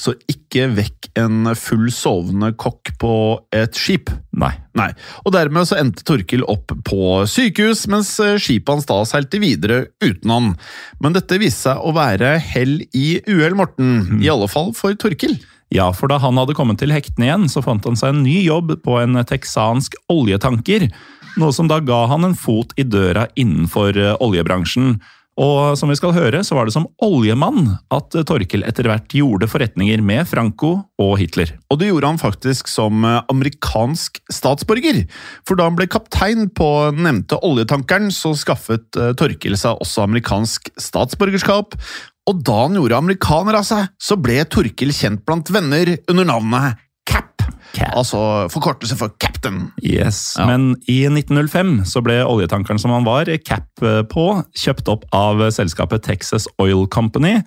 Så 0.00 0.16
ikke 0.30 0.66
vekk 0.74 1.10
en 1.20 1.52
full 1.58 1.90
sovende 1.94 2.50
kokk 2.58 2.90
på 3.00 3.12
et 3.54 3.76
skip. 3.78 4.10
Nei. 4.34 4.52
Nei, 4.78 4.88
og 5.26 5.34
dermed 5.34 5.66
så 5.66 5.80
endte 5.80 6.04
Torkil 6.06 6.44
opp 6.48 6.70
på 6.86 7.06
sykehus, 7.28 7.84
mens 7.90 8.12
eh, 8.22 8.36
skipet 8.40 8.70
hans 8.70 8.86
da 8.86 9.00
seilte 9.08 9.40
videre 9.42 9.80
uten 10.02 10.30
han. 10.30 10.52
Men 11.02 11.16
dette 11.16 11.40
viste 11.42 11.68
seg 11.68 11.82
å 11.82 11.94
være 11.96 12.36
hell 12.52 12.78
i 12.94 13.18
uhell, 13.26 13.56
Morten. 13.58 14.20
I 14.22 14.30
alle 14.30 14.50
fall 14.50 14.70
for 14.78 14.94
Torkil. 14.98 15.36
Ja, 15.74 15.90
for 15.94 16.10
da 16.10 16.18
han 16.22 16.38
hadde 16.38 16.56
kommet 16.58 16.80
til 16.82 16.94
hektene 16.94 17.28
igjen, 17.28 17.46
så 17.50 17.62
fant 17.62 17.84
han 17.86 17.98
seg 17.98 18.14
en 18.14 18.24
ny 18.24 18.40
jobb 18.42 18.76
på 18.82 18.96
en 19.02 19.20
texansk 19.26 19.94
oljetanker. 20.10 20.88
Noe 21.38 21.54
som 21.54 21.68
da 21.70 21.78
ga 21.82 22.04
han 22.10 22.26
en 22.26 22.38
fot 22.38 22.74
i 22.80 22.86
døra 22.86 23.28
innenfor 23.38 23.98
eh, 23.98 24.16
oljebransjen. 24.22 24.96
Og 25.40 25.78
som 25.78 25.88
vi 25.88 25.96
skal 25.96 26.12
høre, 26.12 26.42
så 26.44 26.56
var 26.56 26.68
det 26.68 26.74
som 26.74 26.88
oljemann 27.00 27.78
at 27.94 28.12
Torkel 28.28 28.64
etter 28.68 28.88
hvert 28.90 29.14
gjorde 29.16 29.48
forretninger 29.48 30.02
med 30.04 30.28
Franco 30.28 30.72
og 31.00 31.14
Hitler. 31.20 31.54
Og 31.72 31.80
det 31.80 31.88
gjorde 31.88 32.10
han 32.12 32.20
faktisk 32.20 32.68
som 32.68 33.06
eh, 33.08 33.22
amerikansk 33.32 34.20
statsborger. 34.28 35.06
For 35.48 35.56
da 35.56 35.70
han 35.70 35.78
ble 35.78 35.88
kaptein 35.90 36.50
på 36.52 36.68
nevnte 36.92 37.40
oljetankeren, 37.46 38.12
så 38.12 38.34
skaffet 38.36 39.00
Torkel 39.16 39.56
seg 39.56 39.80
også 39.80 40.04
amerikansk 40.04 40.72
statsborgerskap. 40.80 41.78
Og 42.28 42.44
da 42.44 42.60
han 42.66 42.76
gjorde 42.76 43.00
amerikaner 43.00 43.56
av 43.58 43.66
seg, 43.66 43.88
så 43.96 44.18
ble 44.20 44.42
Torkel 44.52 44.92
kjent 44.94 45.24
blant 45.24 45.48
venner 45.54 45.96
under 46.10 46.28
navnet 46.28 46.86
Cap. 47.74 47.94
Altså 47.96 48.48
forkortelse 48.52 48.96
for 48.98 49.14
Captain. 49.22 49.70
Yes, 49.84 50.36
Ja. 50.38 50.46
Men 50.50 50.76
i 50.88 51.02
1905 51.06 51.84
så 51.86 52.02
ble 52.04 52.20
oljetankeren 52.24 52.80
som 52.82 52.94
han 52.94 53.06
var, 53.06 53.30
cap 53.46 53.82
eh, 53.82 54.02
på, 54.10 54.26
kjøpt 54.58 54.88
opp 54.92 55.06
av 55.16 55.42
selskapet 55.54 56.02
Texas 56.06 56.48
Oil 56.58 56.86
Company. 56.90 57.40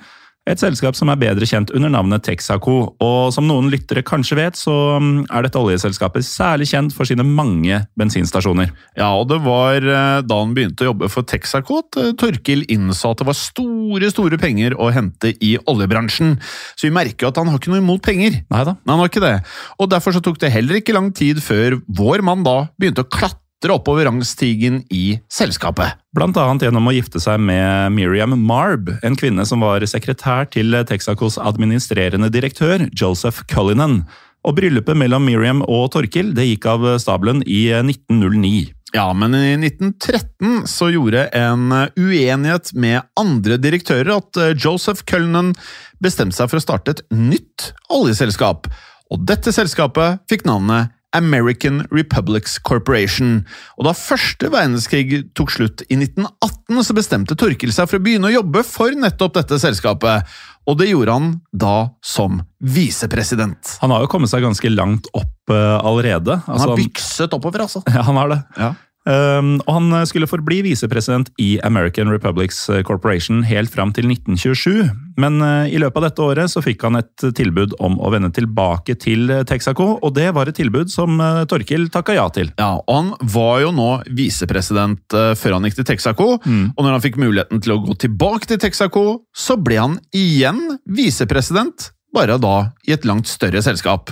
Et 0.43 0.59
selskap 0.59 0.97
som 0.97 1.07
er 1.07 1.19
bedre 1.21 1.47
kjent 1.47 1.69
under 1.71 1.91
navnet 1.93 2.25
Texaco. 2.25 2.75
Og 3.03 3.19
som 3.31 3.45
noen 3.47 3.69
lyttere 3.71 4.03
kanskje 4.03 4.35
vet, 4.35 4.57
så 4.59 4.73
mm, 4.99 5.29
er 5.31 5.45
dette 5.45 5.59
oljeselskapet 5.59 6.25
særlig 6.27 6.67
kjent 6.73 6.95
for 6.95 7.07
sine 7.07 7.23
mange 7.23 7.79
bensinstasjoner. 7.99 8.73
Ja, 8.99 9.13
og 9.15 9.29
det 9.31 9.39
var 9.45 9.79
eh, 9.79 10.19
da 10.27 10.39
han 10.41 10.51
begynte 10.55 10.83
å 10.83 10.89
jobbe 10.91 11.07
for 11.13 11.23
Texaco 11.29 11.79
at 11.79 11.99
eh, 12.01 12.11
Torkil 12.19 12.65
innså 12.75 13.13
at 13.13 13.23
det 13.23 13.29
var 13.29 13.39
store, 13.39 14.09
store 14.11 14.39
penger 14.41 14.75
å 14.75 14.89
hente 14.91 15.31
i 15.39 15.53
oljebransjen. 15.63 16.35
Så 16.75 16.89
vi 16.89 16.95
merker 16.95 17.27
jo 17.27 17.31
at 17.31 17.39
han 17.39 17.47
har 17.47 17.61
ikke 17.61 17.71
noe 17.71 17.83
imot 17.83 18.03
penger. 18.03 18.41
Neida. 18.51 18.75
han 18.83 18.99
har 18.99 19.13
ikke 19.13 19.23
det. 19.23 19.37
Og 19.79 19.91
derfor 19.95 20.17
så 20.17 20.23
tok 20.23 20.43
det 20.43 20.51
heller 20.51 20.81
ikke 20.81 20.97
lang 20.97 21.13
tid 21.15 21.39
før 21.43 21.79
vår 21.87 22.25
mann 22.27 22.43
da 22.43 22.65
begynte 22.75 23.07
å 23.07 23.11
klatre 23.11 23.42
oppover 23.71 24.09
rangstigen 24.09 24.81
i 24.91 25.19
selskapet. 25.31 25.95
Blant 26.13 26.37
annet 26.37 26.67
gjennom 26.67 26.89
å 26.89 26.93
gifte 26.95 27.21
seg 27.23 27.39
med 27.39 27.95
Miriam 27.95 28.35
Marb, 28.43 28.91
en 29.05 29.15
kvinne 29.15 29.45
som 29.47 29.63
var 29.63 29.85
sekretær 29.87 30.49
til 30.51 30.75
Texacos 30.89 31.39
administrerende 31.39 32.27
direktør, 32.33 32.89
Joseph 32.91 33.45
Cullinan. 33.47 34.01
Og 34.43 34.57
bryllupet 34.57 34.97
mellom 34.99 35.23
Miriam 35.23 35.63
og 35.63 35.93
Torkil 35.95 36.33
det 36.35 36.49
gikk 36.49 36.67
av 36.73 36.87
stabelen 36.99 37.45
i 37.47 37.69
1909. 37.79 38.73
Ja, 38.93 39.07
men 39.17 39.33
i 39.33 39.55
1913 39.55 40.67
så 40.69 40.91
gjorde 40.93 41.25
en 41.33 41.71
uenighet 41.97 42.73
med 42.77 43.07
andre 43.17 43.57
direktører 43.57 44.11
at 44.19 44.37
eh, 44.37 44.51
Joseph 44.53 45.01
Cullinan 45.09 45.55
bestemte 46.03 46.37
seg 46.37 46.51
for 46.51 46.59
å 46.59 46.65
starte 46.65 46.93
et 46.93 47.01
nytt 47.09 47.71
oljeselskap. 47.89 48.69
Og 49.09 49.23
dette 49.25 49.53
selskapet 49.55 50.21
fikk 50.29 50.45
navnet 50.45 50.93
American 51.17 51.83
Republics 51.93 52.57
Corporation. 52.59 53.43
Og 53.77 53.87
da 53.87 53.93
første 53.97 54.49
verdenskrig 54.53 55.23
tok 55.37 55.53
slutt 55.53 55.83
i 55.89 55.97
1918, 55.99 56.81
så 56.87 56.95
bestemte 56.97 57.37
Torkil 57.39 57.73
seg 57.75 57.89
for 57.89 57.99
å 57.99 58.03
begynne 58.03 58.31
å 58.31 58.35
jobbe 58.35 58.63
for 58.67 58.95
nettopp 58.97 59.37
dette 59.37 59.59
selskapet. 59.61 60.29
Og 60.69 60.77
det 60.79 60.89
gjorde 60.89 61.17
han 61.17 61.29
da 61.51 61.75
som 62.05 62.41
visepresident. 62.63 63.75
Han 63.83 63.91
har 63.91 64.05
jo 64.05 64.11
kommet 64.11 64.31
seg 64.31 64.45
ganske 64.45 64.71
langt 64.71 65.09
opp 65.13 65.51
uh, 65.51 65.79
allerede. 65.83 66.39
Han 66.45 66.55
Altså, 66.55 66.69
har 66.71 66.79
bykset 66.79 67.35
oppover, 67.35 67.65
altså. 67.67 67.83
Ja, 67.93 68.05
han 68.07 68.19
har 68.21 68.31
det. 68.31 68.39
Ja. 68.57 68.73
Um, 69.03 69.57
og 69.65 69.73
han 69.75 70.05
skulle 70.07 70.29
forbli 70.31 70.61
visepresident 70.63 71.27
i 71.41 71.57
American 71.67 72.07
Republics 72.11 72.65
Corporation 72.87 73.41
helt 73.43 73.71
fram 73.73 73.91
til 73.95 74.07
1927. 74.07 74.91
Men 75.19 75.41
uh, 75.43 75.67
i 75.67 75.79
løpet 75.81 75.99
av 75.99 76.05
dette 76.07 76.23
året 76.23 76.53
så 76.53 76.63
fikk 76.63 76.85
han 76.87 76.99
et 77.01 77.25
tilbud 77.35 77.75
om 77.83 77.97
å 77.99 78.11
vende 78.13 78.31
tilbake 78.33 78.95
til 79.01 79.31
Texaco, 79.49 79.97
og 79.99 80.15
det 80.15 80.29
var 80.35 80.49
et 80.49 80.57
tilbud 80.57 80.91
som 80.93 81.19
uh, 81.19 81.43
Torkil 81.49 81.89
takka 81.93 82.15
ja 82.17 82.27
til. 82.33 82.53
Ja, 82.59 82.77
og 82.79 82.93
Han 82.93 83.11
var 83.33 83.63
jo 83.65 83.73
nå 83.75 83.89
visepresident 84.15 85.17
uh, 85.17 85.33
før 85.39 85.57
han 85.57 85.67
gikk 85.67 85.81
til 85.81 85.89
Texaco, 85.91 86.29
og 86.39 86.79
når 86.79 86.91
han 86.95 87.03
fikk 87.03 87.19
muligheten 87.21 87.61
til 87.63 87.75
å 87.75 87.81
gå 87.83 87.97
tilbake 88.05 88.47
til 88.49 88.61
Texaco, 88.61 89.05
så 89.35 89.57
ble 89.59 89.81
han 89.81 89.99
igjen 90.15 90.61
visepresident 90.87 91.91
bare 92.13 92.37
da 92.41 92.55
i 92.87 92.93
et 92.95 93.05
langt 93.09 93.27
større 93.27 93.61
selskap. 93.65 94.11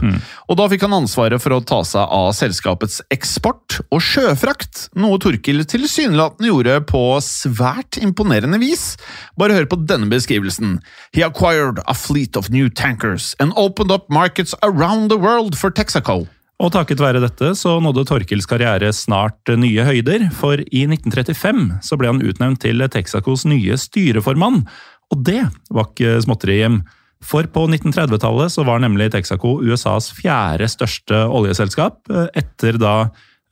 Og 0.49 0.57
da 0.57 0.67
fikk 0.71 0.85
han 0.87 0.97
ansvaret 0.97 1.41
for 1.41 1.53
å 1.53 1.61
ta 1.61 1.81
seg 1.87 2.01
av 2.01 2.31
selskapets 2.37 3.01
eksport 3.13 3.79
og 3.91 4.01
sjøfrakt, 4.01 4.89
noe 4.97 5.19
Torkil 5.21 5.63
tilsynelatende 5.69 6.49
gjorde 6.49 6.79
på 6.89 7.03
svært 7.25 8.01
imponerende 8.01 8.59
vis. 8.61 8.97
Bare 9.37 9.55
hør 9.57 9.69
på 9.69 9.79
denne 9.85 10.09
beskrivelsen. 10.11 10.79
He 11.13 11.23
acquired 11.25 11.81
a 11.87 11.93
fleet 11.93 12.35
of 12.35 12.49
new 12.49 12.69
tankers 12.69 13.35
and 13.39 13.53
opened 13.55 13.91
up 13.91 14.09
markets 14.09 14.55
around 14.61 15.09
the 15.11 15.17
world 15.17 15.57
for 15.57 15.69
Texaco. 15.69 16.27
Og 16.61 16.69
takket 16.75 17.01
være 17.01 17.21
dette 17.23 17.55
så 17.57 17.79
nådde 17.81 18.05
Torkils 18.05 18.45
karriere 18.45 18.91
snart 18.93 19.49
nye 19.57 19.81
høyder, 19.81 20.27
for 20.29 20.61
i 20.61 20.83
1935 20.85 21.79
så 21.81 21.97
ble 21.97 22.11
han 22.11 22.21
utnevnt 22.21 22.61
til 22.61 22.85
Texacos 22.93 23.47
nye 23.49 23.77
styreformann. 23.81 24.61
Og 25.11 25.23
det 25.25 25.41
var 25.73 25.89
ikke 25.89 26.19
småtteri, 26.21 26.59
Jim. 26.61 26.81
For 27.25 27.45
på 27.53 27.67
1930-tallet 27.69 28.53
så 28.53 28.65
var 28.67 28.81
nemlig 28.81 29.11
Texaco 29.13 29.59
USAs 29.61 30.11
fjerde 30.17 30.69
største 30.71 31.25
oljeselskap, 31.29 32.01
eh, 32.09 32.27
etter 32.41 32.79
da, 32.81 32.95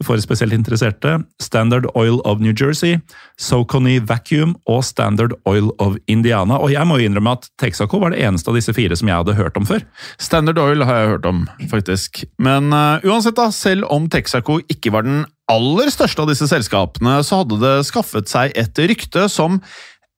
for 0.05 0.19
spesielt 0.23 0.55
interesserte, 0.55 1.17
Standard 1.43 1.85
Oil 1.99 2.21
of 2.27 2.39
New 2.39 2.53
Jersey, 2.55 3.01
Socony 3.39 3.97
Vacuum 3.99 4.55
og 4.69 4.83
Standard 4.87 5.35
Oil 5.49 5.73
of 5.83 5.97
Indiana. 6.07 6.55
Og 6.57 6.71
jeg 6.71 6.87
må 6.87 6.97
jo 6.99 7.09
innrømme 7.09 7.35
at 7.35 7.49
Texaco 7.59 7.99
var 7.99 8.15
det 8.15 8.21
eneste 8.23 8.51
av 8.51 8.55
disse 8.55 8.73
fire 8.75 8.95
som 8.95 9.11
jeg 9.11 9.21
hadde 9.21 9.35
hørt 9.35 9.59
om 9.59 9.67
før. 9.67 9.83
Standard 10.17 10.61
Oil 10.63 10.85
har 10.87 11.01
jeg 11.01 11.11
hørt 11.15 11.27
om, 11.27 11.43
faktisk. 11.71 12.23
Men 12.39 12.71
uh, 12.71 13.03
uansett, 13.03 13.35
da, 13.39 13.49
selv 13.55 13.89
om 13.91 14.07
Texaco 14.11 14.61
ikke 14.71 14.95
var 14.95 15.07
den 15.07 15.25
aller 15.49 15.91
største 15.91 16.23
av 16.23 16.31
disse 16.31 16.47
selskapene, 16.47 17.19
så 17.25 17.41
hadde 17.41 17.59
det 17.59 17.75
skaffet 17.89 18.31
seg 18.31 18.55
et 18.59 18.83
rykte 18.91 19.25
som 19.31 19.59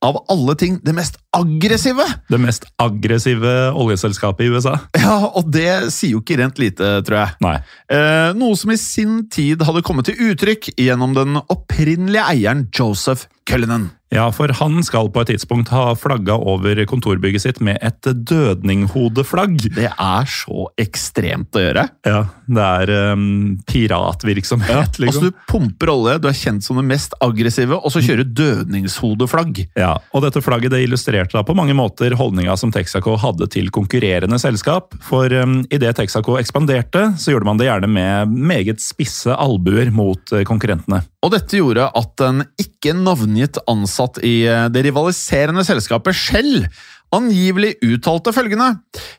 av 0.01 0.17
alle 0.33 0.55
ting 0.57 0.79
det 0.83 0.93
mest 0.97 1.19
aggressive! 1.37 2.05
Det 2.31 2.39
mest 2.41 2.65
aggressive 2.81 3.53
oljeselskapet 3.77 4.47
i 4.47 4.51
USA. 4.51 4.75
Ja, 4.97 5.17
og 5.29 5.51
det 5.53 5.93
sier 5.93 6.15
jo 6.15 6.23
ikke 6.23 6.39
rent 6.41 6.61
lite, 6.61 6.93
tror 7.07 7.19
jeg. 7.21 7.37
Nei. 7.45 7.55
Eh, 7.91 8.33
noe 8.37 8.57
som 8.59 8.73
i 8.73 8.79
sin 8.81 9.23
tid 9.31 9.63
hadde 9.67 9.85
kommet 9.85 10.09
til 10.09 10.31
uttrykk 10.31 10.73
gjennom 10.79 11.15
den 11.17 11.41
opprinnelige 11.41 12.27
eieren 12.33 12.67
Joseph 12.73 13.29
Cullinan. 13.49 13.89
Ja, 14.11 14.25
for 14.35 14.51
han 14.59 14.81
skal 14.83 15.07
på 15.13 15.21
et 15.23 15.29
tidspunkt 15.31 15.69
ha 15.71 15.93
flagga 15.95 16.35
over 16.35 16.81
kontorbygget 16.89 17.45
sitt 17.45 17.61
med 17.63 17.79
et 17.79 18.03
dødninghodeflagg. 18.03 19.69
Det 19.77 19.87
er 19.87 20.27
så 20.27 20.65
ekstremt 20.81 21.55
å 21.55 21.63
gjøre. 21.63 21.85
Ja, 22.03 22.25
det 22.51 22.65
er 22.83 22.91
um, 23.13 23.23
piratvirksomhet, 23.71 24.81
Altså, 24.81 25.03
liksom. 25.05 25.29
du 25.29 25.45
pumper 25.47 25.93
olje, 25.93 26.17
du 26.19 26.27
er 26.27 26.35
kjent 26.35 26.65
som 26.65 26.81
det 26.81 26.83
mest 26.89 27.15
aggressive, 27.23 27.77
og 27.79 27.93
så 27.93 28.03
kjører 28.03 28.27
du 28.27 28.33
dødningshodeflagg. 28.41 29.63
Ja, 29.79 29.93
og 30.11 30.25
dette 30.25 30.43
flagget 30.43 30.75
det 30.75 30.83
illustrerte 30.83 31.37
da 31.37 31.45
på 31.47 31.55
mange 31.55 31.75
måter 31.77 32.11
holdninga 32.19 32.57
som 32.59 32.73
Texaco 32.75 33.15
hadde 33.21 33.47
til 33.53 33.71
konkurrerende 33.71 34.41
selskap. 34.43 34.91
For 35.07 35.31
um, 35.39 35.61
idet 35.71 35.95
Texaco 36.01 36.35
ekspanderte, 36.41 37.13
så 37.15 37.31
gjorde 37.31 37.47
man 37.47 37.61
det 37.61 37.69
gjerne 37.69 37.91
med 37.95 38.35
meget 38.35 38.83
spisse 38.83 39.31
albuer 39.31 39.91
mot 39.95 40.35
eh, 40.35 40.43
konkurrentene. 40.47 41.01
Og 41.21 41.31
dette 41.35 41.59
gjorde 41.59 41.87
at 41.95 42.23
en 42.25 42.43
ikke 42.59 42.95
navngitt 42.97 43.59
ansatt 44.01 44.23
i 44.25 44.45
eh, 44.47 44.69
det 44.71 44.85
rivaliserende 44.87 45.63
selskapet 45.65 46.15
Shell 46.15 46.65
angivelig 47.11 47.75
uttalte 47.83 48.31
følgende 48.31 48.77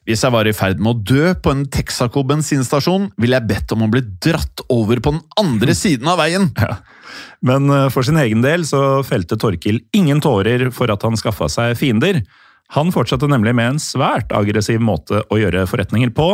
Hvis 0.08 0.22
jeg 0.24 0.32
var 0.32 0.48
i 0.48 0.54
ferd 0.56 0.80
med 0.80 0.94
å 0.94 1.02
dø 1.02 1.34
på 1.34 1.52
en 1.52 1.66
Texaco 1.68 2.22
bensinstasjon, 2.24 3.10
ville 3.20 3.36
jeg 3.36 3.48
bedt 3.50 3.72
om 3.72 3.84
å 3.84 3.90
bli 3.92 4.02
dratt 4.24 4.64
over 4.72 5.00
på 5.00 5.12
den 5.12 5.22
andre 5.38 5.74
siden 5.76 6.08
av 6.08 6.18
veien. 6.22 6.50
Men 7.44 7.68
eh, 7.70 7.88
for 7.92 8.06
sin 8.06 8.20
egen 8.20 8.42
del 8.42 8.66
så 8.68 9.02
felte 9.06 9.36
Torkil 9.36 9.82
ingen 9.92 10.22
tårer 10.22 10.70
for 10.72 10.92
at 10.92 11.02
han 11.04 11.18
skaffa 11.18 11.50
seg 11.52 11.76
fiender. 11.78 12.22
Han 12.72 12.92
fortsatte 12.94 13.28
nemlig 13.28 13.52
med 13.54 13.74
en 13.74 13.82
svært 13.82 14.32
aggressiv 14.32 14.80
måte 14.80 15.20
å 15.28 15.40
gjøre 15.40 15.66
forretninger 15.68 16.14
på, 16.16 16.28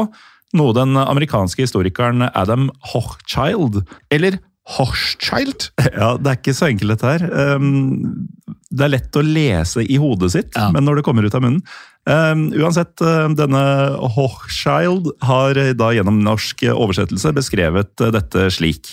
noe 0.57 0.73
den 0.73 0.97
amerikanske 0.97 1.67
historikeren 1.67 2.25
Adam 2.31 2.71
Hochschild 2.95 3.83
Eller 4.09 4.39
Hochschild. 4.77 5.71
Ja, 5.95 6.15
det 6.21 6.29
er 6.33 6.39
ikke 6.41 6.55
så 6.57 6.69
enkelt 6.69 6.93
dette 6.97 7.13
her. 7.15 7.25
Um, 7.57 8.29
det 8.69 8.85
er 8.85 8.93
lett 8.93 9.17
å 9.17 9.23
lese 9.25 9.85
i 9.85 9.97
hodet 10.01 10.33
sitt, 10.35 10.51
Ja. 10.59 10.69
men 10.75 10.85
når 10.85 11.01
det 11.01 11.05
kommer 11.07 11.25
ut 11.25 11.35
av 11.35 11.41
munnen 11.41 11.63
um, 12.05 12.43
Uansett, 12.53 13.01
um, 13.01 13.33
denne 13.39 13.63
Hochschild 14.17 15.09
har 15.25 15.57
eh, 15.57 15.73
da 15.77 15.89
gjennom 15.97 16.21
norsk 16.25 16.67
oversettelse 16.75 17.33
beskrevet 17.37 18.05
eh, 18.05 18.13
dette 18.13 18.49
slik. 18.53 18.93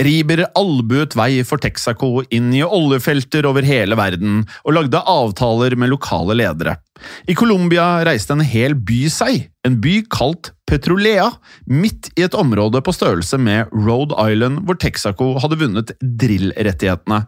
Riber 0.00 0.46
albuet 0.56 1.16
vei 1.18 1.42
for 1.44 1.60
Texaco 1.60 2.22
inn 2.32 2.52
i 2.56 2.62
oljefelter 2.64 3.44
over 3.48 3.66
hele 3.66 3.98
verden 3.98 4.44
og 4.64 4.76
lagde 4.76 5.02
avtaler 5.12 5.76
med 5.76 5.92
lokale 5.92 6.38
ledere. 6.40 6.78
I 7.28 7.34
Colombia 7.36 8.00
reiste 8.04 8.34
en 8.36 8.44
hel 8.44 8.74
by 8.76 9.06
seg, 9.12 9.46
en 9.64 9.78
by 9.80 10.00
kalt 10.12 10.52
Petrolea, 10.70 11.26
midt 11.66 12.12
i 12.14 12.22
et 12.22 12.36
område 12.38 12.78
på 12.84 12.92
størrelse 12.94 13.40
med 13.42 13.72
Rhode 13.74 14.14
Island 14.22 14.62
hvor 14.68 14.78
Texaco 14.80 15.32
hadde 15.42 15.58
vunnet 15.60 15.92
drillrettighetene. 16.00 17.24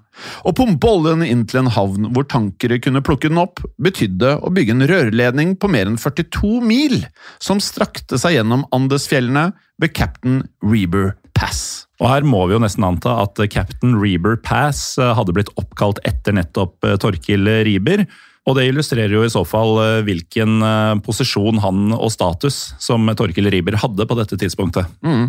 Å 0.46 0.54
pumpe 0.54 0.92
oljen 0.92 1.24
inn 1.26 1.42
til 1.50 1.64
en 1.64 1.72
havn 1.74 2.12
hvor 2.14 2.28
tankere 2.30 2.78
kunne 2.84 3.02
plukke 3.04 3.32
den 3.32 3.42
opp, 3.42 3.64
betydde 3.82 4.36
å 4.38 4.52
bygge 4.54 4.76
en 4.76 4.88
rørledning 4.88 5.56
på 5.58 5.72
mer 5.72 5.90
enn 5.90 5.98
42 6.00 6.60
mil, 6.64 7.00
som 7.42 7.60
strakte 7.60 8.20
seg 8.20 8.38
gjennom 8.38 8.64
Andesfjellene 8.76 9.50
ved 9.82 9.96
Captain 9.98 10.44
Reber 10.62 11.16
Pass. 11.34 11.88
Og 12.02 12.10
her 12.10 12.26
må 12.26 12.42
vi 12.48 12.56
jo 12.56 12.62
nesten 12.62 12.84
anta 12.86 13.14
at 13.22 13.38
Captain 13.52 13.94
Reber 14.00 14.36
Pass 14.42 14.98
eh, 14.98 15.14
hadde 15.14 15.34
blitt 15.36 15.52
oppkalt 15.60 16.02
etter 16.08 16.34
nettopp 16.34 16.82
eh, 16.88 16.98
Torkil 17.00 17.46
Riber. 17.68 18.06
Og 18.42 18.56
det 18.58 18.64
illustrerer 18.66 19.12
jo 19.14 19.22
i 19.22 19.30
så 19.30 19.44
fall 19.46 19.76
eh, 19.78 20.00
hvilken 20.06 20.64
eh, 20.66 20.94
posisjon 21.06 21.60
han 21.62 21.92
og 21.94 22.10
status 22.10 22.72
som 22.82 23.06
Torkil 23.18 23.46
Riiber 23.54 23.76
hadde 23.78 24.06
på 24.08 24.16
dette 24.18 24.38
tidspunktet. 24.40 24.88
Mm. 25.06 25.28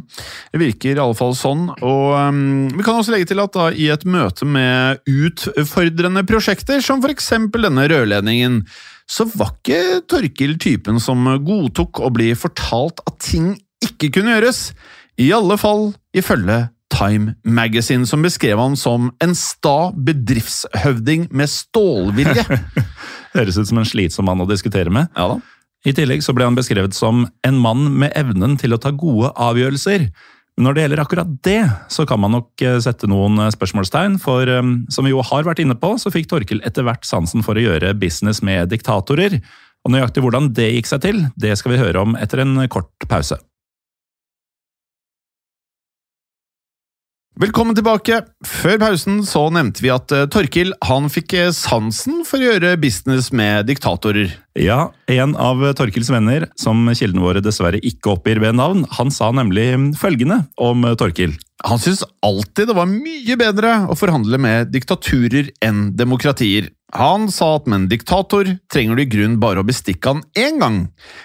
Det 0.49 0.62
virker 0.62 0.95
i 0.95 1.03
alle 1.03 1.17
fall 1.17 1.36
sånn. 1.38 1.67
Og 1.75 2.07
um, 2.17 2.71
vi 2.73 2.86
kan 2.86 2.97
også 2.97 3.13
legge 3.13 3.29
til 3.29 3.43
at 3.43 3.53
da, 3.53 3.67
i 3.69 3.91
et 3.93 4.07
møte 4.09 4.47
med 4.49 5.03
utfordrende 5.05 6.25
prosjekter, 6.29 6.81
som 6.81 7.05
f.eks. 7.05 7.29
denne 7.53 7.86
rørledningen, 7.93 8.63
så 9.05 9.27
var 9.29 9.53
ikke 9.59 10.01
Torkil 10.09 10.57
typen 10.63 10.97
som 11.03 11.27
godtok 11.45 12.01
å 12.01 12.09
bli 12.15 12.31
fortalt 12.39 13.03
at 13.05 13.21
ting 13.21 13.53
ikke 13.83 14.09
kunne 14.15 14.39
gjøres. 14.39 14.71
I 15.21 15.30
alle 15.36 15.58
fall 15.62 15.91
ifølge 16.15 16.67
Time 16.93 17.36
Magazine, 17.43 18.06
som 18.06 18.21
beskrev 18.26 18.60
han 18.60 18.76
som 18.78 19.10
en 19.23 19.34
sta 19.38 19.91
bedriftshøvding 19.97 21.28
med 21.34 21.49
stålvilje. 21.49 22.45
Høres 23.38 23.58
ut 23.58 23.69
som 23.69 23.82
en 23.82 23.89
slitsom 23.89 24.30
mann 24.30 24.43
å 24.43 24.49
diskutere 24.49 24.93
med. 24.93 25.10
ja 25.17 25.34
da. 25.36 25.41
I 25.84 25.91
tillegg 25.91 26.21
så 26.23 26.32
ble 26.32 26.45
han 26.47 26.56
beskrevet 26.56 26.95
som 26.95 27.26
en 27.43 27.58
mann 27.60 27.89
med 27.99 28.13
evnen 28.15 28.56
til 28.56 28.71
å 28.71 28.80
ta 28.80 28.93
gode 28.95 29.34
avgjørelser. 29.36 30.06
Men 30.56 30.67
når 30.67 30.76
det 30.76 30.84
gjelder 30.86 31.02
akkurat 31.04 31.34
det, 31.43 31.62
så 31.91 32.06
kan 32.08 32.21
man 32.23 32.32
nok 32.38 32.63
eh, 32.63 32.78
sette 32.86 33.10
noen 33.10 33.41
eh, 33.41 33.52
spørsmålstegn, 33.52 34.15
for 34.21 34.47
eh, 34.47 34.62
som 34.93 35.04
vi 35.04 35.12
jo 35.12 35.26
har 35.26 35.43
vært 35.43 35.60
inne 35.63 35.76
på, 35.76 35.95
så 35.99 36.13
fikk 36.13 36.30
Torkil 36.32 36.63
etter 36.63 36.88
hvert 36.88 37.04
sansen 37.10 37.43
for 37.43 37.60
å 37.60 37.65
gjøre 37.65 37.91
business 37.99 38.39
med 38.45 38.71
diktatorer. 38.71 39.41
Og 39.84 39.91
nøyaktig 39.91 40.23
hvordan 40.23 40.54
det 40.56 40.69
gikk 40.78 40.93
seg 40.93 41.04
til, 41.04 41.26
det 41.36 41.58
skal 41.60 41.73
vi 41.73 41.82
høre 41.82 42.06
om 42.06 42.15
etter 42.15 42.45
en 42.45 42.56
kort 42.71 43.10
pause. 43.12 43.41
Velkommen 47.34 47.74
tilbake. 47.74 48.19
Før 48.46 48.76
pausen 48.78 49.24
så 49.26 49.48
nevnte 49.50 49.82
vi 49.82 49.89
at 49.89 50.12
eh, 50.13 50.28
Torkil 50.30 50.69
han 50.86 51.08
fikk 51.10 51.34
eh, 51.34 51.48
sansen 51.58 52.19
for 52.30 52.38
å 52.38 52.52
gjøre 52.52 52.76
business 52.78 53.32
med 53.34 53.65
diktatorer. 53.65 54.36
Ja, 54.54 54.91
en 55.10 55.34
av 55.41 55.63
Torkils 55.74 56.12
venner, 56.13 56.46
som 56.62 56.86
kildene 56.93 57.26
våre 57.26 57.41
dessverre 57.41 57.82
ikke 57.82 58.13
oppgir 58.13 58.38
ved 58.43 58.60
navn, 58.60 58.86
han 59.00 59.10
sa 59.10 59.32
nemlig 59.34 59.65
følgende 59.98 60.43
om 60.62 60.86
Torkil. 61.00 61.34
Han 61.65 61.82
syntes 61.82 62.06
alltid 62.22 62.69
det 62.69 62.78
var 62.78 62.91
mye 62.91 63.39
bedre 63.41 63.76
å 63.89 63.98
forhandle 63.98 64.38
med 64.38 64.69
diktaturer 64.69 65.50
enn 65.65 65.88
demokratier. 65.98 66.69
Han 66.93 67.32
sa 67.34 67.56
at 67.58 67.65
med 67.65 67.80
en 67.80 67.91
diktator 67.96 68.60
trenger 68.69 69.00
du 69.00 69.08
i 69.08 69.10
grunn 69.10 69.39
bare 69.41 69.63
å 69.63 69.65
bestikke 69.65 70.13
han 70.13 70.22
én 70.38 70.62
gang. 70.62 70.84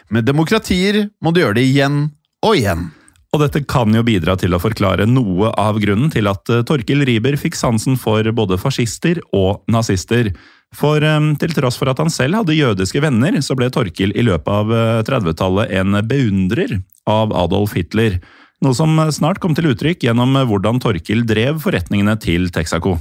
Med 0.08 0.24
demokratier 0.24 1.10
må 1.20 1.36
du 1.36 1.44
gjøre 1.44 1.60
det 1.60 1.68
igjen 1.68 2.06
og 2.40 2.56
igjen. 2.56 2.94
Og 3.38 3.44
dette 3.44 3.60
kan 3.70 3.94
jo 3.94 4.00
bidra 4.02 4.34
til 4.34 4.50
å 4.50 4.58
forklare 4.58 5.04
noe 5.06 5.52
av 5.62 5.76
grunnen 5.78 6.10
til 6.10 6.26
at 6.26 6.50
eh, 6.50 6.64
Torkil 6.66 7.04
Riber 7.06 7.36
fikk 7.38 7.54
sansen 7.54 7.94
for 7.94 8.26
både 8.34 8.58
fascister 8.58 9.20
og 9.30 9.62
nazister. 9.70 10.32
For 10.74 11.04
eh, 11.06 11.28
til 11.38 11.54
tross 11.54 11.78
for 11.78 11.92
at 11.92 12.02
han 12.02 12.10
selv 12.10 12.40
hadde 12.40 12.56
jødiske 12.58 12.98
venner, 13.04 13.38
så 13.46 13.54
ble 13.54 13.70
Torkil 13.70 14.10
i 14.18 14.24
løpet 14.26 14.50
av 14.50 14.74
eh, 14.74 15.04
30-tallet 15.06 15.70
en 15.78 16.00
beundrer 16.10 16.80
av 17.06 17.30
Adolf 17.44 17.76
Hitler. 17.78 18.18
Noe 18.66 18.74
som 18.74 18.98
snart 19.14 19.38
kom 19.38 19.54
til 19.54 19.70
uttrykk 19.70 20.08
gjennom 20.08 20.34
hvordan 20.50 20.82
Torkil 20.82 21.22
drev 21.28 21.62
forretningene 21.62 22.18
til 22.18 22.50
Texaco. 22.50 22.96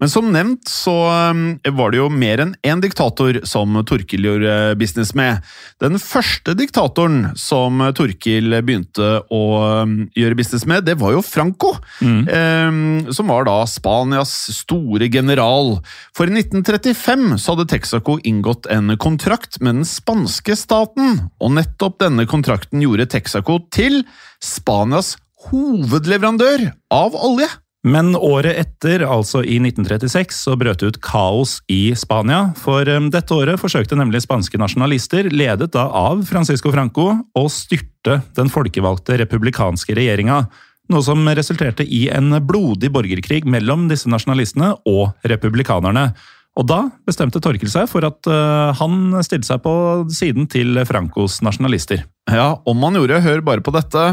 Men 0.00 0.10
som 0.10 0.30
nevnt 0.34 0.68
så 0.70 0.94
um, 1.30 1.44
var 1.76 1.92
det 1.92 2.00
jo 2.00 2.08
mer 2.12 2.42
enn 2.42 2.54
én 2.66 2.82
diktator 2.82 3.40
som 3.48 3.76
Torkil 3.86 4.26
gjorde 4.26 4.74
business 4.80 5.14
med. 5.18 5.44
Den 5.82 5.98
første 6.02 6.54
diktatoren 6.58 7.32
som 7.38 7.82
Torkil 7.96 8.58
begynte 8.64 9.22
å 9.32 9.42
gjøre 10.16 10.38
business 10.38 10.66
med, 10.70 10.86
det 10.88 10.98
var 11.00 11.14
jo 11.16 11.24
Franco. 11.24 11.74
Mm. 12.04 13.10
som 13.14 13.30
var 13.30 13.46
da 13.46 13.56
Spanias 13.68 14.32
store 14.54 15.08
general. 15.12 15.78
For 16.16 16.28
i 16.28 16.36
1935 16.38 17.38
så 17.40 17.54
hadde 17.54 17.68
Texaco 17.70 18.18
inngått 18.26 18.68
en 18.72 18.94
kontrakt 19.00 19.60
med 19.60 19.80
den 19.80 19.88
spanske 19.88 20.56
staten, 20.58 21.26
og 21.40 21.54
nettopp 21.58 22.00
denne 22.02 22.26
kontrakten 22.30 22.82
gjorde 22.84 23.08
Texaco 23.14 23.60
til 23.74 24.02
Spanias 24.44 25.14
hovedleverandør 25.50 26.70
av 26.94 27.16
olje. 27.18 27.48
Men 27.84 28.14
året 28.16 28.56
etter, 28.56 29.02
altså 29.04 29.42
i 29.44 29.58
1936, 29.60 30.38
så 30.46 30.54
brøt 30.56 30.80
det 30.80 30.94
ut 30.94 31.00
kaos 31.04 31.58
i 31.68 31.92
Spania. 31.98 32.46
For 32.56 32.88
um, 32.88 33.10
dette 33.12 33.36
året 33.36 33.60
forsøkte 33.60 33.98
nemlig 34.00 34.22
spanske 34.24 34.56
nasjonalister, 34.60 35.28
ledet 35.28 35.74
da 35.76 35.84
av 35.92 36.22
Francisco 36.24 36.72
Franco, 36.72 37.10
å 37.36 37.44
styrte 37.52 38.22
den 38.38 38.48
folkevalgte 38.52 39.18
republikanske 39.20 39.98
regjeringa. 40.00 40.46
Noe 40.92 41.04
som 41.04 41.28
resulterte 41.36 41.84
i 41.84 42.06
en 42.12 42.32
blodig 42.44 42.88
borgerkrig 42.92 43.44
mellom 43.48 43.84
disse 43.92 44.08
nasjonalistene 44.08 44.72
og 44.88 45.28
republikanerne. 45.28 46.08
Og 46.56 46.68
da 46.70 46.84
bestemte 47.04 47.40
Torkel 47.42 47.68
seg 47.68 47.88
for 47.90 48.06
at 48.08 48.24
uh, 48.30 48.72
han 48.80 49.20
stilte 49.26 49.50
seg 49.50 49.60
på 49.64 49.76
siden 50.08 50.48
til 50.48 50.80
Francos 50.88 51.42
nasjonalister. 51.44 52.06
Ja, 52.32 52.54
om 52.64 52.84
han 52.86 52.96
gjorde, 52.96 53.24
hør 53.24 53.44
bare 53.44 53.64
på 53.64 53.74
dette. 53.76 54.12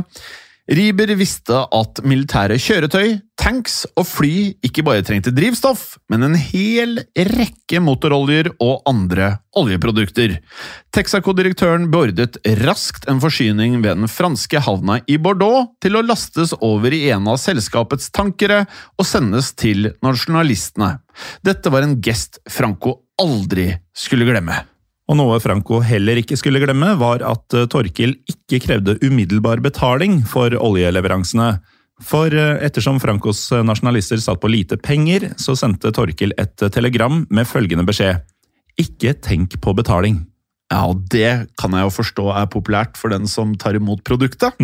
Riber 0.71 1.09
visste 1.19 1.57
at 1.75 1.99
militære 2.07 2.55
kjøretøy, 2.63 3.17
tanks 3.35 3.81
og 3.99 4.05
fly 4.07 4.53
ikke 4.63 4.85
bare 4.87 5.03
trengte 5.03 5.33
drivstoff, 5.35 5.97
men 6.07 6.23
en 6.23 6.37
hel 6.39 7.01
rekke 7.27 7.81
motoroljer 7.83 8.53
og 8.63 8.87
andre 8.87 9.33
oljeprodukter. 9.59 10.37
Texaco-direktøren 10.95 11.89
beordret 11.91 12.39
raskt 12.63 13.09
en 13.11 13.19
forsyning 13.19 13.81
ved 13.83 13.99
den 13.99 14.07
franske 14.11 14.63
havna 14.63 15.01
i 15.11 15.19
Bordeaux 15.19 15.73
til 15.83 15.99
å 15.99 16.05
lastes 16.07 16.55
over 16.63 16.95
i 16.95 17.03
en 17.11 17.27
av 17.27 17.41
selskapets 17.43 18.07
tankere 18.15 18.63
og 18.95 19.07
sendes 19.11 19.51
til 19.59 19.91
nasjonalistene. 19.99 21.01
Dette 21.43 21.73
var 21.73 21.83
en 21.83 21.99
gest 21.99 22.39
Franco 22.47 23.01
aldri 23.19 23.73
skulle 23.91 24.29
glemme. 24.29 24.70
Og 25.11 25.17
noe 25.19 25.41
Franco 25.43 25.81
heller 25.83 26.21
ikke 26.21 26.37
skulle 26.39 26.61
glemme, 26.63 26.93
var 27.01 27.23
at 27.27 27.57
eh, 27.57 27.67
Torkil 27.67 28.15
ikke 28.31 28.61
krevde 28.63 28.95
umiddelbar 29.03 29.59
betaling 29.63 30.21
for 30.23 30.55
oljeleveransene. 30.55 31.57
For 32.07 32.31
eh, 32.31 32.63
ettersom 32.63 33.01
Francos 33.03 33.43
nasjonalister 33.67 34.21
satt 34.23 34.39
på 34.39 34.51
lite 34.53 34.79
penger, 34.79 35.33
så 35.41 35.57
sendte 35.59 35.91
Torkil 35.95 36.31
et 36.39 36.55
telegram 36.71 37.25
med 37.27 37.49
følgende 37.49 37.83
beskjed. 37.87 38.23
Ikke 38.79 39.17
tenk 39.19 39.59
på 39.59 39.75
betaling. 39.75 40.21
Ja, 40.71 40.85
og 40.87 41.01
det 41.11 41.51
kan 41.59 41.73
jeg 41.75 41.83
jo 41.83 41.91
forstå 41.91 42.25
er 42.39 42.47
populært 42.51 42.95
for 42.99 43.11
den 43.11 43.25
som 43.27 43.57
tar 43.59 43.75
imot 43.75 44.05
produktet. 44.07 44.55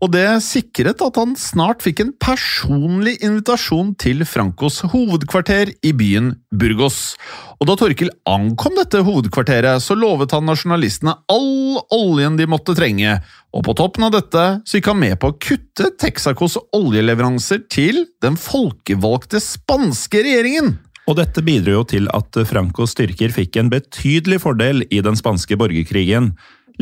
Og 0.00 0.12
det 0.14 0.24
sikret 0.44 1.02
at 1.04 1.18
han 1.20 1.34
snart 1.36 1.84
fikk 1.84 2.00
en 2.00 2.14
personlig 2.20 3.18
invitasjon 3.20 3.92
til 4.00 4.24
Francos 4.28 4.80
hovedkvarter 4.94 5.74
i 5.84 5.92
byen 5.96 6.32
Burgos. 6.56 7.18
Og 7.60 7.68
da 7.68 7.76
Torkil 7.76 8.10
ankom 8.28 8.76
dette 8.80 9.02
hovedkvarteret, 9.04 9.84
så 9.84 9.96
lovet 9.96 10.32
han 10.32 10.48
nasjonalistene 10.48 11.18
all 11.32 11.80
oljen 11.92 12.40
de 12.40 12.48
måtte 12.48 12.76
trenge, 12.76 13.18
og 13.56 13.64
på 13.64 13.76
toppen 13.76 14.08
av 14.08 14.12
dette 14.16 14.46
så 14.64 14.76
gikk 14.76 14.90
han 14.92 15.00
med 15.00 15.16
på 15.20 15.32
å 15.32 15.36
kutte 15.40 15.92
Texacos 16.00 16.58
oljeleveranser 16.76 17.64
til 17.72 18.04
den 18.24 18.36
folkevalgte 18.40 19.40
spanske 19.40 20.24
regjeringen. 20.24 20.76
Og 21.06 21.14
dette 21.20 21.42
bidro 21.46 21.78
jo 21.78 21.86
til 21.86 22.08
at 22.14 22.38
Francos 22.50 22.96
styrker 22.96 23.30
fikk 23.34 23.60
en 23.60 23.70
betydelig 23.70 24.40
fordel 24.42 24.82
i 24.90 24.98
den 25.04 25.18
spanske 25.18 25.58
borgerkrigen. 25.58 26.32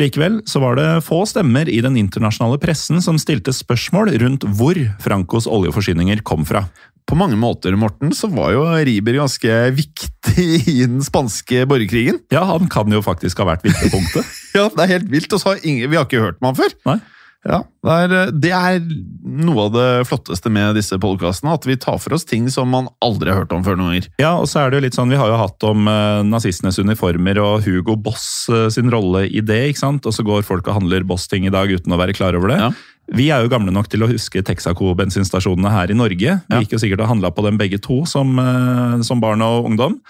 Likevel 0.01 0.41
så 0.49 0.63
var 0.63 0.79
det 0.79 0.89
få 1.07 1.21
stemmer 1.29 1.69
i 1.71 1.79
den 1.85 1.99
internasjonale 2.01 2.59
pressen 2.63 3.03
som 3.05 3.21
stilte 3.21 3.53
spørsmål 3.55 4.11
rundt 4.25 4.47
hvor 4.59 4.81
Francos 5.05 5.47
oljeforsyninger 5.47 6.25
kom 6.27 6.47
fra. 6.49 6.65
På 7.05 7.19
mange 7.21 7.37
måter, 7.37 7.77
Morten, 7.77 8.15
så 8.17 8.31
var 8.33 8.55
jo 8.55 8.65
Riber 8.65 9.19
ganske 9.21 9.59
viktig 9.77 10.47
i 10.73 10.79
den 10.87 11.05
spanske 11.05 11.67
borgerkrigen. 11.69 12.23
Ja, 12.33 12.47
han 12.49 12.71
kan 12.73 12.89
jo 12.91 13.03
faktisk 13.05 13.43
ha 13.43 13.51
vært 13.53 13.67
viktigpunktet. 13.69 14.25
Ja, 14.55 14.69
det 14.71 14.85
er 14.85 14.91
helt 14.93 15.09
vilt, 15.11 15.33
og 15.35 15.41
så 15.43 15.51
har 15.51 15.65
ingen, 15.67 15.91
vi 15.91 15.99
har 15.99 16.05
ikke 16.07 16.21
hørt 16.23 16.37
om 16.39 16.47
han 16.47 16.55
før. 16.55 16.75
Nei. 16.87 17.01
Ja, 17.45 17.59
det 17.85 17.95
er, 18.07 18.31
det 18.33 18.51
er 18.57 18.79
noe 19.25 19.67
av 19.67 19.73
det 19.75 19.89
flotteste 20.09 20.49
med 20.49 20.79
disse 20.79 20.97
podkastene, 20.97 21.53
at 21.53 21.67
vi 21.69 21.75
tar 21.77 21.99
for 22.01 22.15
oss 22.17 22.25
ting 22.25 22.47
som 22.49 22.71
man 22.73 22.87
aldri 23.05 23.29
har 23.29 23.43
hørt 23.43 23.53
om 23.53 23.61
før 23.67 23.77
noen 23.77 23.91
ganger. 23.93 24.07
Ja, 24.23 24.31
og 24.41 24.47
så 24.49 24.63
er 24.63 24.71
det 24.73 24.79
jo 24.79 24.85
litt 24.87 24.97
sånn, 24.97 25.13
Vi 25.13 25.19
har 25.21 25.29
jo 25.29 25.37
hatt 25.37 25.67
om 25.69 25.85
eh, 25.87 26.23
nazistenes 26.25 26.79
uniformer 26.81 27.37
og 27.45 27.67
Hugo 27.67 27.99
Boss 28.01 28.49
eh, 28.49 28.71
sin 28.73 28.89
rolle 28.89 29.27
i 29.29 29.43
det. 29.45 29.61
ikke 29.75 29.83
sant? 29.83 30.09
Og 30.09 30.17
så 30.17 30.25
går 30.25 30.41
folk 30.49 30.67
og 30.73 30.79
handler 30.81 31.05
Boss-ting 31.05 31.45
i 31.45 31.53
dag 31.53 31.69
uten 31.69 31.93
å 31.93 32.01
være 32.01 32.17
klar 32.17 32.33
over 32.41 32.49
det. 32.49 32.59
Ja. 32.63 32.73
Vi 33.13 33.29
er 33.29 33.45
jo 33.45 33.53
gamle 33.53 33.75
nok 33.77 33.91
til 33.93 34.01
å 34.01 34.09
huske 34.09 34.41
Texaco-bensinstasjonene 34.49 35.69
her 35.75 35.93
i 35.93 35.99
Norge. 36.01 36.39
Vi 36.49 36.55
Ja. 36.57 36.63
gikk 36.65 36.73
jo 36.79 36.81
sikkert 36.81 37.05
og 37.05 37.13
handla 37.13 37.29
på 37.37 37.45
dem 37.45 37.59
begge 37.61 37.77
to 37.85 38.07
som, 38.09 38.39
eh, 38.41 39.03
som 39.05 39.21
barn 39.21 39.43
og 39.45 39.67
ungdom. 39.69 40.01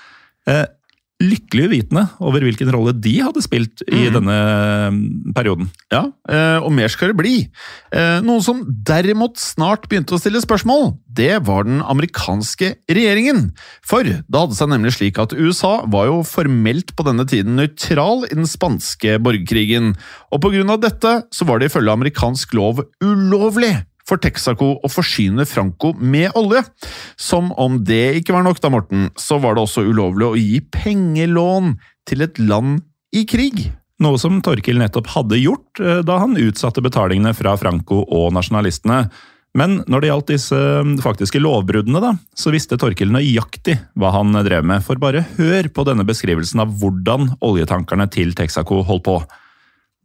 Lykkelig 1.25 1.69
uvitende 1.71 2.05
over 2.25 2.45
hvilken 2.45 2.71
rolle 2.75 2.95
de 2.97 3.15
hadde 3.23 3.43
spilt 3.45 3.85
i 3.89 4.07
denne 4.13 4.35
eh, 4.35 4.99
perioden. 5.37 5.71
Ja, 5.93 6.05
eh, 6.29 6.59
og 6.61 6.73
mer 6.75 6.93
skal 6.93 7.13
det 7.13 7.19
bli. 7.19 7.35
Eh, 7.95 8.19
Noen 8.25 8.45
som 8.45 8.63
derimot 8.87 9.41
snart 9.41 9.89
begynte 9.89 10.17
å 10.17 10.21
stille 10.21 10.43
spørsmål, 10.45 10.93
det 11.15 11.39
var 11.47 11.67
den 11.69 11.81
amerikanske 11.81 12.75
regjeringen. 12.91 13.49
For 13.87 14.05
det 14.05 14.35
hadde 14.35 14.59
seg 14.59 14.73
nemlig 14.73 14.97
slik 14.97 15.21
at 15.23 15.35
USA 15.37 15.77
var 15.91 16.11
jo 16.11 16.21
formelt 16.27 16.95
på 16.99 17.07
denne 17.07 17.27
tiden 17.31 17.57
nøytral 17.59 18.27
i 18.29 18.35
den 18.35 18.51
spanske 18.51 19.19
borgerkrigen, 19.25 19.95
og 20.35 20.45
på 20.45 20.53
grunn 20.55 20.75
av 20.75 20.83
dette 20.85 21.17
så 21.35 21.49
var 21.49 21.61
det 21.61 21.71
ifølge 21.71 21.99
amerikansk 21.99 22.57
lov 22.59 22.85
ulovlig 23.05 23.77
for 24.09 24.21
Texaco 24.21 24.75
å 24.85 24.90
forsyne 24.93 25.47
Franco 25.49 25.93
med 25.99 26.35
olje. 26.38 26.64
Som 27.17 27.53
om 27.61 27.81
det 27.85 28.21
ikke 28.21 28.37
var 28.37 28.45
nok, 28.47 28.61
da, 28.62 28.73
Morten, 28.73 29.09
så 29.17 29.40
var 29.43 29.57
det 29.57 29.64
også 29.64 29.87
ulovlig 29.88 30.29
å 30.29 30.37
gi 30.38 30.61
pengelån 30.75 31.77
til 32.09 32.27
et 32.27 32.40
land 32.43 32.83
i 33.14 33.25
krig. 33.29 33.69
Noe 34.03 34.19
som 34.21 34.40
Torkil 34.45 34.81
nettopp 34.81 35.12
hadde 35.14 35.38
gjort 35.38 35.81
eh, 35.81 36.03
da 36.07 36.19
han 36.21 36.35
utsatte 36.40 36.83
betalingene 36.85 37.33
fra 37.37 37.55
Franco 37.61 38.03
og 38.03 38.33
nasjonalistene. 38.35 39.05
Men 39.55 39.77
når 39.87 40.03
det 40.03 40.09
gjaldt 40.11 40.33
disse 40.33 40.59
eh, 40.59 40.90
faktiske 41.03 41.40
lovbruddene, 41.40 42.03
da, 42.03 42.12
så 42.35 42.53
visste 42.55 42.79
Torkil 42.81 43.14
nøyaktig 43.14 43.79
hva 43.95 44.11
han 44.17 44.35
drev 44.45 44.67
med. 44.67 44.83
For 44.85 45.01
bare 45.01 45.25
hør 45.38 45.71
på 45.71 45.87
denne 45.87 46.07
beskrivelsen 46.07 46.64
av 46.64 46.75
hvordan 46.81 47.37
oljetankerne 47.38 48.09
til 48.12 48.35
Texaco 48.37 48.83
holdt 48.85 49.07
på. 49.07 49.17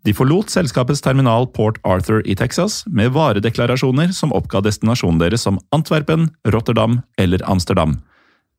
De 0.08 0.14
forlot 0.16 0.52
selskapets 0.52 1.02
terminal 1.04 1.48
Port 1.56 1.80
Arthur 1.84 2.22
i 2.26 2.36
Texas 2.40 2.84
med 2.88 3.12
varedeklarasjoner 3.16 4.14
som 4.16 4.34
oppga 4.36 4.62
destinasjonen 4.64 5.20
deres 5.20 5.44
som 5.44 5.60
Antwerpen, 5.76 6.30
Rotterdam 6.48 7.02
eller 7.20 7.44
Amsterdam. 7.50 7.98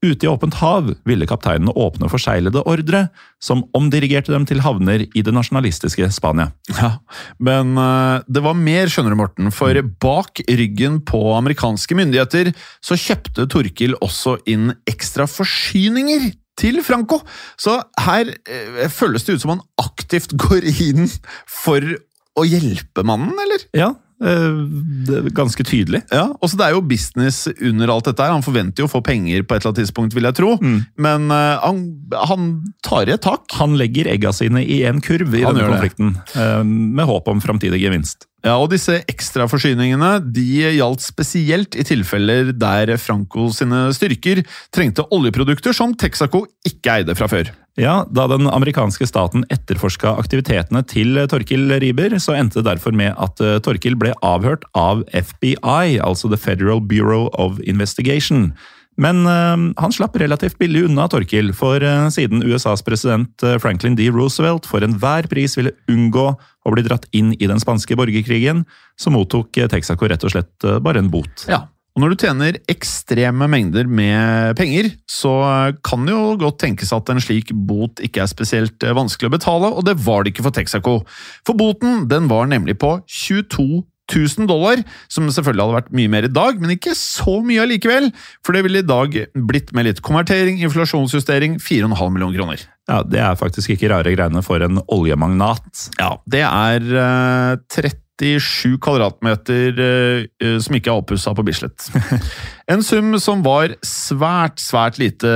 Ute 0.00 0.24
i 0.24 0.28
åpent 0.30 0.54
hav 0.62 0.86
ville 1.04 1.26
kapteinene 1.28 1.74
åpne 1.76 2.08
forseglede 2.08 2.62
ordre, 2.64 3.02
som 3.36 3.66
omdirigerte 3.76 4.32
dem 4.32 4.46
til 4.48 4.62
havner 4.64 5.04
i 5.04 5.22
det 5.24 5.34
nasjonalistiske 5.36 6.08
Spania. 6.16 6.54
Ja, 6.72 6.94
Men 7.36 7.76
eh, 7.76 8.24
det 8.24 8.40
var 8.44 8.56
mer, 8.56 8.88
skjønner 8.88 9.12
du, 9.12 9.18
Morten. 9.20 9.52
For 9.52 9.76
bak 10.00 10.40
ryggen 10.48 11.02
på 11.04 11.20
amerikanske 11.36 11.98
myndigheter 12.00 12.54
så 12.80 12.96
kjøpte 12.96 13.44
Torkil 13.52 13.98
også 14.00 14.38
inn 14.48 14.72
ekstra 14.88 15.28
forsyninger 15.28 16.30
til 16.60 16.82
Franco. 16.86 17.22
Så 17.60 17.78
her 18.04 18.34
eh, 18.44 18.86
føles 18.92 19.26
det 19.26 19.38
ut 19.38 19.46
som 19.46 19.56
han 19.56 19.64
aktivt 19.80 20.36
går 20.38 20.68
inn 20.70 21.10
for 21.48 21.84
å 22.38 22.46
hjelpe 22.46 23.04
mannen, 23.06 23.34
eller? 23.42 23.64
Ja, 23.76 23.88
eh, 24.22 24.60
det 25.08 25.18
er 25.18 25.28
ganske 25.36 25.64
tydelig. 25.66 26.02
Ja, 26.14 26.28
og 26.36 26.50
så 26.52 26.60
Det 26.60 26.68
er 26.68 26.76
jo 26.76 26.84
business 26.86 27.42
under 27.58 27.92
alt 27.92 28.08
dette. 28.08 28.22
her. 28.22 28.36
Han 28.36 28.46
forventer 28.46 28.84
jo 28.84 28.88
å 28.88 28.92
få 28.92 29.02
penger 29.04 29.42
på 29.42 29.56
et 29.56 29.62
eller 29.62 29.72
annet 29.72 29.82
tidspunkt, 29.82 30.16
vil 30.16 30.28
jeg 30.28 30.38
tro. 30.38 30.54
Men 30.96 31.28
uh, 31.32 31.58
han, 31.64 31.84
han 32.30 32.48
tar 32.86 33.10
i 33.10 33.16
et 33.16 33.24
tak. 33.26 33.48
Han 33.60 33.76
legger 33.80 34.10
egga 34.12 34.32
sine 34.36 34.62
i 34.64 34.82
en 34.88 35.02
kurv 35.04 35.34
i 35.34 35.44
Han 35.44 35.58
denne 35.58 35.74
konflikten, 35.74 36.16
uh, 36.36 36.62
med 36.64 37.08
håp 37.10 37.28
om 37.32 37.42
framtidig 37.44 37.82
gevinst. 37.82 38.29
Ja, 38.40 38.54
og 38.56 38.70
Disse 38.72 39.02
ekstraforsyningene 39.10 40.14
de 40.32 40.72
gjaldt 40.78 41.04
spesielt 41.04 41.76
i 41.76 41.84
tilfeller 41.84 42.54
der 42.56 42.94
Franco 43.00 43.50
sine 43.52 43.88
styrker 43.96 44.40
trengte 44.72 45.04
oljeprodukter 45.12 45.76
som 45.76 45.92
Texaco 45.92 46.46
ikke 46.64 47.00
eide 47.00 47.16
fra 47.18 47.28
før. 47.28 47.50
Ja, 47.80 48.04
Da 48.10 48.26
den 48.32 48.48
amerikanske 48.50 49.06
staten 49.06 49.44
etterforska 49.52 50.16
aktivitetene 50.20 50.82
til 50.88 51.20
Torkil 51.30 51.70
Riber, 51.80 52.16
så 52.18 52.34
endte 52.36 52.60
det 52.60 52.68
derfor 52.68 52.96
med 52.96 53.14
at 53.16 53.40
eh, 53.44 53.60
Torkil 53.62 53.96
ble 54.00 54.12
avhørt 54.26 54.64
av 54.74 55.04
FBI, 55.12 56.00
altså 56.00 56.32
The 56.32 56.40
Federal 56.40 56.80
Bureau 56.80 57.28
of 57.32 57.60
Investigation. 57.60 58.50
Men 59.00 59.22
øh, 59.24 59.70
han 59.78 59.94
slapp 59.96 60.16
relativt 60.20 60.58
billig 60.58 60.86
unna 60.88 61.06
Torkil, 61.08 61.52
for 61.56 61.80
øh, 61.80 62.08
siden 62.10 62.42
USAs 62.42 62.82
president 62.82 63.44
Franklin 63.62 63.96
D. 63.96 64.10
Roosevelt 64.12 64.66
for 64.66 64.84
enhver 64.84 65.28
pris 65.30 65.56
ville 65.56 65.76
unngå 65.88 66.32
å 66.70 66.76
blir 66.76 66.86
dratt 66.86 67.08
inn 67.16 67.34
i 67.36 67.50
den 67.50 67.60
spanske 67.62 67.98
borgerkrigen, 67.98 68.64
så 68.98 69.12
mottok 69.12 69.58
eh, 69.58 69.68
Texaco 69.70 70.08
rett 70.08 70.24
og 70.26 70.34
slett 70.34 70.66
eh, 70.66 70.80
bare 70.82 71.02
en 71.02 71.12
bot. 71.12 71.46
Ja. 71.50 71.66
Og 71.90 72.04
når 72.04 72.12
du 72.12 72.22
tjener 72.22 72.56
ekstreme 72.70 73.48
mengder 73.50 73.88
med 73.90 74.54
penger, 74.58 74.92
så 75.10 75.32
kan 75.84 76.06
det 76.06 76.14
jo 76.14 76.36
godt 76.38 76.60
tenkes 76.62 76.92
at 76.94 77.10
en 77.10 77.18
slik 77.22 77.50
bot 77.50 77.98
ikke 78.04 78.22
er 78.22 78.30
spesielt 78.30 78.86
eh, 78.86 78.94
vanskelig 78.96 79.32
å 79.32 79.34
betale, 79.34 79.72
og 79.74 79.86
det 79.88 79.98
var 80.06 80.22
det 80.22 80.32
ikke 80.32 80.46
for 80.46 80.56
Texaco. 80.56 81.00
For 81.46 81.58
boten 81.58 82.06
den 82.10 82.30
var 82.30 82.46
nemlig 82.50 82.78
på 82.80 82.94
22 83.10 83.82
000 84.12 84.48
dollar, 84.50 84.82
som 85.12 85.28
selvfølgelig 85.30 85.66
hadde 85.66 85.78
vært 85.78 85.94
mye 86.00 86.12
mer 86.12 86.28
i 86.28 86.32
dag, 86.32 86.60
men 86.60 86.74
ikke 86.76 86.96
så 86.98 87.38
mye 87.46 87.62
allikevel, 87.64 88.10
for 88.46 88.56
det 88.56 88.64
ville 88.66 88.82
i 88.82 88.90
dag 88.90 89.16
blitt 89.34 89.72
med 89.76 89.88
litt 89.88 90.04
konvertering, 90.06 90.60
inflasjonsjustering, 90.66 91.58
4,5 91.62 92.14
millioner 92.14 92.38
kroner. 92.38 92.68
Ja, 92.90 93.02
Det 93.06 93.20
er 93.22 93.38
faktisk 93.38 93.70
ikke 93.74 93.90
rare 93.92 94.14
greiene 94.14 94.42
for 94.42 94.62
en 94.64 94.80
oljemagnat. 94.90 95.90
Ja, 96.00 96.16
det 96.26 96.42
er 96.42 96.86
eh, 97.04 97.90
37 98.20 98.78
kvadratmeter 98.82 99.78
eh, 99.84 100.56
som 100.60 100.76
ikke 100.76 100.90
er 100.92 101.02
oppussa 101.02 101.34
på 101.36 101.46
Bislett. 101.46 101.86
En 102.70 102.84
sum 102.86 103.16
som 103.18 103.40
var 103.42 103.72
svært, 103.82 104.60
svært 104.62 105.00
lite 105.00 105.30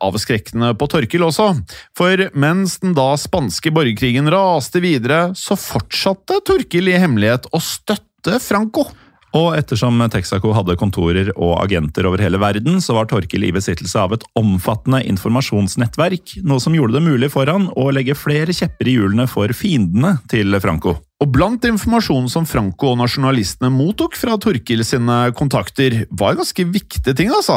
avskrekkende 0.00 0.70
på 0.80 0.86
Torkil 0.88 1.26
også. 1.26 1.50
For 1.98 2.22
mens 2.32 2.78
den 2.80 2.94
da 2.96 3.10
spanske 3.20 3.72
borgerkrigen 3.76 4.30
raste 4.32 4.80
videre, 4.80 5.34
så 5.36 5.58
fortsatte 5.60 6.40
Torkil 6.48 6.88
i 6.88 6.96
hemmelighet 6.96 7.50
å 7.52 7.60
støtte 7.60 8.07
Franco. 8.42 8.88
Og 9.36 9.52
ettersom 9.58 10.00
Texaco 10.08 10.54
hadde 10.56 10.76
kontorer 10.80 11.28
og 11.36 11.58
agenter 11.60 12.06
over 12.08 12.22
hele 12.24 12.40
verden, 12.40 12.80
så 12.80 12.96
var 12.96 13.10
Torkil 13.10 13.44
i 13.44 13.52
besittelse 13.52 14.00
av 14.00 14.14
et 14.16 14.24
omfattende 14.40 15.02
informasjonsnettverk, 15.10 16.38
noe 16.48 16.62
som 16.64 16.76
gjorde 16.76 16.96
det 16.96 17.04
mulig 17.04 17.28
for 17.34 17.50
han 17.50 17.68
å 17.76 17.90
legge 17.92 18.16
flere 18.16 18.56
kjepper 18.56 18.88
i 18.88 18.96
hjulene 18.96 19.28
for 19.28 19.52
fiendene 19.56 20.16
til 20.32 20.56
Franco. 20.64 20.96
Og 21.18 21.32
blant 21.34 21.64
informasjonen 21.66 22.28
som 22.30 22.44
Franco 22.46 22.92
og 22.92 23.00
nasjonalistene 23.00 23.72
mottok 23.74 24.14
fra 24.14 24.36
Torkil 24.38 24.84
sine 24.86 25.16
kontakter, 25.34 26.04
var 26.14 26.36
ganske 26.38 26.62
viktige 26.70 27.14
ting, 27.18 27.32
altså. 27.34 27.56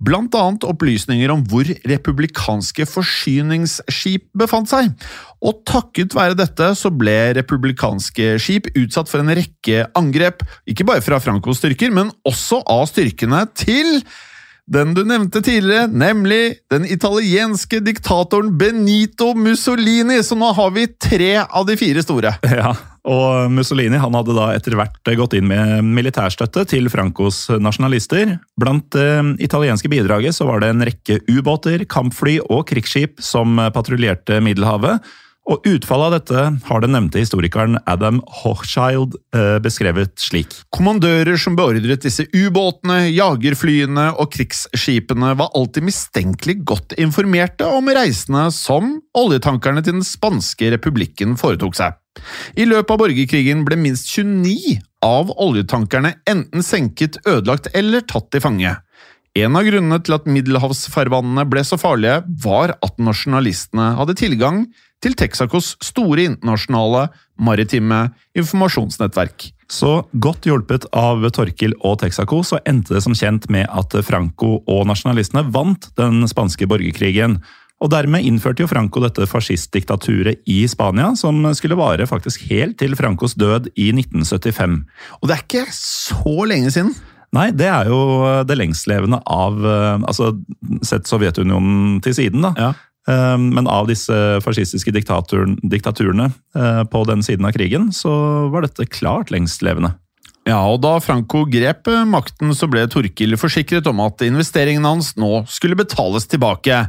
Blant 0.00 0.32
annet 0.32 0.64
opplysninger 0.64 1.28
om 1.34 1.42
hvor 1.44 1.68
republikanske 1.84 2.86
forsyningsskip 2.88 4.30
befant 4.32 4.72
seg. 4.72 4.88
Og 5.44 5.60
takket 5.68 6.16
være 6.16 6.38
dette 6.40 6.70
så 6.78 6.88
ble 6.88 7.34
republikanske 7.36 8.38
skip 8.40 8.70
utsatt 8.72 9.12
for 9.12 9.20
en 9.20 9.34
rekke 9.36 9.84
angrep, 9.98 10.40
ikke 10.64 10.86
bare 10.88 11.04
fra 11.04 11.20
Francos 11.20 11.60
styrker, 11.60 11.92
men 11.92 12.14
også 12.24 12.62
av 12.64 12.86
styrkene 12.88 13.44
til 13.52 14.00
den 14.72 14.94
du 14.96 15.02
nevnte 15.04 15.42
tidligere, 15.44 15.90
nemlig 15.90 16.62
den 16.72 16.86
italienske 16.88 17.82
diktatoren 17.84 18.54
Benito 18.56 19.34
Mussolini, 19.34 20.22
så 20.24 20.38
nå 20.38 20.52
har 20.56 20.72
vi 20.72 20.86
tre 20.96 21.34
av 21.44 21.66
de 21.68 21.76
fire 21.76 22.06
store. 22.06 22.32
Ja, 22.48 22.72
og 23.08 23.50
Mussolini 23.50 23.98
han 23.98 24.14
hadde 24.14 24.34
da 24.36 24.50
etter 24.54 24.76
hvert 24.78 25.10
gått 25.18 25.34
inn 25.34 25.48
med 25.50 25.82
militærstøtte 25.96 26.62
til 26.70 26.86
Francos 26.92 27.48
nasjonalister. 27.58 28.36
Blant 28.60 28.92
det 28.94 29.42
italienske 29.42 29.90
bidraget 29.90 30.36
så 30.36 30.46
var 30.46 30.62
det 30.62 30.70
en 30.70 30.84
rekke 30.86 31.18
ubåter, 31.26 31.82
kampfly 31.90 32.38
og 32.46 32.68
krigsskip 32.70 33.18
som 33.22 33.58
patruljerte 33.74 34.38
Middelhavet. 34.44 35.02
Og 35.50 35.64
utfallet 35.66 36.06
av 36.06 36.12
dette 36.14 36.42
har 36.68 36.82
den 36.84 36.92
nevnte 36.94 37.18
historikeren 37.18 37.74
Adam 37.90 38.20
Hochschild 38.42 39.16
eh, 39.34 39.56
beskrevet 39.62 40.14
slik. 40.22 40.54
Kommandører 40.74 41.34
som 41.40 41.56
beordret 41.58 42.04
disse 42.06 42.28
ubåtene, 42.30 43.08
jagerflyene 43.10 44.12
og 44.22 44.30
krigsskipene 44.36 45.32
var 45.40 45.50
alltid 45.58 45.88
mistenkelig 45.88 46.60
godt 46.70 46.94
informerte 47.02 47.66
om 47.66 47.90
reisene 47.90 48.46
som 48.54 48.94
oljetankerne 49.18 49.82
til 49.82 49.98
den 49.98 50.06
spanske 50.06 50.70
republikken 50.76 51.34
foretok 51.40 51.74
seg. 51.80 51.98
I 52.54 52.68
løpet 52.68 52.94
av 52.94 53.02
borgerkrigen 53.02 53.66
ble 53.66 53.80
minst 53.80 54.12
29 54.14 54.78
av 55.02 55.32
oljetankerne 55.42 56.14
enten 56.28 56.62
senket, 56.62 57.18
ødelagt 57.26 57.70
eller 57.74 58.04
tatt 58.06 58.30
til 58.30 58.44
fange. 58.44 58.76
En 59.32 59.56
av 59.56 59.64
grunnene 59.64 59.96
til 60.04 60.12
at 60.12 60.26
middelhavsfarvannene 60.28 61.46
ble 61.48 61.62
så 61.64 61.78
farlige, 61.80 62.18
var 62.44 62.74
at 62.84 62.98
nasjonalistene 63.00 63.94
hadde 63.96 64.16
tilgang 64.20 64.66
til 65.02 65.16
Texacos 65.16 65.72
store 65.82 66.26
internasjonale 66.28 67.06
maritime 67.40 68.04
informasjonsnettverk. 68.36 69.48
Så 69.72 70.02
godt 70.20 70.44
hjulpet 70.44 70.84
av 70.92 71.24
Torkil 71.32 71.72
og 71.80 72.02
Texaco, 72.02 72.42
så 72.44 72.60
endte 72.68 72.92
det 72.92 73.00
som 73.06 73.16
kjent 73.16 73.48
med 73.52 73.64
at 73.72 73.96
Franco 74.04 74.58
og 74.68 74.84
nasjonalistene 74.90 75.46
vant 75.54 75.88
den 75.96 76.26
spanske 76.28 76.68
borgerkrigen. 76.68 77.38
Og 77.82 77.90
dermed 77.90 78.28
innførte 78.28 78.62
jo 78.62 78.68
Franco 78.70 79.00
dette 79.02 79.24
fascistdiktaturet 79.26 80.44
i 80.44 80.60
Spania, 80.70 81.08
som 81.18 81.40
skulle 81.56 81.80
vare 81.80 82.04
faktisk 82.06 82.44
helt 82.52 82.76
til 82.84 82.92
Francos 83.00 83.32
død 83.40 83.72
i 83.74 83.88
1975. 83.96 84.76
Og 85.22 85.26
det 85.26 85.38
er 85.38 85.42
ikke 85.48 85.64
så 85.72 86.36
lenge 86.52 86.70
siden. 86.76 86.92
Nei, 87.32 87.48
det 87.56 87.68
er 87.72 87.88
jo 87.88 87.98
det 88.44 88.58
lengstlevende 88.60 89.22
av 89.24 89.62
eh, 89.64 90.02
Altså, 90.04 90.34
sett 90.84 91.08
Sovjetunionen 91.08 92.00
til 92.04 92.16
siden, 92.18 92.44
da. 92.44 92.52
Ja. 92.58 92.72
Eh, 93.08 93.38
Men 93.40 93.70
av 93.70 93.88
disse 93.88 94.16
fascistiske 94.44 94.92
diktaturene 94.92 96.28
eh, 96.28 96.82
på 96.92 97.04
den 97.08 97.24
siden 97.24 97.48
av 97.48 97.56
krigen, 97.56 97.90
så 97.96 98.12
var 98.52 98.66
dette 98.66 98.88
klart 98.90 99.32
lengstlevende. 99.32 99.94
Ja, 100.42 100.58
og 100.66 100.80
da 100.82 100.96
Franco 100.98 101.44
grep 101.46 101.86
eh, 101.86 102.02
makten, 102.08 102.50
så 102.58 102.66
ble 102.70 102.82
Torkil 102.90 103.36
forsikret 103.38 103.86
om 103.86 104.00
at 104.02 104.24
investeringene 104.26 104.90
hans 104.90 105.12
nå 105.14 105.44
skulle 105.46 105.78
betales 105.78 106.26
tilbake. 106.30 106.80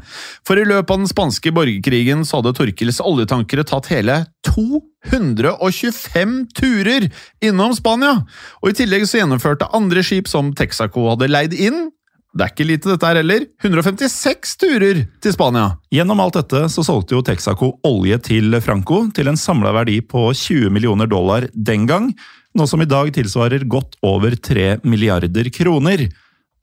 For 0.48 0.58
i 0.58 0.66
løpet 0.66 0.90
av 0.90 1.04
den 1.04 1.12
spanske 1.12 1.54
borgerkrigen 1.54 2.26
så 2.26 2.40
hadde 2.40 2.56
Torkils 2.58 2.98
oljetankere 3.04 3.66
tatt 3.70 3.92
hele 3.94 4.24
225 4.50 6.36
turer 6.58 7.12
innom 7.46 7.78
Spania! 7.78 8.26
Og 8.64 8.74
i 8.74 8.78
tillegg 8.82 9.06
så 9.06 9.22
gjennomførte 9.22 9.70
andre 9.78 10.02
skip 10.06 10.28
som 10.32 10.50
Texaco 10.58 11.12
hadde 11.12 11.30
leid 11.30 11.54
inn, 11.54 11.92
det 12.34 12.42
er 12.48 12.50
ikke 12.56 12.66
lite 12.66 12.90
dette 12.90 13.06
her 13.06 13.20
heller, 13.22 13.44
156 13.62 14.58
turer 14.64 15.06
til 15.22 15.34
Spania! 15.36 15.76
Gjennom 15.94 16.18
alt 16.26 16.42
dette 16.42 16.66
så 16.74 16.82
solgte 16.82 17.14
jo 17.14 17.22
Texaco 17.22 17.76
olje 17.86 18.18
til 18.32 18.58
Franco 18.66 19.04
til 19.14 19.30
en 19.30 19.38
samla 19.38 19.70
verdi 19.78 20.02
på 20.02 20.32
20 20.34 20.74
millioner 20.74 21.06
dollar 21.06 21.46
den 21.54 21.86
gang, 21.86 22.10
noe 22.58 22.70
som 22.70 22.82
i 22.84 22.90
dag 22.90 23.10
tilsvarer 23.16 23.66
godt 23.70 23.98
over 24.06 24.36
3 24.36 24.84
milliarder 24.86 25.50
kroner. 25.54 26.08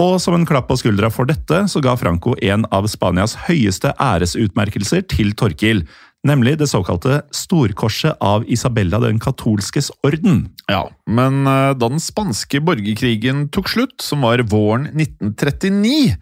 Og 0.01 0.17
som 0.23 0.37
en 0.37 0.47
klapp 0.49 0.71
på 0.71 0.79
skuldra 0.81 1.11
for 1.13 1.29
dette, 1.29 1.65
så 1.69 1.83
ga 1.85 1.93
Franco 2.01 2.33
en 2.41 2.65
av 2.73 2.87
Spanias 2.89 3.35
høyeste 3.49 3.93
æresutmerkelser 4.01 5.05
til 5.13 5.35
Torkil, 5.37 5.83
nemlig 6.25 6.55
det 6.61 6.71
såkalte 6.73 7.21
Storkorset 7.37 8.17
av 8.25 8.47
Isabella 8.49 9.01
den 9.03 9.21
katolskes 9.21 9.91
orden. 10.07 10.47
Ja, 10.73 10.87
men 11.05 11.43
eh, 11.45 11.73
da 11.77 11.91
den 11.91 12.01
spanske 12.01 12.63
borgerkrigen 12.65 13.49
tok 13.53 13.69
slutt, 13.73 13.99
som 14.05 14.25
var 14.25 14.41
våren 14.49 14.89
1939, 14.95 16.17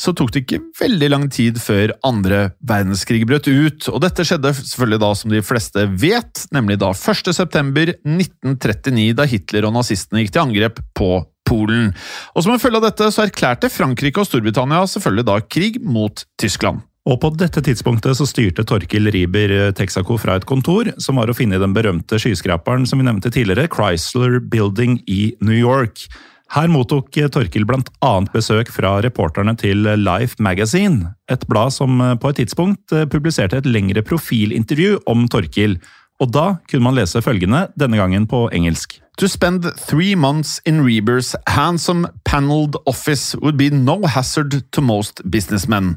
så 0.00 0.14
tok 0.16 0.32
det 0.34 0.44
ikke 0.44 0.62
veldig 0.80 1.10
lang 1.12 1.26
tid 1.32 1.60
før 1.62 1.94
andre 2.06 2.48
verdenskrig 2.66 3.22
brøt 3.28 3.46
ut, 3.48 3.88
og 3.92 4.00
dette 4.04 4.26
skjedde 4.26 4.54
selvfølgelig 4.58 5.02
da 5.04 5.10
som 5.18 5.34
de 5.34 5.42
fleste 5.46 5.86
vet, 6.00 6.46
nemlig 6.54 6.80
da 6.82 6.90
1. 6.94 7.30
september 7.36 7.94
1939, 8.02 9.12
da 9.18 9.28
Hitler 9.30 9.68
og 9.68 9.76
nazistene 9.78 10.24
gikk 10.24 10.34
til 10.34 10.44
angrep 10.46 10.82
på 10.98 11.12
Polen. 11.44 11.92
Og 12.32 12.44
som 12.44 12.54
en 12.54 12.62
følge 12.62 12.80
av 12.80 12.88
dette 12.88 13.10
så 13.12 13.26
erklærte 13.26 13.68
Frankrike 13.68 14.22
og 14.22 14.28
Storbritannia 14.30 14.86
selvfølgelig 14.88 15.26
da 15.28 15.38
krig 15.44 15.78
mot 15.84 16.24
Tyskland. 16.40 16.80
Og 17.04 17.18
på 17.20 17.28
dette 17.36 17.60
tidspunktet 17.60 18.16
så 18.16 18.24
styrte 18.24 18.64
Torkil 18.64 19.10
Riber 19.12 19.52
Texaco 19.76 20.16
fra 20.20 20.38
et 20.38 20.46
kontor, 20.48 20.88
som 20.96 21.20
var 21.20 21.28
å 21.28 21.36
finne 21.36 21.58
i 21.58 21.60
den 21.60 21.74
berømte 21.76 22.16
skyskraperen 22.20 22.88
som 22.88 23.00
vi 23.00 23.04
nevnte 23.04 23.32
tidligere, 23.32 23.68
Chrysler 23.68 24.38
Building 24.40 25.02
i 25.04 25.34
New 25.44 25.56
York. 25.56 26.06
Her 26.54 26.68
mottok 26.70 27.08
Torkil 27.10 27.64
annet 27.66 28.30
besøk 28.30 28.68
fra 28.70 29.00
reporterne 29.02 29.56
til 29.58 29.88
Life 29.98 30.36
Magazine, 30.38 31.16
et 31.26 31.42
blad 31.50 31.72
som 31.74 31.98
på 31.98 32.30
et 32.30 32.36
tidspunkt 32.36 32.94
publiserte 33.10 33.58
et 33.58 33.66
lengre 33.66 34.02
profilintervju 34.06 35.00
om 35.10 35.26
Torkil. 35.26 35.80
Og 36.22 36.30
da 36.30 36.58
kunne 36.70 36.84
man 36.86 36.94
lese 36.94 37.22
følgende, 37.22 37.66
denne 37.74 37.98
gangen 37.98 38.28
på 38.30 38.46
engelsk. 38.54 39.00
To 39.18 39.26
spend 39.26 39.66
three 39.88 40.14
months 40.14 40.60
in 40.64 40.86
Reber's 40.86 41.34
handsome 41.46 42.06
paneled 42.24 42.76
office 42.86 43.34
would 43.42 43.58
be 43.58 43.70
no 43.70 44.06
hazard 44.06 44.62
to 44.70 44.80
most 44.80 45.22
businessmen. 45.30 45.96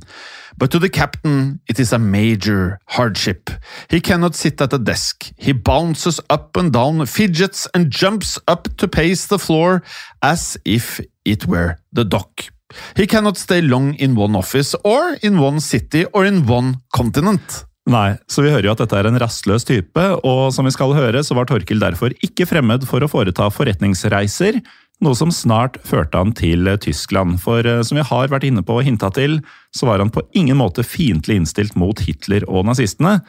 But 0.57 0.71
to 0.71 0.79
the 0.79 0.89
captain, 0.89 1.59
it 1.67 1.79
is 1.79 1.93
a 1.93 1.99
major 1.99 2.79
hardship. 2.87 3.51
He 3.89 4.01
cannot 4.01 4.33
sit 4.35 4.59
at 4.59 4.73
a 4.73 4.79
desk. 4.79 5.31
He 5.37 5.51
bounces 5.51 6.19
up 6.29 6.57
and 6.57 6.73
down, 6.73 7.05
fidgets 7.05 7.67
and 7.73 7.91
jumps 7.91 8.39
up 8.47 8.67
to 8.77 8.87
pace 8.87 9.27
the 9.27 9.37
floor 9.37 9.83
as 10.23 10.57
if 10.65 10.99
it 11.25 11.45
were 11.45 11.77
the 11.93 12.03
dock. 12.03 12.49
He 12.95 13.05
cannot 13.05 13.37
stay 13.37 13.61
long 13.61 13.93
in 13.95 14.15
one 14.15 14.35
office, 14.35 14.75
or 14.83 15.15
in 15.21 15.39
one 15.39 15.59
city, 15.59 16.05
or 16.05 16.25
in 16.25 16.45
one 16.47 16.81
continent. 16.91 17.63
Nei, 17.87 18.17
så 18.27 18.43
vi 18.43 18.51
hører 18.51 18.67
jo 18.67 18.73
at 18.73 18.81
dette 18.81 18.97
er 18.99 19.07
en 19.07 19.19
rastløs 19.21 19.63
type, 19.63 20.03
og 20.27 20.49
som 20.51 20.67
vi 20.67 20.73
skal 20.75 20.91
høre, 20.97 21.21
så 21.23 21.37
var 21.37 21.47
Torkil 21.47 21.79
derfor 21.79 22.11
ikke 22.25 22.49
fremmed 22.49 22.83
for 22.89 22.99
å 22.99 23.07
foreta 23.07 23.47
forretningsreiser 23.53 24.59
noe 25.03 25.17
som 25.17 25.31
snart 25.33 25.77
førte 25.85 26.19
han 26.19 26.33
til 26.37 26.69
eh, 26.69 26.79
Tyskland. 26.81 27.37
For 27.43 27.65
eh, 27.65 27.83
som 27.85 27.99
vi 27.99 28.05
har 28.05 28.31
vært 28.31 28.47
inne 28.47 28.63
på 28.65 28.79
og 28.79 28.87
hinta 28.87 29.11
til, 29.13 29.39
så 29.75 29.89
var 29.89 30.01
han 30.03 30.13
på 30.13 30.25
ingen 30.37 30.59
måte 30.59 30.85
fiendtlig 30.85 31.41
innstilt 31.41 31.77
mot 31.79 32.01
Hitler 32.03 32.47
og 32.49 32.65
nazistene. 32.69 33.19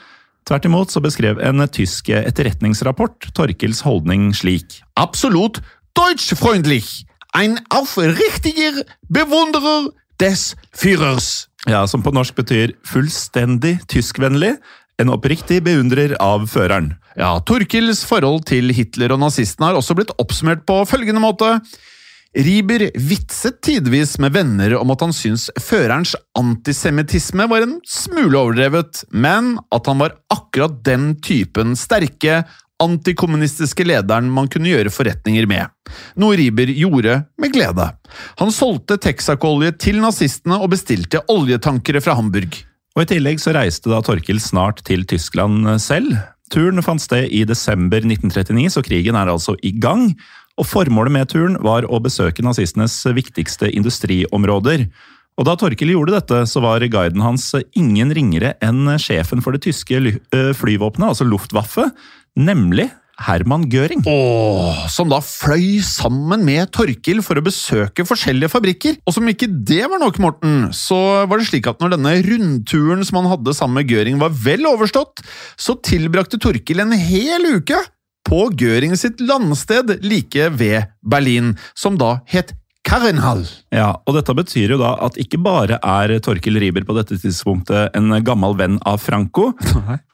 Tvert 0.48 0.64
imot 0.64 0.94
så 0.94 1.02
beskrev 1.04 1.42
en 1.44 1.60
tysk 1.68 2.08
etterretningsrapport 2.14 3.30
Torkils 3.36 3.82
holdning 3.84 4.30
slik. 4.36 4.80
Absolutt 4.96 5.60
deutschfreundlich. 5.98 7.04
Ein 7.36 7.58
aufrichtiger 7.68 8.80
bewunderer 9.12 9.90
des 10.20 10.56
Führers. 10.72 11.48
Ja, 11.66 11.86
Som 11.86 12.02
på 12.02 12.14
norsk 12.14 12.34
betyr 12.34 12.72
fullstendig 12.86 13.78
tyskvennlig. 13.92 14.56
En 14.98 15.12
oppriktig 15.14 15.60
beundrer 15.62 16.16
av 16.18 16.48
føreren. 16.50 16.92
Ja, 17.18 17.36
Torkils 17.46 18.02
forhold 18.06 18.48
til 18.50 18.72
Hitler 18.74 19.14
og 19.14 19.22
nazistene 19.22 19.70
har 19.70 19.78
også 19.78 19.94
blitt 19.98 20.10
oppsummert 20.18 20.64
på 20.66 20.80
følgende 20.90 21.22
måte. 21.22 21.52
Riber 22.36 22.84
vitset 23.08 23.62
tidvis 23.64 24.18
med 24.20 24.34
venner 24.34 24.74
om 24.76 24.90
at 24.92 25.00
han 25.06 25.14
syntes 25.16 25.48
førerens 25.64 26.12
antisemittisme 26.38 27.46
var 27.50 27.64
en 27.64 27.78
smule 27.88 28.36
overdrevet, 28.36 29.04
men 29.10 29.54
at 29.74 29.88
han 29.88 30.02
var 30.02 30.18
akkurat 30.34 30.82
den 30.86 31.14
typen 31.24 31.72
sterke, 31.78 32.42
antikommunistiske 32.82 33.86
lederen 33.88 34.28
man 34.30 34.46
kunne 34.52 34.70
gjøre 34.70 34.92
forretninger 34.94 35.48
med, 35.50 35.66
noe 36.20 36.36
Riber 36.38 36.70
gjorde 36.70 37.16
med 37.40 37.54
glede. 37.54 37.88
Han 38.38 38.54
solgte 38.54 39.00
Texac-olje 39.02 39.72
til 39.82 39.98
nazistene 40.04 40.60
og 40.62 40.70
bestilte 40.76 41.24
oljetankere 41.32 42.02
fra 42.04 42.14
Hamburg. 42.20 42.60
Og 42.98 43.04
I 43.04 43.12
tillegg 43.12 43.38
så 43.38 43.52
reiste 43.54 43.92
da 43.92 44.00
Torkil 44.02 44.40
snart 44.42 44.80
til 44.82 45.04
Tyskland 45.06 45.68
selv. 45.78 46.16
Turen 46.50 46.82
fant 46.82 46.98
sted 46.98 47.28
i 47.30 47.44
desember 47.46 48.02
1939, 48.02 48.72
så 48.74 48.82
krigen 48.82 49.14
er 49.14 49.30
altså 49.30 49.54
i 49.62 49.70
gang. 49.70 50.08
Og 50.58 50.66
Formålet 50.66 51.14
med 51.14 51.30
turen 51.30 51.54
var 51.62 51.86
å 51.86 52.00
besøke 52.02 52.42
nazistenes 52.42 52.96
viktigste 53.14 53.70
industriområder. 53.70 54.88
Og 55.38 55.46
Da 55.46 55.54
Torkil 55.54 55.92
gjorde 55.94 56.16
dette, 56.16 56.42
så 56.50 56.58
var 56.64 56.82
guiden 56.82 57.22
hans 57.22 57.52
ingen 57.78 58.10
ringere 58.10 58.56
enn 58.66 58.90
sjefen 58.98 59.46
for 59.46 59.54
det 59.54 59.62
tyske 59.68 60.18
flyvåpenet, 60.58 61.12
altså 61.12 61.28
Luftwaffe, 61.28 61.92
nemlig 62.34 62.88
Herman 63.18 63.66
Gøring. 63.70 64.04
Åh, 64.06 64.84
som 64.92 65.10
da 65.10 65.18
fløy 65.24 65.80
sammen 65.84 66.44
med 66.46 66.70
Torkil 66.74 67.22
for 67.26 67.38
å 67.38 67.44
besøke 67.44 68.06
forskjellige 68.06 68.52
fabrikker. 68.52 68.98
Og 69.08 69.16
som 69.16 69.26
ikke 69.30 69.50
det 69.50 69.84
var 69.90 70.00
nok, 70.02 70.20
Morten, 70.22 70.68
så 70.76 71.26
var 71.28 71.40
det 71.40 71.48
slik 71.50 71.68
at 71.70 71.82
når 71.82 71.96
denne 71.96 72.14
rundturen 72.26 73.02
som 73.06 73.20
han 73.20 73.30
hadde 73.34 73.56
sammen 73.58 73.80
med 73.80 73.90
Gøring 73.90 74.22
var 74.22 74.34
vel 74.34 74.68
overstått, 74.70 75.24
så 75.58 75.76
tilbrakte 75.82 76.40
Torkil 76.42 76.84
en 76.84 76.94
hel 76.94 77.50
uke 77.58 77.80
på 78.28 78.44
Göring 78.60 78.94
sitt 79.00 79.22
landsted 79.24 79.98
like 80.04 80.50
ved 80.58 80.90
Berlin, 81.02 81.54
som 81.74 81.96
da 81.98 82.18
het 82.28 82.52
Karrenhall. 82.88 83.42
Ja, 83.74 83.90
og 84.08 84.14
dette 84.16 84.32
betyr 84.36 84.72
jo 84.72 84.78
da 84.80 84.94
at 85.04 85.18
ikke 85.20 85.38
bare 85.44 85.76
er 85.84 86.14
Torkil 86.24 86.56
Riber 86.62 86.86
på 86.88 86.94
dette 86.96 87.18
tidspunktet 87.20 87.92
en 87.98 88.14
gammel 88.24 88.56
venn 88.56 88.78
av 88.88 89.02
Franco, 89.04 89.50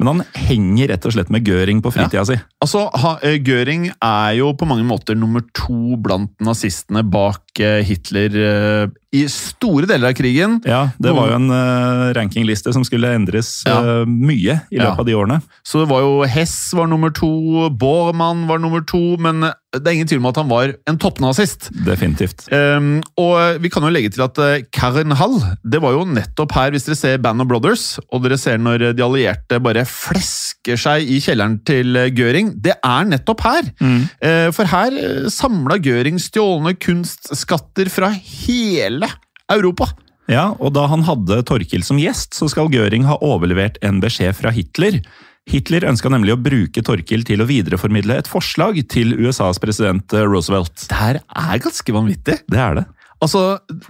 men 0.01 0.11
han 0.11 0.25
henger 0.35 0.91
rett 0.91 1.07
og 1.07 1.14
slett 1.14 1.31
med 1.31 1.47
Göring 1.47 1.83
på 1.85 1.93
fritida 1.95 2.25
Ja. 2.25 2.25
si. 2.25 2.39
Altså, 2.64 2.89
ha, 2.95 3.18
eh, 3.22 3.39
Göring 3.39 3.91
er 4.03 4.35
jo 4.41 4.53
på 4.59 4.66
mange 4.66 4.85
måter 4.89 5.14
nummer 5.18 5.43
to 5.55 5.97
blant 6.03 6.33
nazistene 6.41 7.03
bak 7.09 7.43
eh, 7.61 7.83
Hitler 7.87 8.35
eh, 8.35 8.87
i 9.14 9.25
store 9.31 9.87
deler 9.87 10.09
av 10.11 10.14
krigen. 10.18 10.59
Ja, 10.66 10.89
det 10.99 11.12
var 11.14 11.29
jo 11.31 11.37
en 11.39 11.51
uh, 11.55 12.11
rankingliste 12.16 12.72
som 12.75 12.83
skulle 12.83 13.12
endres 13.14 13.61
Ja. 13.68 13.77
uh, 14.03 14.05
mye 14.11 14.57
i 14.72 14.81
Ja. 14.81 14.89
løpet 14.91 14.99
av 14.99 15.07
de 15.07 15.14
årene. 15.14 15.37
Så 15.62 15.85
det 15.85 15.89
var 15.93 16.01
jo 16.03 16.25
Hess 16.27 16.72
var 16.75 16.89
nummer 16.91 17.12
to, 17.14 17.70
Bormann 17.70 18.49
var 18.49 18.59
nummer 18.59 18.83
to, 18.83 19.16
men 19.22 19.53
det 19.81 19.91
er 19.91 19.97
ingen 19.97 20.11
tvil 20.11 20.22
om 20.22 20.29
at 20.31 20.39
han 20.41 20.51
var 20.51 20.75
en 20.91 20.99
toppnazist. 21.01 21.70
Definitivt. 21.87 22.47
Um, 22.53 23.01
og 23.20 23.61
vi 23.62 23.70
kan 23.72 23.85
jo 23.87 23.93
legge 23.93 24.12
til 24.14 24.25
at 24.27 24.39
uh, 24.41 24.62
Karen 24.75 25.14
Hall, 25.18 25.39
det 25.62 25.81
var 25.85 25.97
jo 25.97 26.05
nettopp 26.09 26.55
her, 26.57 26.75
hvis 26.75 26.87
dere 26.89 26.99
ser 27.01 27.22
Band 27.25 27.45
of 27.45 27.51
Brothers, 27.51 27.87
og 28.11 28.25
dere 28.25 28.39
ser 28.41 28.61
når 28.62 28.91
de 28.97 29.05
allierte 29.05 29.61
bare 29.64 29.87
flesker 29.89 30.81
seg 30.81 31.09
i 31.11 31.20
kjelleren 31.25 31.59
til 31.66 31.99
uh, 31.99 32.09
Göring, 32.14 32.55
det 32.64 32.77
er 32.79 33.11
nettopp 33.11 33.45
her. 33.47 33.68
Uh, 33.83 34.49
for 34.55 34.70
her 34.70 35.29
samla 35.33 35.81
Göring 35.83 36.20
stjålne 36.22 36.77
kunstskatter 36.79 37.91
fra 37.93 38.12
hele 38.14 39.11
Europa. 39.53 39.91
Ja, 40.31 40.55
og 40.57 40.72
da 40.77 40.87
han 40.89 41.05
hadde 41.05 41.43
Torkil 41.45 41.85
som 41.85 42.01
gjest, 42.01 42.33
så 42.37 42.49
skal 42.49 42.72
Göring 42.72 43.05
ha 43.09 43.18
overlevert 43.25 43.77
en 43.85 44.01
beskjed 44.01 44.33
fra 44.39 44.53
Hitler. 44.55 45.03
Hitler 45.51 45.84
ønska 45.90 46.09
nemlig 46.12 46.32
å 46.34 46.40
bruke 46.40 46.82
Torkil 46.84 47.24
til 47.28 47.42
å 47.45 47.49
videreformidle 47.49 48.16
et 48.22 48.30
forslag 48.30 48.78
til 48.92 49.12
USAs 49.18 49.61
president 49.62 50.14
eh, 50.16 50.24
Roosevelt. 50.24 50.86
Det 50.88 50.97
her 50.97 51.20
er 51.20 51.61
ganske 51.62 51.97
vanvittig. 51.97 52.38
Det 52.51 52.61
er 52.61 52.80
det. 52.80 52.86
Altså, 53.24 53.42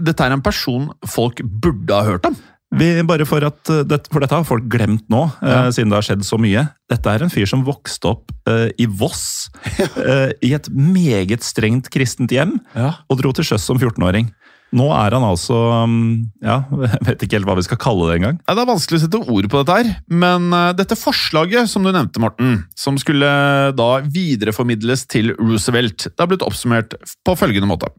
dette 0.03 0.27
er 0.27 0.35
en 0.35 0.43
person 0.45 0.91
folk 1.11 1.41
burde 1.63 1.95
ha 1.95 2.07
hørt 2.07 2.27
om. 2.29 2.37
Vi, 2.75 2.89
bare 3.07 3.23
for, 3.29 3.45
at, 3.47 3.71
eh, 3.71 3.99
for 4.11 4.25
dette 4.25 4.35
har 4.35 4.47
folk 4.49 4.67
glemt 4.73 5.07
nå, 5.13 5.23
eh, 5.47 5.69
siden 5.77 5.93
det 5.93 6.01
har 6.01 6.09
skjedd 6.09 6.27
så 6.27 6.41
mye. 6.43 6.67
Dette 6.91 7.13
er 7.15 7.23
en 7.23 7.31
fyr 7.31 7.47
som 7.47 7.63
vokste 7.67 8.11
opp 8.11 8.35
uh, 8.51 8.67
i 8.77 8.89
Voss, 8.91 9.47
uh, 9.95 10.35
i 10.43 10.51
et 10.57 10.67
meget 10.75 11.47
strengt 11.47 11.87
kristent 11.95 12.35
hjem, 12.35 12.59
Ja. 12.75 12.97
og 13.09 13.23
dro 13.23 13.31
til 13.37 13.47
sjøs 13.47 13.63
som 13.65 13.79
14-åring. 13.79 14.33
Nå 14.75 14.89
er 14.91 15.15
han 15.15 15.25
altså 15.25 15.57
mm, 15.87 16.07
Ja, 16.43 16.59
vet 17.07 17.23
ikke 17.23 17.39
helt 17.39 17.49
hva 17.49 17.57
vi 17.59 17.67
skal 17.67 17.81
kalle 17.81 18.09
det 18.09 18.19
engang. 18.19 18.41
Det 18.43 18.63
er 18.63 18.69
vanskelig 18.69 18.99
å 18.99 19.05
sette 19.05 19.21
ord 19.23 19.49
på 19.51 19.61
dette 19.61 19.77
her, 19.79 19.91
men 20.11 20.49
eh, 20.55 20.73
dette 20.77 20.99
forslaget 20.99 21.71
som 21.71 21.87
du 21.87 21.93
nevnte, 21.93 22.23
Morten, 22.23 22.65
som 22.79 22.99
skulle 23.01 23.29
da 23.77 23.89
videreformidles 24.03 25.07
til 25.11 25.33
Roosevelt, 25.39 26.09
det 26.11 26.21
har 26.21 26.31
blitt 26.31 26.45
oppsummert 26.45 26.97
på 27.27 27.37
følgende 27.39 27.69
måte. 27.71 27.91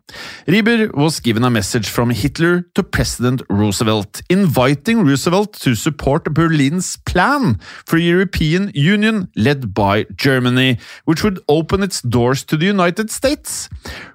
Rieber 0.50 0.88
was 0.98 1.22
given 1.24 1.48
a 1.48 1.54
message 1.54 1.90
from 1.92 2.12
Hitler 2.12 2.64
to 2.76 2.84
President 2.84 3.44
Roosevelt, 3.50 4.22
inviting 4.30 5.06
Roosevelt 5.08 5.56
to 5.64 5.76
support 5.76 6.28
Berlin's 6.36 6.96
plan 7.06 7.60
for 7.86 7.98
European 7.98 8.72
Union 8.76 9.28
led 9.36 9.74
by 9.74 10.06
Germany, 10.18 10.78
which 11.06 11.24
would 11.24 11.40
open 11.48 11.84
its 11.84 12.02
doors 12.02 12.44
to 12.44 12.58
the 12.58 12.66
United 12.66 13.12
States. 13.12 13.70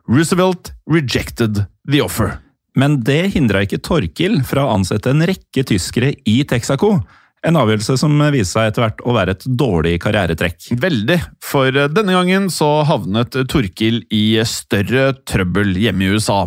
Roosevelt 0.07 0.73
rejected 0.87 1.67
the 1.85 2.01
offer. 2.01 2.41
Men 2.81 3.01
det 3.05 3.35
hindra 3.37 3.65
ikke 3.65 3.83
Torkil 3.85 4.41
fra 4.47 4.67
å 4.67 4.77
ansette 4.79 5.13
en 5.13 5.25
rekke 5.29 5.65
tyskere 5.69 6.15
i 6.29 6.41
Texaco. 6.49 6.99
En 7.47 7.57
avgjørelse 7.57 7.95
som 7.97 8.19
viste 8.35 8.53
seg 8.53 8.69
etter 8.69 8.85
hvert 8.85 8.99
å 9.01 9.15
være 9.17 9.33
et 9.33 9.45
dårlig 9.63 9.95
karrieretrekk. 10.05 10.75
Veldig, 10.81 11.17
for 11.45 11.73
eh, 11.73 11.89
denne 11.89 12.13
gangen 12.13 12.51
så 12.53 12.69
havnet 12.85 13.39
Torkil 13.49 14.03
i 14.13 14.25
større 14.45 15.15
trøbbel 15.25 15.73
hjemme 15.81 16.05
i 16.05 16.11
USA. 16.13 16.43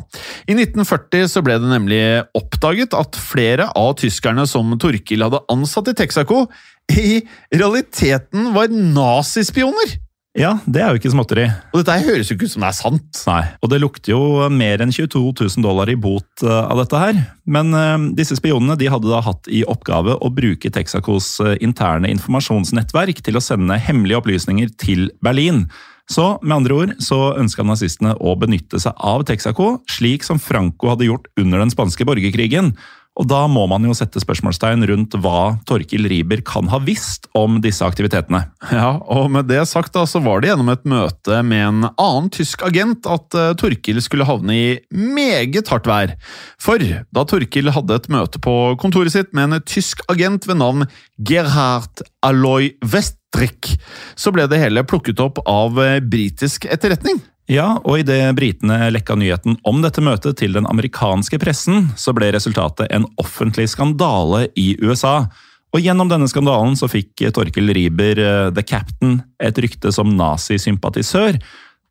I 0.45 0.53
1940 0.53 1.31
så 1.33 1.41
ble 1.45 1.57
det 1.63 1.71
nemlig 1.71 2.03
oppdaget 2.37 2.93
at 2.97 3.17
flere 3.17 3.71
av 3.73 3.95
tyskerne 4.03 4.45
som 4.49 4.69
Torkil 4.77 5.25
hadde 5.25 5.41
ansatt 5.53 5.89
i 5.89 5.97
Texaco, 5.97 6.45
i 6.93 7.23
realiteten 7.55 8.51
var 8.53 8.69
nazispioner! 8.69 9.97
Ja, 10.33 10.55
det 10.65 10.81
er 10.81 10.89
jo 10.89 10.97
ikke 10.97 11.11
småtteri. 11.13 11.43
Og 11.69 11.83
dette 11.83 11.93
her 11.93 12.07
høres 12.07 12.31
jo 12.31 12.33
ikke 12.33 12.47
ut 12.49 12.53
som 12.55 12.63
det 12.65 12.69
er 12.71 12.77
sant. 12.79 13.19
Nei, 13.29 13.43
og 13.61 13.69
det 13.69 13.79
lukter 13.83 14.15
jo 14.15 14.47
mer 14.49 14.81
enn 14.81 14.93
22 14.93 15.21
000 15.29 15.61
dollar 15.61 15.91
i 15.93 15.97
bot 15.99 16.41
eh, 16.41 16.49
av 16.49 16.81
dette 16.81 17.01
her. 17.03 17.19
Men 17.45 17.69
uh, 17.77 18.07
disse 18.17 18.39
spionene 18.39 18.77
de 18.79 18.89
hadde 18.89 19.11
da 19.11 19.21
hatt 19.21 19.45
i 19.45 19.61
oppgave 19.69 20.17
å 20.17 20.31
bruke 20.33 20.73
Texacos 20.73 21.35
eh, 21.43 21.59
interne 21.61 22.09
informasjonsnettverk 22.15 23.21
til 23.21 23.37
å 23.37 23.43
sende 23.45 23.77
hemmelige 23.77 24.23
opplysninger 24.23 24.73
til 24.81 25.11
Berlin. 25.21 25.67
Så 26.09 26.33
med 26.41 26.57
andre 26.57 26.79
ord 26.81 26.95
så 27.03 27.19
ønska 27.39 27.63
nazistene 27.63 28.17
å 28.17 28.33
benytte 28.39 28.81
seg 28.81 28.97
av 28.97 29.21
Texaco, 29.29 29.77
slik 29.87 30.25
som 30.25 30.41
Franco 30.41 30.89
hadde 30.91 31.07
gjort 31.07 31.29
under 31.39 31.61
den 31.61 31.71
spanske 31.71 32.09
borgerkrigen. 32.09 32.73
Og 33.19 33.27
da 33.29 33.43
må 33.51 33.67
man 33.69 33.83
jo 33.85 33.93
sette 33.93 34.21
spørsmålstegn 34.23 34.87
rundt 34.89 35.15
hva 35.21 35.55
Torkil 35.69 36.07
Riber 36.09 36.41
kan 36.45 36.69
ha 36.71 36.79
visst 36.81 37.27
om 37.37 37.59
disse 37.61 37.85
aktivitetene. 37.85 38.41
Ja, 38.73 38.95
og 38.97 39.29
med 39.35 39.51
det 39.51 39.61
sagt 39.69 39.93
da, 39.93 40.07
så 40.09 40.21
var 40.25 40.41
det 40.41 40.49
gjennom 40.49 40.71
et 40.73 40.87
møte 40.89 41.41
med 41.45 41.61
en 41.67 41.87
annen 41.91 42.31
tysk 42.33 42.65
agent 42.65 43.05
at 43.05 43.37
uh, 43.37 43.51
Torkil 43.59 44.01
skulle 44.01 44.25
havne 44.25 44.57
i 44.57 44.67
meget 44.89 45.69
hardt 45.69 45.89
vær. 45.89 46.15
For 46.61 46.81
da 46.81 47.25
Torkil 47.29 47.69
hadde 47.75 47.99
et 48.01 48.09
møte 48.13 48.41
på 48.41 48.55
kontoret 48.81 49.13
sitt 49.13 49.29
med 49.37 49.51
en 49.51 49.67
tysk 49.67 50.01
agent 50.09 50.49
ved 50.49 50.57
navn 50.63 50.87
Gerhard 51.21 52.01
Aloy 52.25 52.71
Westrik, 52.81 53.75
så 54.17 54.33
ble 54.33 54.49
det 54.49 54.61
hele 54.63 54.85
plukket 54.89 55.21
opp 55.21 55.43
av 55.45 55.77
uh, 55.77 55.99
britisk 56.01 56.65
etterretning. 56.65 57.21
Ja, 57.51 57.79
og 57.83 57.99
idet 57.99 58.35
britene 58.37 58.77
lekka 58.93 59.17
nyheten 59.19 59.57
om 59.67 59.81
dette 59.83 60.03
møtet 60.03 60.37
til 60.39 60.55
den 60.55 60.67
amerikanske 60.69 61.39
pressen, 61.43 61.89
så 61.99 62.13
ble 62.15 62.31
resultatet 62.31 62.87
en 62.93 63.07
offentlig 63.19 63.67
skandale 63.73 64.45
i 64.55 64.73
USA. 64.79 65.25
Og 65.73 65.81
gjennom 65.83 66.07
denne 66.07 66.29
skandalen 66.29 66.77
så 66.79 66.87
fikk 66.87 67.25
Torkel 67.35 67.73
Riber, 67.75 68.19
eh, 68.21 68.49
The 68.53 68.63
Captain, 68.63 69.21
et 69.41 69.57
rykte 69.59 69.91
som 69.91 70.15
nazisympatisør. 70.15 71.41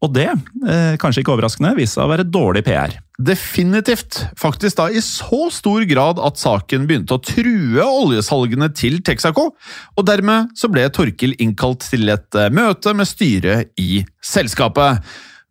Og 0.03 0.11
det, 0.15 0.31
eh, 0.67 0.97
kanskje 0.99 1.23
ikke 1.23 1.35
overraskende, 1.37 1.77
viste 1.77 2.01
seg 2.01 2.07
å 2.07 2.11
være 2.11 2.27
dårlig 2.27 2.65
PR. 2.65 2.97
Definitivt. 3.23 4.35
Faktisk 4.35 4.77
da 4.77 4.89
i 4.89 4.99
så 4.99 5.51
stor 5.53 5.85
grad 5.87 6.19
at 6.19 6.41
saken 6.41 6.89
begynte 6.89 7.15
å 7.15 7.23
true 7.23 7.83
oljesalgene 7.83 8.75
til 8.75 8.99
Texaco, 9.01 9.53
og 9.97 10.07
dermed 10.07 10.51
så 10.57 10.71
ble 10.71 10.89
Torkil 10.89 11.37
innkalt 11.39 11.89
til 11.89 12.09
et 12.09 12.35
eh, 12.35 12.51
møte 12.51 12.95
med 12.97 13.07
styret 13.07 13.71
i 13.79 14.05
selskapet. 14.23 15.03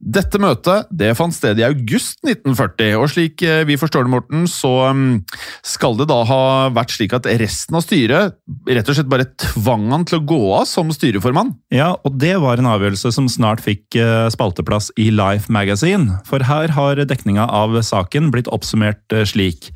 Dette 0.01 0.39
møtet 0.41 0.89
det 0.97 1.11
fant 1.13 1.33
sted 1.35 1.59
i 1.61 1.65
august 1.67 2.23
1940, 2.25 2.95
og 2.97 3.05
slik 3.13 3.43
eh, 3.45 3.61
vi 3.69 3.77
forstår 3.77 4.07
det, 4.07 4.11
Morten, 4.15 4.47
så 4.49 4.71
mm, 4.97 5.19
skal 5.67 5.93
det 5.99 6.07
da 6.09 6.23
ha 6.25 6.41
vært 6.73 6.95
slik 6.95 7.13
at 7.13 7.29
resten 7.37 7.77
av 7.77 7.85
styret 7.85 8.39
rett 8.65 8.89
og 8.89 8.97
slett 8.97 9.11
bare 9.11 9.29
tvang 9.43 9.91
han 9.93 10.07
til 10.09 10.17
å 10.17 10.25
gå 10.25 10.41
av 10.57 10.65
som 10.69 10.89
styreformann. 10.95 11.53
Ja, 11.69 11.93
og 12.01 12.17
det 12.17 12.33
var 12.41 12.57
en 12.57 12.71
avgjørelse 12.71 13.13
som 13.13 13.29
snart 13.29 13.61
fikk 13.61 13.99
eh, 13.99 14.25
spalteplass 14.33 14.89
i 14.97 15.11
Life 15.13 15.53
Magazine, 15.53 16.17
for 16.25 16.49
her 16.49 16.73
har 16.73 17.05
dekninga 17.05 17.45
av 17.45 17.77
saken 17.85 18.33
blitt 18.33 18.49
oppsummert 18.49 19.05
eh, 19.13 19.27
slik. 19.29 19.69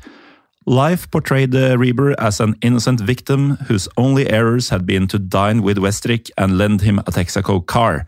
Life 0.66 1.12
portrayed 1.14 1.54
Reber 1.54 2.16
as 2.18 2.40
an 2.40 2.56
innocent 2.60 2.98
victim 2.98 3.54
whose 3.68 3.86
only 3.96 4.26
errors 4.26 4.70
had 4.74 4.82
been 4.84 5.06
to 5.06 5.20
dine 5.20 5.62
with 5.62 5.78
Westrick 5.78 6.32
and 6.36 6.58
lend 6.58 6.82
him 6.82 6.98
a 6.98 7.12
Texaco 7.14 7.64
car. 7.64 8.02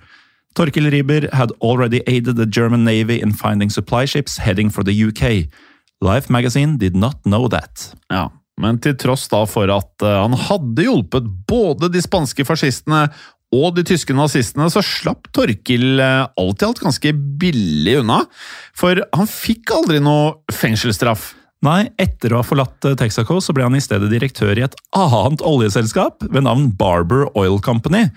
Torkil 0.59 0.90
Riber 0.90 1.28
had 1.32 1.52
already 1.62 2.02
aided 2.06 2.36
the 2.36 2.46
German 2.46 2.82
Navy 2.84 3.20
in 3.22 3.32
finding 3.32 3.70
supply 3.70 4.04
ships 4.06 4.38
heading 4.42 4.70
for 4.70 4.82
the 4.82 4.92
UK. 4.92 5.46
Life 6.02 6.28
magazine 6.28 6.76
did 6.78 6.96
not 6.96 7.22
know 7.22 7.48
that. 7.48 7.94
Ja, 8.11 8.28
Men 8.59 8.78
til 8.82 8.96
tross 8.98 9.28
da 9.30 9.44
for 9.46 9.70
at 9.70 10.04
eh, 10.04 10.18
han 10.18 10.34
hadde 10.48 10.86
hjulpet 10.88 11.26
både 11.48 11.90
de 11.94 12.02
spanske 12.02 12.46
fascistene 12.46 13.06
og 13.54 13.70
de 13.78 13.84
tyske 13.86 14.12
nazistene, 14.12 14.66
så 14.68 14.82
slapp 14.84 15.30
Torkil 15.32 16.02
eh, 16.02 16.24
alt 16.26 16.62
i 16.62 16.66
alt 16.66 16.82
ganske 16.82 17.12
billig 17.40 18.00
unna. 18.02 18.24
For 18.76 18.98
han 19.14 19.30
fikk 19.30 19.72
aldri 19.78 20.02
noe 20.04 20.40
fengselsstraff. 20.52 21.32
Nei, 21.64 21.88
etter 21.98 22.34
å 22.34 22.42
ha 22.42 22.46
forlatt 22.46 22.86
eh, 22.86 22.98
Texaco 22.98 23.38
så 23.42 23.54
ble 23.54 23.66
han 23.66 23.78
i 23.78 23.82
stedet 23.82 24.11
direktør 24.11 24.59
i 24.59 24.66
et 24.66 24.76
annet 24.98 25.42
oljeselskap 25.46 26.26
ved 26.26 26.44
navn 26.46 26.68
Barber 26.78 27.28
Oil 27.38 27.62
Company. 27.62 28.09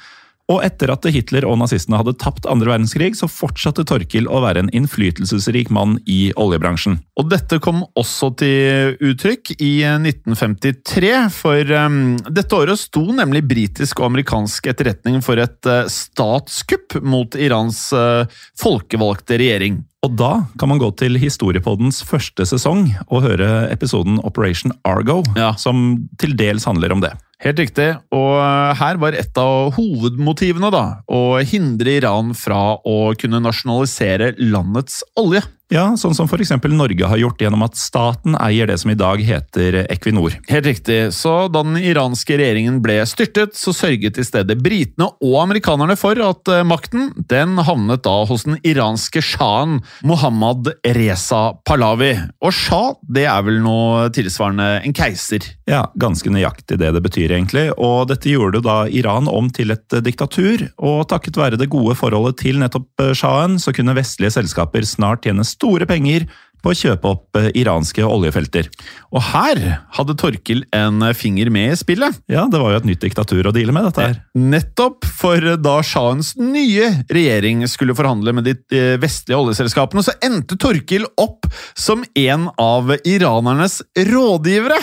Og 0.51 0.59
etter 0.65 0.91
at 0.91 1.05
Hitler 1.13 1.45
og 1.47 1.59
nazistene 1.61 1.99
hadde 1.99 2.17
tapt 2.19 2.47
andre 2.49 2.73
verdenskrig, 2.73 3.13
så 3.17 3.29
fortsatte 3.31 3.85
Torkil 3.87 4.27
å 4.27 4.41
være 4.43 4.65
en 4.65 4.71
innflytelsesrik 4.75 5.71
mann 5.73 5.97
i 6.09 6.33
oljebransjen. 6.39 6.99
Og 7.21 7.29
dette 7.31 7.61
kom 7.63 7.83
også 7.99 8.31
til 8.41 8.97
uttrykk 9.11 9.53
i 9.59 9.73
1953, 9.85 11.13
for 11.35 11.75
um, 11.77 12.01
dette 12.27 12.57
året 12.57 12.81
sto 12.81 13.05
nemlig 13.15 13.45
britisk 13.47 14.01
og 14.01 14.11
amerikansk 14.11 14.71
etterretning 14.73 15.21
for 15.25 15.39
et 15.41 15.69
uh, 15.69 15.85
statskupp 15.91 16.99
mot 17.05 17.37
Irans 17.39 17.87
uh, 17.95 18.27
folkevalgte 18.59 19.39
regjering. 19.41 19.81
Og 20.01 20.15
da 20.17 20.31
kan 20.57 20.71
man 20.71 20.79
gå 20.81 20.87
til 20.97 21.13
Historiepoddens 21.21 21.99
første 22.09 22.41
sesong 22.49 22.87
og 23.11 23.21
høre 23.21 23.67
episoden 23.69 24.17
Operation 24.25 24.73
Argo, 24.81 25.19
Ja. 25.37 25.51
som 25.61 26.07
til 26.17 26.33
dels 26.33 26.65
handler 26.65 26.91
om 26.95 27.01
det. 27.03 27.11
Helt 27.41 27.59
riktig, 27.61 27.87
og 28.13 28.33
eh, 28.41 28.73
her 28.77 28.97
var 29.01 29.13
et 29.17 29.37
av 29.37 29.71
hovedmotivene 29.77 30.71
da, 30.73 30.83
å 31.09 31.37
hindre 31.45 31.99
Iran 31.99 32.33
fra 32.37 32.77
å 32.81 33.13
kunne 33.17 33.41
nasjonalisere 33.41 34.35
landets 34.41 35.03
olje. 35.17 35.41
Ja, 35.71 35.85
sånn 35.95 36.11
som 36.11 36.27
f.eks. 36.27 36.51
Norge 36.67 37.07
har 37.07 37.19
gjort 37.21 37.39
gjennom 37.39 37.61
at 37.63 37.77
staten 37.79 38.35
eier 38.35 38.67
det 38.67 38.75
som 38.81 38.91
i 38.91 38.97
dag 38.99 39.21
heter 39.23 39.85
Equinor. 39.85 40.33
Helt 40.51 40.67
riktig, 40.67 40.97
så 41.15 41.45
da 41.47 41.61
den 41.63 41.77
iranske 41.79 42.35
regjeringen 42.35 42.81
ble 42.83 42.97
styrtet, 43.07 43.55
så 43.55 43.71
sørget 43.75 44.19
i 44.19 44.25
stedet 44.27 44.57
britene 44.59 45.07
og 45.23 45.37
amerikanerne 45.45 45.95
for 45.99 46.19
at 46.25 46.51
eh, 46.51 46.65
makten 46.67 47.13
den 47.31 47.55
havnet 47.63 48.03
da 48.03 48.17
hos 48.27 48.43
den 48.49 48.59
iranske 48.67 49.23
sjahen 49.23 49.79
Mohammad 50.03 50.73
Reza 50.83 51.53
Pahlavi. 51.63 52.11
Og 52.43 52.51
shah, 52.51 52.91
det 53.07 53.23
er 53.31 53.47
vel 53.47 53.61
noe 53.63 54.09
tilsvarende 54.11 54.81
en 54.83 54.97
keiser. 54.97 55.47
Ja, 55.71 55.85
ganske 55.95 56.33
nøyaktig 56.35 56.81
det 56.81 56.91
det 56.97 57.03
betyr, 57.05 57.31
egentlig. 57.31 57.69
Og 57.79 58.09
dette 58.11 58.27
gjorde 58.27 58.59
da 58.65 58.81
Iran 58.91 59.31
om 59.31 59.47
til 59.55 59.71
et 59.71 59.87
eh, 59.95 60.03
diktatur, 60.03 60.67
og 60.83 61.07
takket 61.15 61.39
være 61.39 61.61
det 61.63 61.71
gode 61.71 61.95
forholdet 61.95 62.41
til 62.43 62.59
nettopp 62.59 63.07
eh, 63.07 63.15
sjahen, 63.15 63.55
så 63.61 63.71
kunne 63.71 63.95
vestlige 63.95 64.35
selskaper 64.35 64.83
snart 64.83 65.23
tjene 65.23 65.47
store 65.61 65.85
penger 65.85 66.25
på 66.61 66.71
å 66.71 66.77
kjøpe 66.77 67.11
opp 67.11 67.39
eh, 67.39 67.49
iranske 67.61 68.05
oljefelter. 68.05 68.69
Og 69.11 69.23
her 69.31 69.61
hadde 69.97 70.17
Torkil 70.19 70.63
en 70.75 71.03
finger 71.17 71.51
med 71.53 71.73
i 71.73 71.79
spillet. 71.79 72.21
Ja, 72.31 72.45
det 72.51 72.61
var 72.61 72.73
jo 72.73 72.81
et 72.81 72.89
nytt 72.89 73.03
diktatur 73.03 73.49
å 73.49 73.55
deale 73.55 73.75
med, 73.75 73.89
dette 73.89 74.05
her. 74.05 74.19
Nettopp, 74.37 75.07
for 75.21 75.55
da 75.61 75.77
shahens 75.85 76.33
nye 76.39 76.91
regjering 77.11 77.65
skulle 77.69 77.95
forhandle 77.97 78.35
med 78.37 78.47
de 78.49 78.55
eh, 78.75 78.95
vestlige 79.01 79.39
oljeselskapene, 79.39 80.05
så 80.05 80.15
endte 80.23 80.59
Torkil 80.61 81.07
opp 81.21 81.49
som 81.77 82.05
en 82.17 82.47
av 82.61 82.93
iranernes 83.01 83.81
rådgivere. 84.11 84.79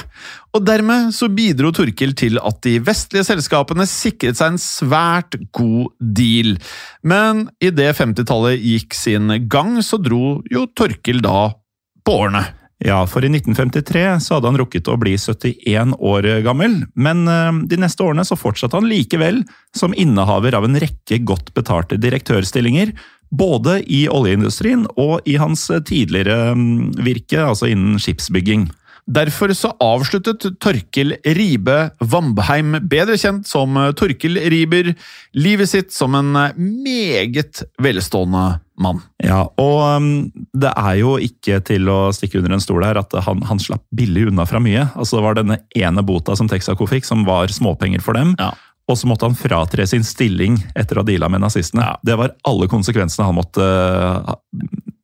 Og 0.56 0.64
dermed 0.64 1.12
så 1.14 1.28
bidro 1.30 1.70
Torkil 1.76 2.14
til 2.18 2.40
at 2.40 2.60
de 2.64 2.78
vestlige 2.82 3.26
selskapene 3.28 3.84
sikret 3.88 4.38
seg 4.38 4.54
en 4.54 4.62
svært 4.62 5.36
god 5.54 5.92
deal. 6.00 6.56
Men 7.06 7.46
idet 7.62 7.92
50-tallet 7.98 8.58
gikk 8.62 8.96
sin 8.96 9.34
gang, 9.50 9.76
så 9.84 10.00
dro 10.00 10.38
jo 10.50 10.66
Torkil 10.78 11.20
da 11.24 11.50
på 12.08 12.14
årene. 12.22 12.44
Ja, 12.78 13.02
for 13.10 13.24
i 13.26 13.28
1953 13.28 14.20
så 14.22 14.36
hadde 14.36 14.52
han 14.52 14.58
rukket 14.60 14.88
å 14.88 14.96
bli 15.00 15.16
71 15.18 15.96
år 15.98 16.28
gammel, 16.46 16.80
men 16.94 17.24
eh, 17.28 17.50
de 17.68 17.78
neste 17.82 18.04
årene 18.06 18.24
så 18.24 18.38
fortsatte 18.38 18.78
han 18.78 18.88
likevel 18.88 19.42
som 19.76 19.96
innehaver 19.98 20.54
av 20.54 20.68
en 20.68 20.78
rekke 20.78 21.18
godt 21.26 21.50
betalte 21.58 21.98
direktørstillinger, 22.00 22.94
både 23.28 23.80
i 23.92 24.06
oljeindustrien 24.08 24.86
og 24.96 25.26
i 25.28 25.36
hans 25.42 25.66
tidligere 25.90 26.54
mm, 26.56 27.02
virke, 27.02 27.42
altså 27.44 27.68
innen 27.68 27.98
skipsbygging. 28.00 28.68
Derfor 29.08 29.54
så 29.56 29.70
avsluttet 29.80 30.44
Torkil 30.60 31.14
Ribe 31.24 31.76
Vambheim, 32.12 32.76
bedre 32.90 33.16
kjent 33.16 33.48
som 33.48 33.78
Torkil 33.96 34.36
Riber, 34.52 34.92
livet 35.32 35.70
sitt 35.70 35.94
som 35.96 36.16
en 36.18 36.34
meget 36.58 37.62
velstående 37.80 38.58
mann. 38.78 39.00
Ja, 39.24 39.42
og 39.58 39.78
um, 39.96 40.10
det 40.52 40.70
er 40.70 40.98
jo 41.00 41.16
ikke 41.22 41.58
til 41.66 41.88
å 41.90 41.98
stikke 42.14 42.42
under 42.42 42.56
en 42.56 42.62
stol 42.62 42.84
her 42.86 43.00
at 43.00 43.16
han, 43.26 43.42
han 43.48 43.60
slapp 43.62 43.84
billig 43.96 44.28
unna 44.30 44.46
fra 44.48 44.60
mye. 44.62 44.86
Altså 44.94 45.18
Det 45.18 45.26
var 45.26 45.38
denne 45.40 45.60
ene 45.78 46.04
bota 46.06 46.36
som 46.38 46.50
Texaco 46.50 46.86
fikk, 46.88 47.08
som 47.08 47.24
var 47.28 47.52
småpenger 47.52 48.04
for 48.04 48.18
dem. 48.18 48.34
Ja. 48.38 48.52
Og 48.88 48.96
så 48.96 49.08
måtte 49.08 49.28
han 49.28 49.36
fratre 49.36 49.84
sin 49.88 50.04
stilling 50.06 50.56
etter 50.78 50.96
å 50.96 51.02
ha 51.02 51.08
deala 51.08 51.28
med 51.32 51.42
nazistene. 51.44 51.90
Det 52.06 52.16
var 52.16 52.36
alle 52.48 52.70
konsekvensene 52.70 53.26
han 53.28 53.36
måtte 53.36 53.64
uh, 53.64 54.36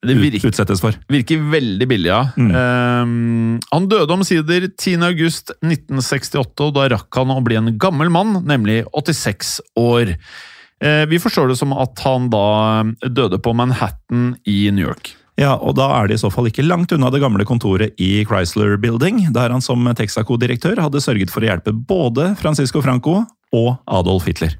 Det 0.05 0.16
virker, 0.20 0.50
utsettes 0.52 0.82
for. 0.82 0.96
virker 1.11 1.42
veldig 1.52 1.88
billig, 1.90 2.11
ja. 2.11 2.20
Ehm, 2.36 3.59
han 3.70 3.88
døde 3.90 4.14
omsider 4.14 4.68
10.8.1968, 4.70 6.66
og 6.66 6.74
da 6.76 6.88
rakk 6.94 7.20
han 7.20 7.34
å 7.34 7.40
bli 7.44 7.59
en 7.61 7.72
gammel 7.80 8.12
mann, 8.12 8.38
nemlig 8.46 8.82
86 8.92 9.59
år. 9.80 10.16
Uh, 10.84 11.05
vi 11.09 11.20
forstår 11.22 11.48
det 11.48 11.57
som 11.57 11.72
at 11.72 12.00
han 12.05 12.26
da 12.32 12.46
døde 13.07 13.38
på 13.40 13.55
Manhattan 13.57 14.34
i 14.44 14.66
New 14.74 14.84
York. 14.84 15.14
Ja, 15.40 15.57
og 15.57 15.74
da 15.78 15.88
er 15.96 16.07
det 16.07 16.18
i 16.18 16.22
så 16.22 16.30
fall 16.30 16.46
ikke 16.46 16.66
langt 16.66 16.92
unna 16.94 17.09
det 17.11 17.18
gamle 17.22 17.46
kontoret 17.48 17.96
i 17.98 18.22
Chrysler 18.28 18.76
Building, 18.78 19.24
der 19.34 19.50
han 19.50 19.64
som 19.64 19.82
Texaco-direktør 19.98 20.78
hadde 20.84 21.02
sørget 21.02 21.32
for 21.34 21.42
å 21.42 21.48
hjelpe 21.48 21.74
både 21.74 22.32
Francisco 22.38 22.82
Franco 22.84 23.22
og 23.55 23.70
Adolf 23.90 24.28
Hitler. 24.30 24.55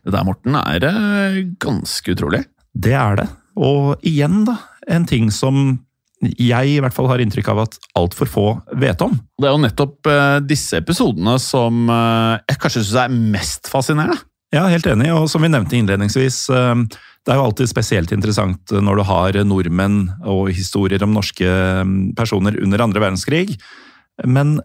Det 0.00 0.14
der, 0.14 0.24
Morten, 0.24 0.54
er 0.56 0.86
eh, 0.86 1.40
ganske 1.60 2.14
utrolig. 2.14 2.44
Det 2.70 2.94
er 2.94 3.18
det. 3.18 3.26
Og 3.60 4.00
igjen, 4.06 4.42
da, 4.48 4.56
en 4.88 5.06
ting 5.08 5.28
som 5.34 5.78
jeg 6.20 6.74
i 6.74 6.80
hvert 6.84 6.94
fall 6.94 7.08
har 7.08 7.20
inntrykk 7.22 7.48
av 7.52 7.62
at 7.64 7.76
altfor 7.96 8.28
få 8.28 8.46
vet 8.80 9.00
om. 9.04 9.14
Det 9.40 9.48
er 9.48 9.54
jo 9.54 9.62
nettopp 9.62 10.10
eh, 10.10 10.40
disse 10.44 10.80
episodene 10.82 11.38
som 11.40 11.86
eh, 11.88 12.34
jeg 12.50 12.60
kanskje 12.60 12.82
syns 12.84 12.98
er 13.06 13.14
mest 13.36 13.70
fascinerende. 13.72 14.20
Ja, 14.52 14.66
helt 14.66 14.88
enig, 14.90 15.12
og 15.14 15.28
som 15.30 15.44
vi 15.44 15.48
nevnte 15.52 15.78
innledningsvis, 15.78 16.42
eh, 16.52 16.84
det 17.24 17.32
er 17.32 17.40
jo 17.40 17.46
alltid 17.48 17.70
spesielt 17.70 18.12
interessant 18.12 18.72
når 18.72 19.00
du 19.00 19.04
har 19.08 19.40
nordmenn 19.48 20.00
og 20.28 20.50
historier 20.52 21.00
om 21.06 21.16
norske 21.16 21.48
eh, 21.48 21.96
personer 22.18 22.58
under 22.60 22.84
andre 22.84 23.04
verdenskrig, 23.06 23.56
men 24.28 24.58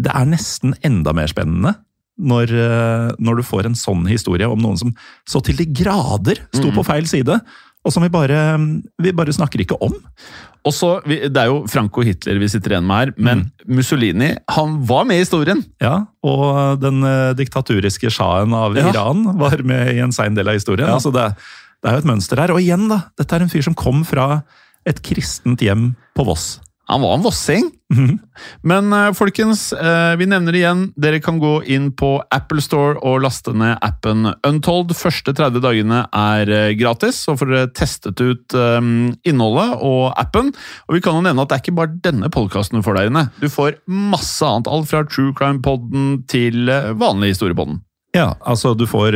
det 0.00 0.12
er 0.14 0.28
nesten 0.30 0.76
enda 0.86 1.14
mer 1.16 1.30
spennende 1.30 1.74
når, 2.20 2.50
når 3.16 3.38
du 3.38 3.42
får 3.48 3.66
en 3.66 3.76
sånn 3.76 4.02
historie 4.06 4.44
om 4.44 4.60
noen 4.60 4.76
som 4.76 4.90
så 5.28 5.40
til 5.44 5.56
de 5.56 5.64
grader 5.72 6.42
sto 6.52 6.68
på 6.76 6.84
feil 6.84 7.08
side, 7.08 7.38
og 7.84 7.92
som 7.94 8.04
vi 8.04 8.10
bare, 8.12 8.38
vi 9.00 9.12
bare 9.16 9.32
snakker 9.32 9.62
ikke 9.64 9.78
om. 9.80 9.94
Og 10.68 10.74
så, 10.76 10.90
Det 11.06 11.36
er 11.40 11.48
jo 11.48 11.62
Franco 11.72 12.02
Hitler 12.04 12.36
vi 12.38 12.48
sitter 12.52 12.74
igjen 12.74 12.84
med 12.84 12.98
her, 12.98 13.12
men 13.16 13.46
Mussolini 13.66 14.34
han 14.52 14.74
var 14.84 15.06
med 15.08 15.16
i 15.16 15.24
historien. 15.24 15.62
Ja, 15.80 16.04
og 16.22 16.80
den 16.82 17.00
eh, 17.08 17.32
diktaturiske 17.38 18.12
sjahen 18.12 18.52
av 18.52 18.76
Ja. 18.76 18.90
Iran 18.92 19.24
var 19.40 19.56
med 19.64 19.94
i 19.94 20.02
en 20.04 20.12
sein 20.12 20.36
del 20.36 20.48
av 20.52 20.58
historien. 20.60 20.88
Ja. 20.88 20.98
Altså 20.98 21.12
det, 21.14 21.30
det 21.80 21.88
er 21.88 21.96
jo 21.96 22.04
et 22.04 22.10
mønster 22.12 22.42
her. 22.42 22.52
Og 22.52 22.60
igjen, 22.60 22.88
da, 22.92 23.06
dette 23.16 23.36
er 23.38 23.46
en 23.46 23.52
fyr 23.52 23.64
som 23.64 23.74
kom 23.78 24.04
fra 24.04 24.42
et 24.84 25.00
kristent 25.04 25.64
hjem 25.64 25.94
på 26.16 26.24
Voss. 26.28 26.58
Han 26.88 27.00
var 27.00 27.14
en 27.14 27.22
vossing. 27.22 27.70
Men 28.62 28.92
eh, 28.92 29.12
folkens, 29.12 29.72
eh, 29.72 30.16
vi 30.16 30.26
nevner 30.26 30.54
igjen. 30.54 30.84
Dere 30.96 31.20
kan 31.20 31.38
gå 31.38 31.52
inn 31.64 31.90
på 31.96 32.12
Apple 32.30 32.62
Store 32.62 32.98
og 32.98 33.20
laste 33.24 33.54
ned 33.54 33.78
appen 33.84 34.30
Untold. 34.46 34.94
Første 34.98 35.34
30 35.36 35.62
dagene 35.64 36.04
er 36.14 36.50
eh, 36.54 36.72
gratis, 36.78 37.20
så 37.26 37.36
får 37.38 37.52
dere 37.52 37.72
testet 37.76 38.22
ut 38.22 38.56
innholdet 39.26 39.76
og 39.86 40.10
appen. 40.20 40.50
Og 40.88 40.96
vi 40.96 41.02
kan 41.04 41.18
jo 41.18 41.24
nevne 41.26 41.44
at 41.44 41.50
det 41.50 41.58
er 41.58 41.64
ikke 41.64 41.78
bare 41.78 42.00
denne 42.02 42.30
podkasten 42.32 42.80
du 42.80 42.86
får 42.86 42.98
der 42.98 43.10
inne. 43.10 43.26
Du 43.42 43.48
får 43.50 43.78
masse 43.86 44.46
annet. 44.46 44.70
Alt 44.70 44.90
fra 44.90 45.04
True 45.06 45.34
Crime-podden 45.36 46.24
til 46.30 46.70
vanlig 46.98 47.34
historiepodden. 47.34 47.82
Ja, 48.16 48.32
altså 48.42 48.72
du 48.74 48.88
får 48.90 49.14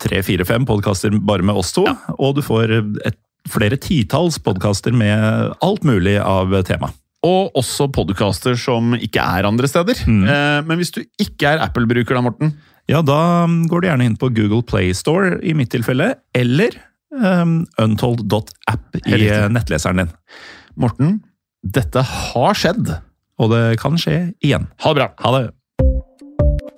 tre, 0.00 0.22
fire, 0.24 0.46
fem 0.48 0.64
podkaster 0.68 1.12
bare 1.20 1.44
med 1.44 1.58
oss 1.60 1.74
to, 1.76 1.84
og 2.16 2.38
du 2.38 2.40
får 2.44 2.72
et 3.04 3.18
flere 3.50 3.78
titalls 3.80 4.38
podkaster 4.42 4.94
med 4.96 5.54
alt 5.64 5.86
mulig 5.86 6.18
av 6.22 6.54
tema. 6.68 6.92
Og 7.26 7.54
også 7.58 7.86
podcaster 7.94 8.56
som 8.58 8.96
ikke 8.98 9.22
er 9.22 9.46
andre 9.46 9.70
steder. 9.70 10.00
Mm. 10.10 10.24
men 10.66 10.80
hvis 10.80 10.90
du 10.94 11.04
ikke 11.22 11.52
er 11.52 11.62
Apple-bruker, 11.62 12.18
da, 12.18 12.22
Morten? 12.24 12.54
Ja, 12.90 12.98
da 13.06 13.46
går 13.70 13.82
du 13.82 13.86
gjerne 13.86 14.08
inn 14.10 14.18
på 14.18 14.32
Google 14.34 14.64
Play 14.66 14.90
Store 14.96 15.36
i 15.46 15.54
mitt 15.54 15.70
tilfelle, 15.74 16.16
eller 16.34 16.74
um, 17.14 17.62
untold.app 17.78 18.98
i 19.06 19.22
nettleseren 19.54 20.02
din. 20.02 20.12
Morten, 20.74 21.20
dette 21.62 22.02
har 22.02 22.58
skjedd. 22.58 22.90
Og 23.42 23.50
det 23.54 23.64
kan 23.82 23.96
skje 24.00 24.32
igjen. 24.44 24.68
Ha 24.82 24.92
det 24.92 24.98
bra. 24.98 25.08
Ha 25.22 25.34
det! 25.38 25.44